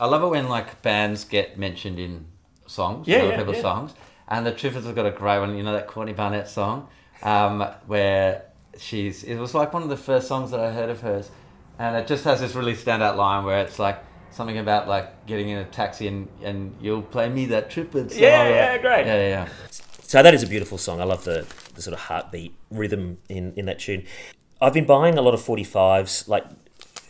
[0.00, 2.26] I love it when like bands get mentioned in
[2.66, 3.62] songs, Yeah, other yeah, people's yeah.
[3.62, 3.94] songs.
[4.28, 5.56] And the Triffids have got a great one.
[5.56, 6.88] You know that Courtney Barnett song,
[7.22, 8.42] um, where
[8.78, 9.22] she's.
[9.22, 11.30] It was like one of the first songs that I heard of hers,
[11.78, 15.48] and it just has this really standout line where it's like something about like getting
[15.48, 18.22] in a taxi and and you'll play me that Triffids song.
[18.22, 19.06] Yeah, yeah, great.
[19.06, 19.48] Yeah, yeah, yeah.
[20.02, 21.00] So that is a beautiful song.
[21.00, 24.04] I love the, the sort of heartbeat rhythm in, in that tune.
[24.60, 26.44] I've been buying a lot of 45s, like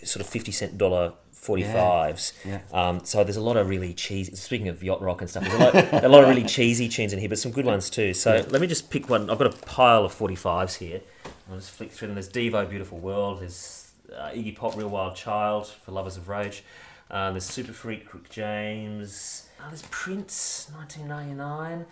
[0.06, 2.32] sort of 50 cent dollar 45s.
[2.44, 2.60] Yeah.
[2.72, 5.54] Um, so there's a lot of really cheesy, speaking of yacht rock and stuff, there's
[5.54, 8.14] a lot, a lot of really cheesy tunes in here, but some good ones too.
[8.14, 9.30] So let me just pick one.
[9.30, 11.00] I've got a pile of 45s here.
[11.48, 12.14] I'll just flick through them.
[12.16, 13.40] There's Devo, Beautiful World.
[13.40, 16.64] There's uh, Iggy Pop, Real Wild Child for Lovers of Rage.
[17.10, 19.46] Uh, there's Super Freak, Rick James.
[19.60, 21.86] Oh, there's Prince, 1999.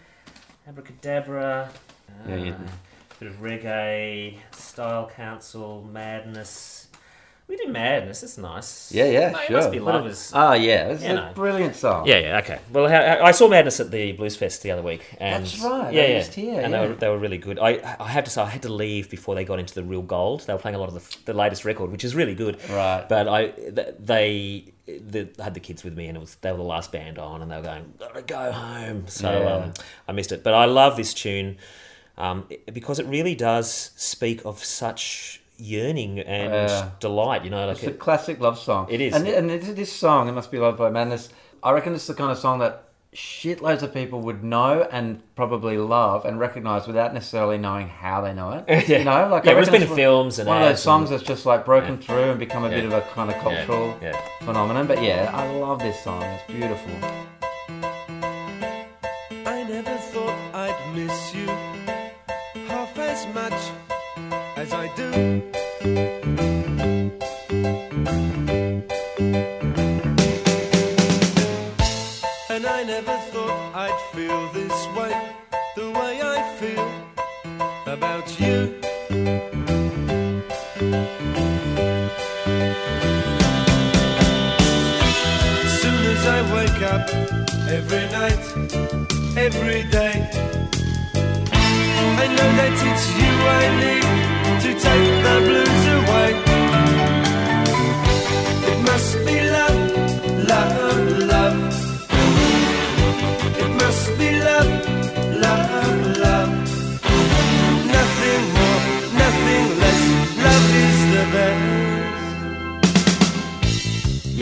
[0.69, 1.71] Abracadabra.
[2.09, 2.57] Uh, Yeah, you-
[3.21, 6.89] Bit of reggae, Style Council, Madness.
[7.47, 8.23] We do Madness.
[8.23, 8.91] It's nice.
[8.91, 9.57] Yeah, yeah, Mate, it sure.
[9.59, 10.33] must be lovers.
[10.35, 11.33] Oh yeah, it's You a know.
[11.35, 12.07] brilliant song.
[12.07, 12.59] Yeah, yeah, okay.
[12.73, 16.07] Well, I saw Madness at the Blues Fest the other week, and That's right, Yeah,
[16.07, 16.81] yeah, here, and yeah.
[16.83, 17.59] they were they were really good.
[17.59, 20.01] I I have to say I had to leave before they got into the real
[20.01, 20.41] gold.
[20.47, 22.59] They were playing a lot of the, the latest record, which is really good.
[22.71, 23.05] Right.
[23.09, 23.53] But I
[23.99, 24.71] they.
[24.87, 27.19] The, I had the kids with me, and it was they were the last band
[27.19, 29.55] on, and they were going, "Gotta go home." So Yeah.
[29.65, 29.75] um,
[30.09, 31.57] I missed it, but I love this tune
[32.19, 36.89] um, because it really does speak of such yearning and Yeah.
[37.01, 37.45] delight.
[37.45, 38.87] You know, like It's a it, classic love song.
[38.91, 39.15] It is.
[39.15, 41.31] And, and this song, It Must Be Loved by Madness,
[41.63, 42.81] I reckon it's the kind of song that
[43.15, 48.35] shitloads of people would know and probably love and recognize without necessarily knowing how they
[48.35, 48.89] know it.
[48.89, 48.99] Yeah.
[48.99, 51.11] You know, like Yeah, I it's been it's in films and one of those songs
[51.11, 52.07] and- that's just like broken Yeah.
[52.07, 54.21] through and become a bit of a kind of cultural yeah.
[54.43, 54.89] phenomenon.
[54.89, 56.23] But yeah, I love this song.
[56.25, 56.91] It's beautiful.
[87.69, 88.45] Every night,
[89.37, 90.31] every day,
[92.17, 94.05] I know that it's you I need
[94.63, 96.54] to take the blues away.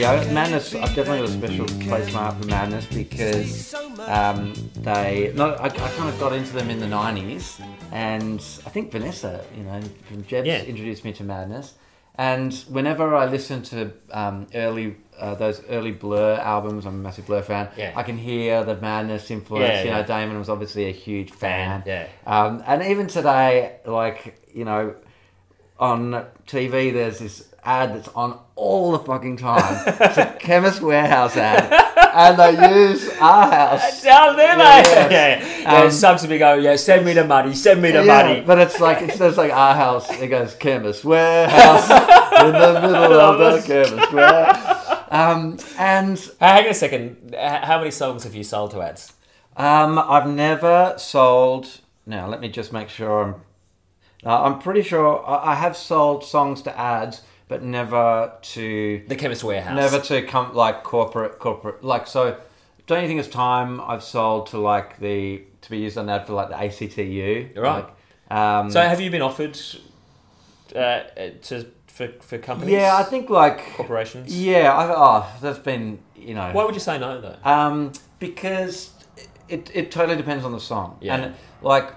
[0.03, 0.75] Yeah, Madness.
[0.75, 5.33] I've definitely got a special place in my heart for Madness because um, they.
[5.37, 9.45] No, I, I kind of got into them in the '90s, and I think Vanessa,
[9.57, 10.65] you know, from Jebs, Yeah.
[10.65, 11.75] introduced me to Madness.
[12.17, 17.27] And whenever I listen to um, early uh, those early Blur albums, I'm a massive
[17.27, 17.69] Blur fan.
[17.77, 17.93] Yeah.
[17.95, 19.69] I can hear the Madness influence.
[19.69, 20.03] Yeah, you know, yeah.
[20.03, 21.83] Damon was obviously a huge fan.
[21.83, 22.43] Fan, yeah.
[22.45, 24.97] Um, and even today, like you know,
[25.79, 29.83] on TV, there's this ad that's on all the fucking time.
[29.87, 31.73] it's a Chemist Warehouse ad,
[32.15, 32.53] and they
[32.91, 34.03] use our house.
[34.11, 34.85] Down there, mate.
[34.87, 35.09] yeah.
[35.11, 35.81] Yeah, yeah.
[35.83, 38.41] Um, Suggs to me go, yeah, send me the money, send me the Yeah, money.
[38.41, 40.11] but it's like it says like our house.
[40.11, 44.79] It goes Chemist Warehouse in the middle of the Chemist Warehouse.
[45.11, 47.35] Um, and hang on a second.
[47.39, 49.13] How many songs have you sold to ads?
[49.57, 51.81] Um, I've never sold.
[52.07, 53.35] Now, let me just make sure I'm.
[54.25, 57.23] Uh, I'm pretty sure I I have sold songs to ads,
[57.53, 59.77] but never to The Chemist Warehouse.
[59.77, 62.39] never to come like corporate corporate like so.
[62.87, 66.27] Don't you think it's time I've sold to like the to be used on that
[66.27, 67.51] for like the ACTU?
[67.61, 67.85] Right.
[67.85, 69.59] Like, um, So have you been offered
[70.75, 71.01] uh,
[71.43, 72.73] to for, for companies?
[72.73, 74.35] Yeah, I think like corporations.
[74.35, 77.37] yeah, I, oh, that's been you know Why would you say no though?
[77.45, 78.93] Um, because
[79.49, 80.97] it, it totally depends on the song.
[81.03, 81.17] Yeah.
[81.17, 81.93] And like,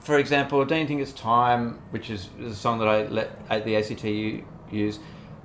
[0.00, 3.64] for example, Don't You Think It's Time, which is a song that I let at
[3.64, 4.98] the ACT u- use,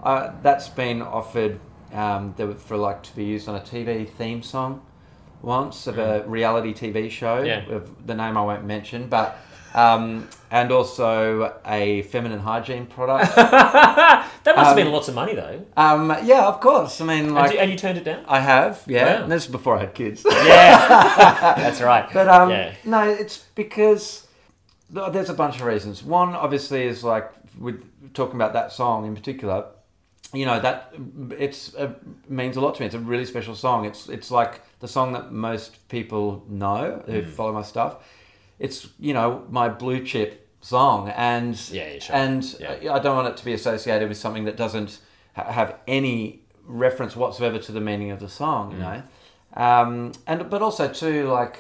[0.04, 1.60] uh, that's been offered
[1.94, 4.82] um, for like to be used on a TV theme song
[5.42, 7.44] once of a reality TV show.
[7.44, 7.48] Mm.
[7.48, 7.76] Yeah.
[7.76, 9.38] Of the name I won't mention, but.
[9.74, 13.36] Um, and also a feminine hygiene product.
[13.36, 15.66] that must have Um, been lots of money though.
[15.76, 17.02] um, yeah, of course.
[17.02, 18.24] I mean, and, like you, and you turned it down?
[18.26, 19.18] I have, yeah.
[19.18, 19.24] Wow.
[19.24, 20.26] And this is before I had kids.
[20.26, 22.08] Yeah, that's right.
[22.14, 22.74] But um, Yeah.
[22.86, 24.28] no, it's because
[24.90, 26.02] there's a bunch of reasons.
[26.04, 29.66] One, obviously, is like with talking about that song in particular.
[30.34, 30.94] You know that
[31.38, 31.94] it's uh,
[32.28, 32.88] means a lot to me.
[32.88, 33.86] It's a really special song.
[33.86, 37.30] It's it's like the song that most people know who Hmm.
[37.30, 37.98] follow my stuff.
[38.60, 42.16] It's you know my blue chip song, and Yeah, yeah, sure.
[42.16, 42.94] and Yeah.
[42.96, 45.00] I, don't want it to be associated with something that doesn't
[45.36, 48.72] ha- have any reference whatsoever to the meaning of the song.
[48.72, 48.74] Mm.
[48.74, 49.04] You know,
[49.64, 51.58] um, and but also too like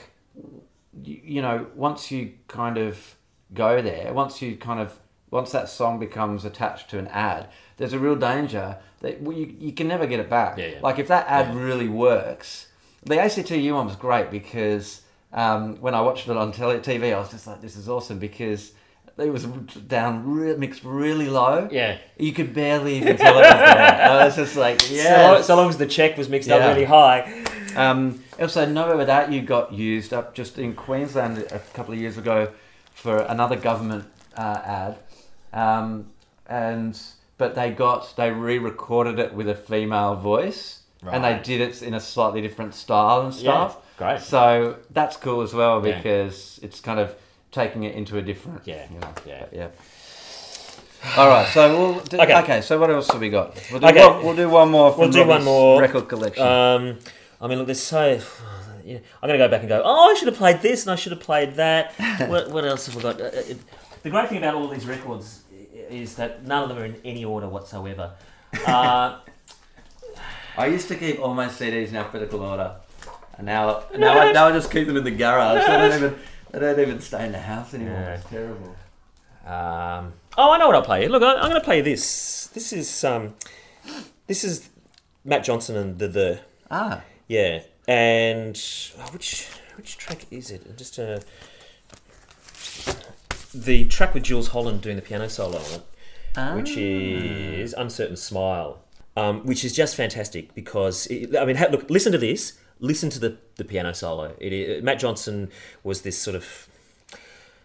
[1.03, 3.15] you, you know, once you kind of
[3.53, 4.99] go there, once you kind of
[5.31, 7.47] once that song becomes attached to an ad,
[7.77, 10.57] there's a real danger that you you can never get it back.
[10.57, 10.79] Yeah, yeah.
[10.81, 11.61] Like if that ad Yeah.
[11.61, 12.67] really works,
[13.03, 15.01] the ACTU one was great because
[15.33, 18.19] um, when I watched it on tele- TV, I was just like, this is awesome
[18.19, 18.71] because.
[19.17, 21.69] It was down, re- mixed really low.
[21.71, 21.99] Yeah.
[22.19, 24.09] You could barely even tell it was there.
[24.11, 25.31] I was just like, yeah.
[25.31, 27.45] long, so long as the check was mixed up really high.
[27.77, 32.17] Um, also, Nowhere Without You got used up just in Queensland a couple of years
[32.17, 32.51] ago
[32.93, 34.03] for another government
[34.35, 34.97] uh, ad,
[35.55, 36.11] um,
[36.47, 36.99] and
[37.37, 41.93] but they got they re-recorded it with a female voice, and they did it in
[41.93, 43.77] a slightly different style and stuff.
[43.97, 44.19] great.
[44.21, 45.97] So that's cool as well Yeah.
[45.97, 47.15] because it's kind of
[47.51, 48.61] taking it into a different.
[48.65, 49.45] Yeah, You know, yeah.
[49.51, 49.67] yeah.
[51.17, 52.35] All right, so we'll do, Okay.
[52.39, 52.61] okay.
[52.61, 53.55] So what else have we got?
[53.71, 54.05] We'll do, Okay.
[54.07, 54.95] one, we'll do one more.
[54.97, 55.79] We'll do one more.
[55.79, 56.43] record collection.
[56.45, 56.97] Um,
[57.39, 58.19] I mean, look, there's so.
[58.83, 59.81] Yeah, I'm going to go back and go.
[59.83, 61.93] Oh, I should have played this, and I should have played that.
[62.27, 63.21] what, what else have we got?
[63.21, 63.57] Uh, it,
[64.03, 65.41] the great thing about all these records
[66.01, 68.11] is that none of them are in any order whatsoever.
[68.65, 69.19] Uh,
[70.57, 72.75] I used to keep all my CDs in alphabetical order,
[73.37, 75.65] and now now I, now I just keep them in the garage.
[75.65, 76.15] They don't even
[76.51, 77.93] they don't even stay in the house anymore.
[77.93, 78.15] Yeah.
[78.15, 78.75] It's terrible.
[79.45, 81.07] Um, oh, I know what I'll play.
[81.07, 82.47] Look, I, I'm going to play this.
[82.47, 83.35] This is um,
[84.27, 84.69] this is
[85.23, 86.39] Matt Johnson and the the
[86.71, 88.59] Ah, yeah, and
[88.99, 90.77] oh, which which track is it?
[90.77, 91.19] Just uh,
[93.63, 95.81] the track with Jools Holland doing the piano solo on it,
[96.37, 96.55] Ah.
[96.55, 98.79] which is Uncertain Smile,
[99.15, 102.53] um, which is just fantastic because it, I mean, ha- look, listen to this.
[102.81, 104.35] Listen to the, the piano solo.
[104.39, 105.49] It, is Matt Johnson
[105.83, 106.67] was this sort of.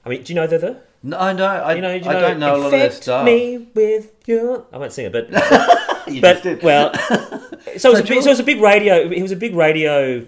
[0.05, 0.81] I mean, do you know the the?
[1.03, 3.25] no, no, I, You know, you I know, don't know a lot of their stuff.
[3.25, 4.67] me with your.
[4.73, 5.29] I won't sing it, but
[6.07, 6.63] You just but did.
[6.63, 6.95] well,
[7.77, 8.95] so it was, a big, so it was a big radio.
[9.11, 10.25] It was a big radio,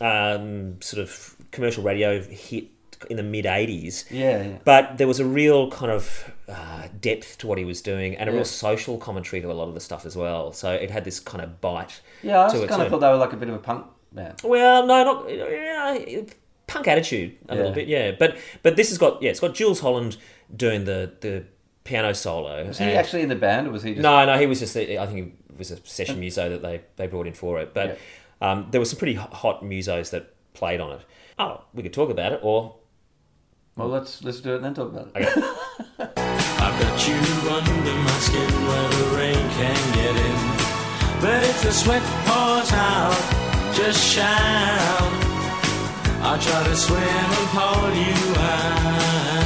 [0.00, 2.68] um, sort of commercial radio hit
[3.10, 4.04] in the mid '80s.
[4.10, 4.58] yeah, yeah.
[4.64, 8.28] But there was a real kind of uh, depth to what he was doing, and
[8.28, 8.36] a Yeah.
[8.36, 10.52] real social commentary to a lot of the stuff as well.
[10.52, 12.00] So it had this kind of bite.
[12.22, 12.42] yeah.
[12.46, 14.40] I just kind of thought they were like a bit of a punk band.
[14.44, 16.22] Well, no, not yeah,
[16.66, 18.12] punk attitude a little bit, yeah.
[18.18, 20.16] But but this has got yeah, it's got Jools Holland
[20.54, 21.44] doing the the
[21.84, 22.66] piano solo.
[22.66, 24.02] Was he actually in the band, or was he just?
[24.02, 24.76] No, no, he was just.
[24.76, 27.72] I think he was a session muso that they, they brought in for it.
[27.74, 27.98] But
[28.40, 31.00] um, there were some pretty hot musos that played on it.
[31.38, 32.76] Oh, we could talk about it, or
[33.76, 35.16] Well, let's let's do it and then talk about it.
[35.16, 35.32] okay.
[36.64, 37.18] I've got you
[37.50, 40.38] under my skin where the rain can get in.
[41.20, 45.12] But if the sweat pours out, just shout.
[46.22, 49.43] I'll try to swim and pull you out.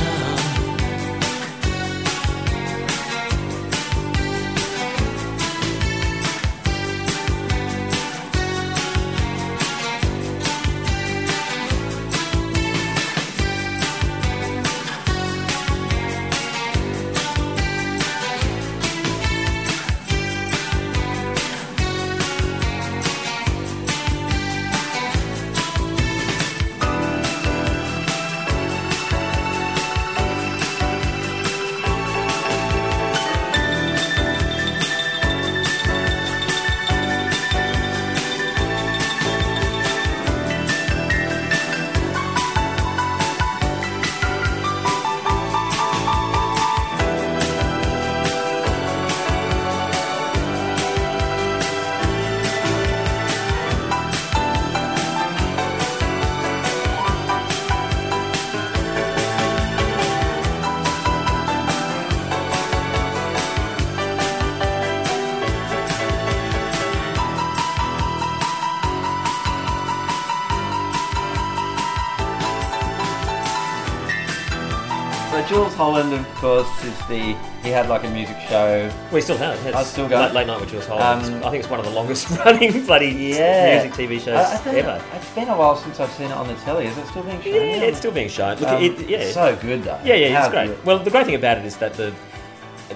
[76.03, 78.91] Holland, of course, is the he had like a music show.
[79.13, 79.65] We still have.
[79.67, 80.19] It's I still go.
[80.21, 81.27] Late, late night with Jools Holland.
[81.35, 83.83] Um, I think it's one of the longest running bloody Yeah.
[83.83, 85.05] music TV shows I, I ever.
[85.15, 86.87] It's been a while since I've seen it on the telly.
[86.87, 87.55] Is it still being shown?
[87.55, 88.59] Yeah, it's still being shown.
[88.59, 90.01] Look, Um, it, yeah, so good though.
[90.05, 90.67] yeah, yeah, How it's great.
[90.69, 90.85] good.
[90.85, 92.13] Well, the great thing about it is that the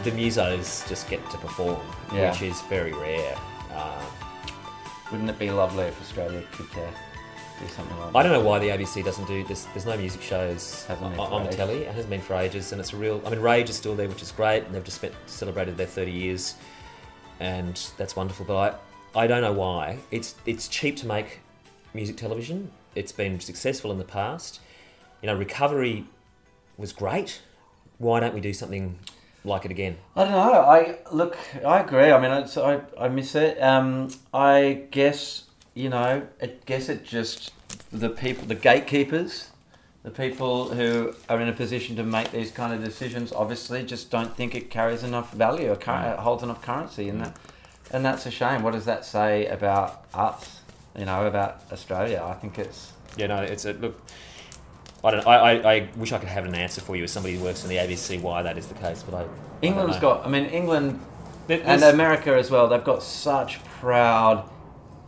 [0.05, 1.79] the musos just get to perform,
[2.15, 2.31] Yeah.
[2.31, 3.37] which is very rare.
[3.75, 4.03] Um,
[5.11, 6.87] Wouldn't it be lovely if Australia could uh,
[7.61, 8.19] do something like that?
[8.19, 9.65] I don't know why the ABC doesn't do this.
[9.67, 11.83] There's no music shows on, on the telly.
[11.83, 13.23] It hasn't been for ages, and it's a real.
[13.25, 15.87] I mean, Rage is still there, which is great, and they've just spent, celebrated their
[15.87, 16.55] 30 years,
[17.41, 18.47] and that's wonderful.
[18.47, 18.83] But
[19.15, 19.99] I, I don't know why.
[20.11, 21.41] It's it's cheap to make
[21.95, 22.71] music television.
[22.95, 24.61] It's been successful in the past.
[25.23, 26.05] You know, Recovery
[26.77, 27.41] was great.
[27.99, 28.99] Why don't we do something
[29.45, 29.97] like it again?
[30.17, 30.53] I don't know.
[30.53, 31.37] I look.
[31.65, 32.11] I agree.
[32.11, 33.61] I mean, I I miss it.
[33.63, 35.45] Um, I guess
[35.75, 36.27] you know.
[36.41, 37.53] I guess it just
[37.91, 39.51] the people, the gatekeepers,
[40.03, 43.33] the people who are in a position to make these kind of decisions.
[43.33, 46.19] Obviously, just don't think it carries enough value or cur- Mm.
[46.19, 47.37] holds enough currency, and that
[47.91, 48.63] and that's a shame.
[48.63, 50.61] What does that say about us?
[50.99, 52.23] You know, about Australia.
[52.27, 54.01] I think it's Yeah, no, it's a look.
[55.05, 55.27] I don't.
[55.27, 57.63] I, I, I wish I could have an answer for you as somebody who works
[57.65, 59.27] in the ABC why that is the case, but I.
[59.63, 60.27] England's I got.
[60.27, 61.01] I mean, England
[61.49, 62.69] and America as well.
[62.69, 64.49] They've got such proud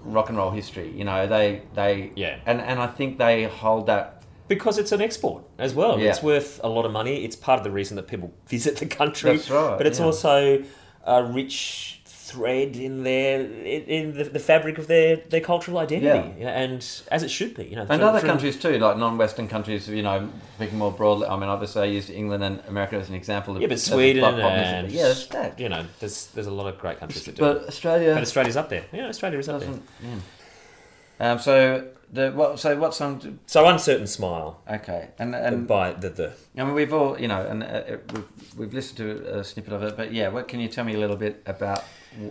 [0.05, 0.90] rock and roll history.
[0.90, 2.39] You know, they they Yeah.
[2.47, 4.22] and and I think they hold that.
[4.47, 5.98] because it's an export as well.
[5.98, 6.10] Yeah.
[6.10, 7.24] It's worth a lot of money.
[7.24, 9.36] It's part of the reason that people visit the country.
[9.36, 10.05] That's right, But it's yeah.
[10.06, 10.62] also
[11.06, 12.01] a rich
[12.35, 16.61] thread in their in, in the, the fabric of their, their cultural identity, Yeah.
[16.62, 16.78] And
[17.11, 17.65] as it should be.
[17.65, 19.89] You know, And from- other from- countries too, like non-Western countries.
[19.89, 21.27] You know, speaking more broadly.
[21.27, 23.55] I mean, obviously, I used England and America as an example.
[23.56, 25.61] Of, Yeah, but Sweden pop and yeah, that's stacked.
[25.61, 27.40] you know, there's there's a lot of great countries that do.
[27.47, 27.69] But it.
[27.69, 28.85] Australia But Australia's up there.
[28.93, 29.78] Yeah, Australia is up there.
[30.02, 31.31] Yeah.
[31.32, 31.39] Um.
[31.39, 32.59] So the what?
[32.59, 33.19] So what song?
[33.19, 36.32] do- So uncertain smile Okay, and and by the the.
[36.59, 37.82] I mean, we've all, you know, and uh,
[38.12, 40.94] we've, we've listened to a snippet of it, but yeah, what can you tell me
[40.94, 41.82] a little bit about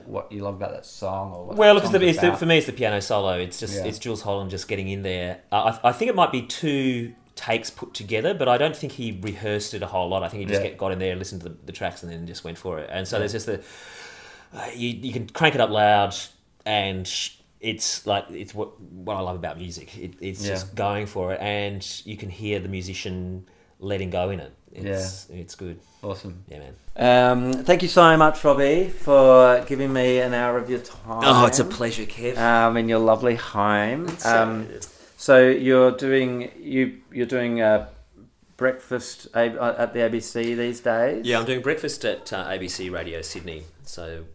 [0.05, 1.33] what you love about that song?
[1.33, 3.37] Or Well, because it's the, for me, it's the piano solo.
[3.39, 3.85] It's just Yeah.
[3.85, 5.41] it's Jools Holland just getting in there.
[5.51, 8.93] Uh, I, I think it might be two takes put together, but I don't think
[8.93, 10.21] he rehearsed it a whole lot.
[10.23, 10.69] I think he just Yeah.
[10.69, 12.89] get, got in there, listened to the, the tracks, and then just went for it.
[12.91, 13.61] And so there's just the
[14.55, 16.15] uh, you, you can crank it up loud,
[16.65, 19.97] and sh- it's like it's what what I love about music.
[19.97, 20.49] It, it's Yeah.
[20.51, 23.47] just going for it, and you can hear the musician
[23.79, 24.53] letting go in it.
[24.75, 25.79] It's, it's good.
[26.01, 26.43] awesome.
[26.49, 26.73] Yeah, man.
[26.95, 31.21] Um, thank you so much, Robbie, for giving me an hour of your time.
[31.23, 32.37] Oh, it's a pleasure, Kev.
[32.37, 34.07] Um, in your lovely home.
[34.09, 34.79] It's, Um, uh,
[35.17, 37.87] so you're doing you you're doing a
[38.57, 41.25] breakfast uh, at the ABC these days.
[41.25, 43.63] Yeah, I'm doing breakfast at uh, ABC Radio Sydney.
[43.83, 44.25] So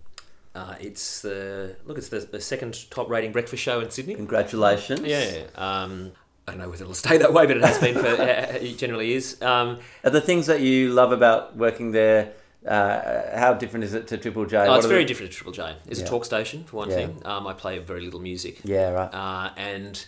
[0.54, 4.14] uh, it's the look, it's the, the second top rating breakfast show in Sydney.
[4.14, 5.00] Congratulations.
[5.02, 6.12] Yeah, um,
[6.48, 9.12] I don't know whether it'll stay that way, but it has been for it generally
[9.12, 9.40] is.
[9.42, 12.32] Um, Are the things that you love about working there?
[12.66, 14.56] Uh, how different is it to Triple J?
[14.56, 15.76] oh, What it's very the- different to Triple J.
[15.86, 16.06] It's Yeah.
[16.06, 16.96] a talk station for one Yeah.
[16.96, 17.22] thing.
[17.24, 19.14] Um, I play very little music, Yeah, right.
[19.14, 20.04] uh, and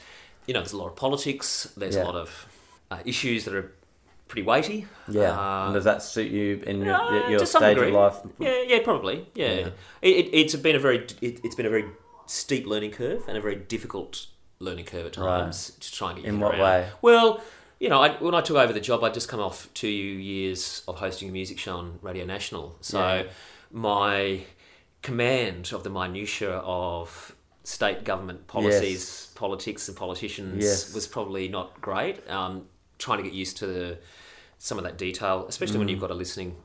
[0.46, 1.68] you know, there's a lot of politics.
[1.76, 2.04] There's Yeah.
[2.04, 2.46] a lot of
[2.90, 3.72] uh, issues that are
[4.26, 4.86] pretty weighty.
[5.08, 5.66] Yeah.
[5.66, 7.88] And does that suit you in your, Uh, your to stage degree.
[7.88, 8.16] of life?
[8.40, 9.28] Yeah, yeah, probably.
[9.34, 9.46] Yeah.
[9.46, 9.72] It,
[10.02, 11.84] it, it's been a very it, it's been a very
[12.26, 14.26] steep learning curve and a very difficult
[14.60, 15.40] learning curve at Right.
[15.40, 16.60] times to try and get your In what around.
[16.60, 16.88] way?
[17.02, 17.42] Well,
[17.80, 20.82] you know, I, when I took over the job, I'd just come off two years
[20.86, 23.22] of hosting a music show on Radio National, so Yeah.
[23.70, 24.44] my
[25.02, 27.34] command of the minutiae of
[27.64, 30.94] state government policies, politics, and politicians Yes.
[30.94, 32.28] was probably not great.
[32.28, 32.66] Um,
[32.98, 33.98] trying to get used to the,
[34.58, 35.92] some of that detail, especially when Mm.
[35.92, 36.56] you've got a listening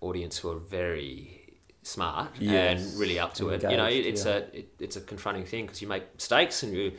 [0.00, 1.36] audience who are very
[1.82, 2.80] smart Yes.
[2.80, 3.62] and really up to it.
[3.62, 4.32] You know, it, it's yeah.
[4.32, 6.92] a it, it's a confronting thing because you make mistakes and you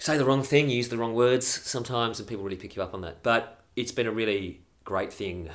[0.00, 2.82] say the wrong thing, you use the wrong words sometimes, and people really pick you
[2.82, 3.22] up on that.
[3.22, 5.48] But it's been a really great thing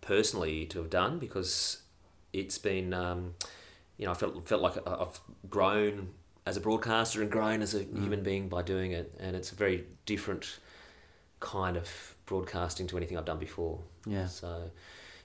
[0.00, 1.82] personally to have done because
[2.32, 3.34] it's been, um,
[3.96, 6.10] you know, I felt felt like I've grown
[6.46, 8.02] as a broadcaster and grown as a Mm.
[8.02, 10.58] human being by doing it, and it's a very different
[11.38, 13.80] kind of broadcasting to anything I've done before.
[14.06, 14.26] Yeah.
[14.26, 14.70] So,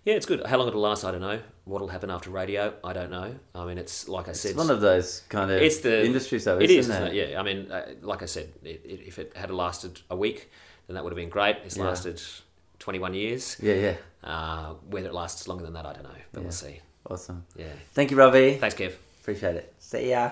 [0.06, 0.46] yeah, it's good.
[0.46, 1.40] How long it'll last, I don't know.
[1.66, 3.36] What'll happen after radio, I don't know.
[3.56, 6.44] I mean, it's like I said, It's one of those kind of it's the industries,
[6.46, 6.60] though.
[6.60, 6.92] It is, it?
[6.92, 7.14] isn't it?
[7.32, 7.40] Yeah.
[7.40, 10.50] I mean, uh, like I said, it, it, if it had lasted a week,
[10.88, 11.58] then that would have been great.
[11.66, 11.86] It's Yeah.
[11.86, 12.22] lasted
[12.80, 13.58] twenty one years.
[13.62, 13.96] Yeah, yeah.
[14.24, 16.44] Uh, whether it lasts longer than that, I don't know, but Yeah.
[16.44, 16.82] we'll see.
[17.10, 17.44] Awesome.
[17.56, 17.66] Yeah.
[17.94, 18.56] Thank you, Robbie.
[18.58, 18.94] Thanks, Kev.
[19.22, 19.74] Appreciate it.
[19.80, 20.32] See ya.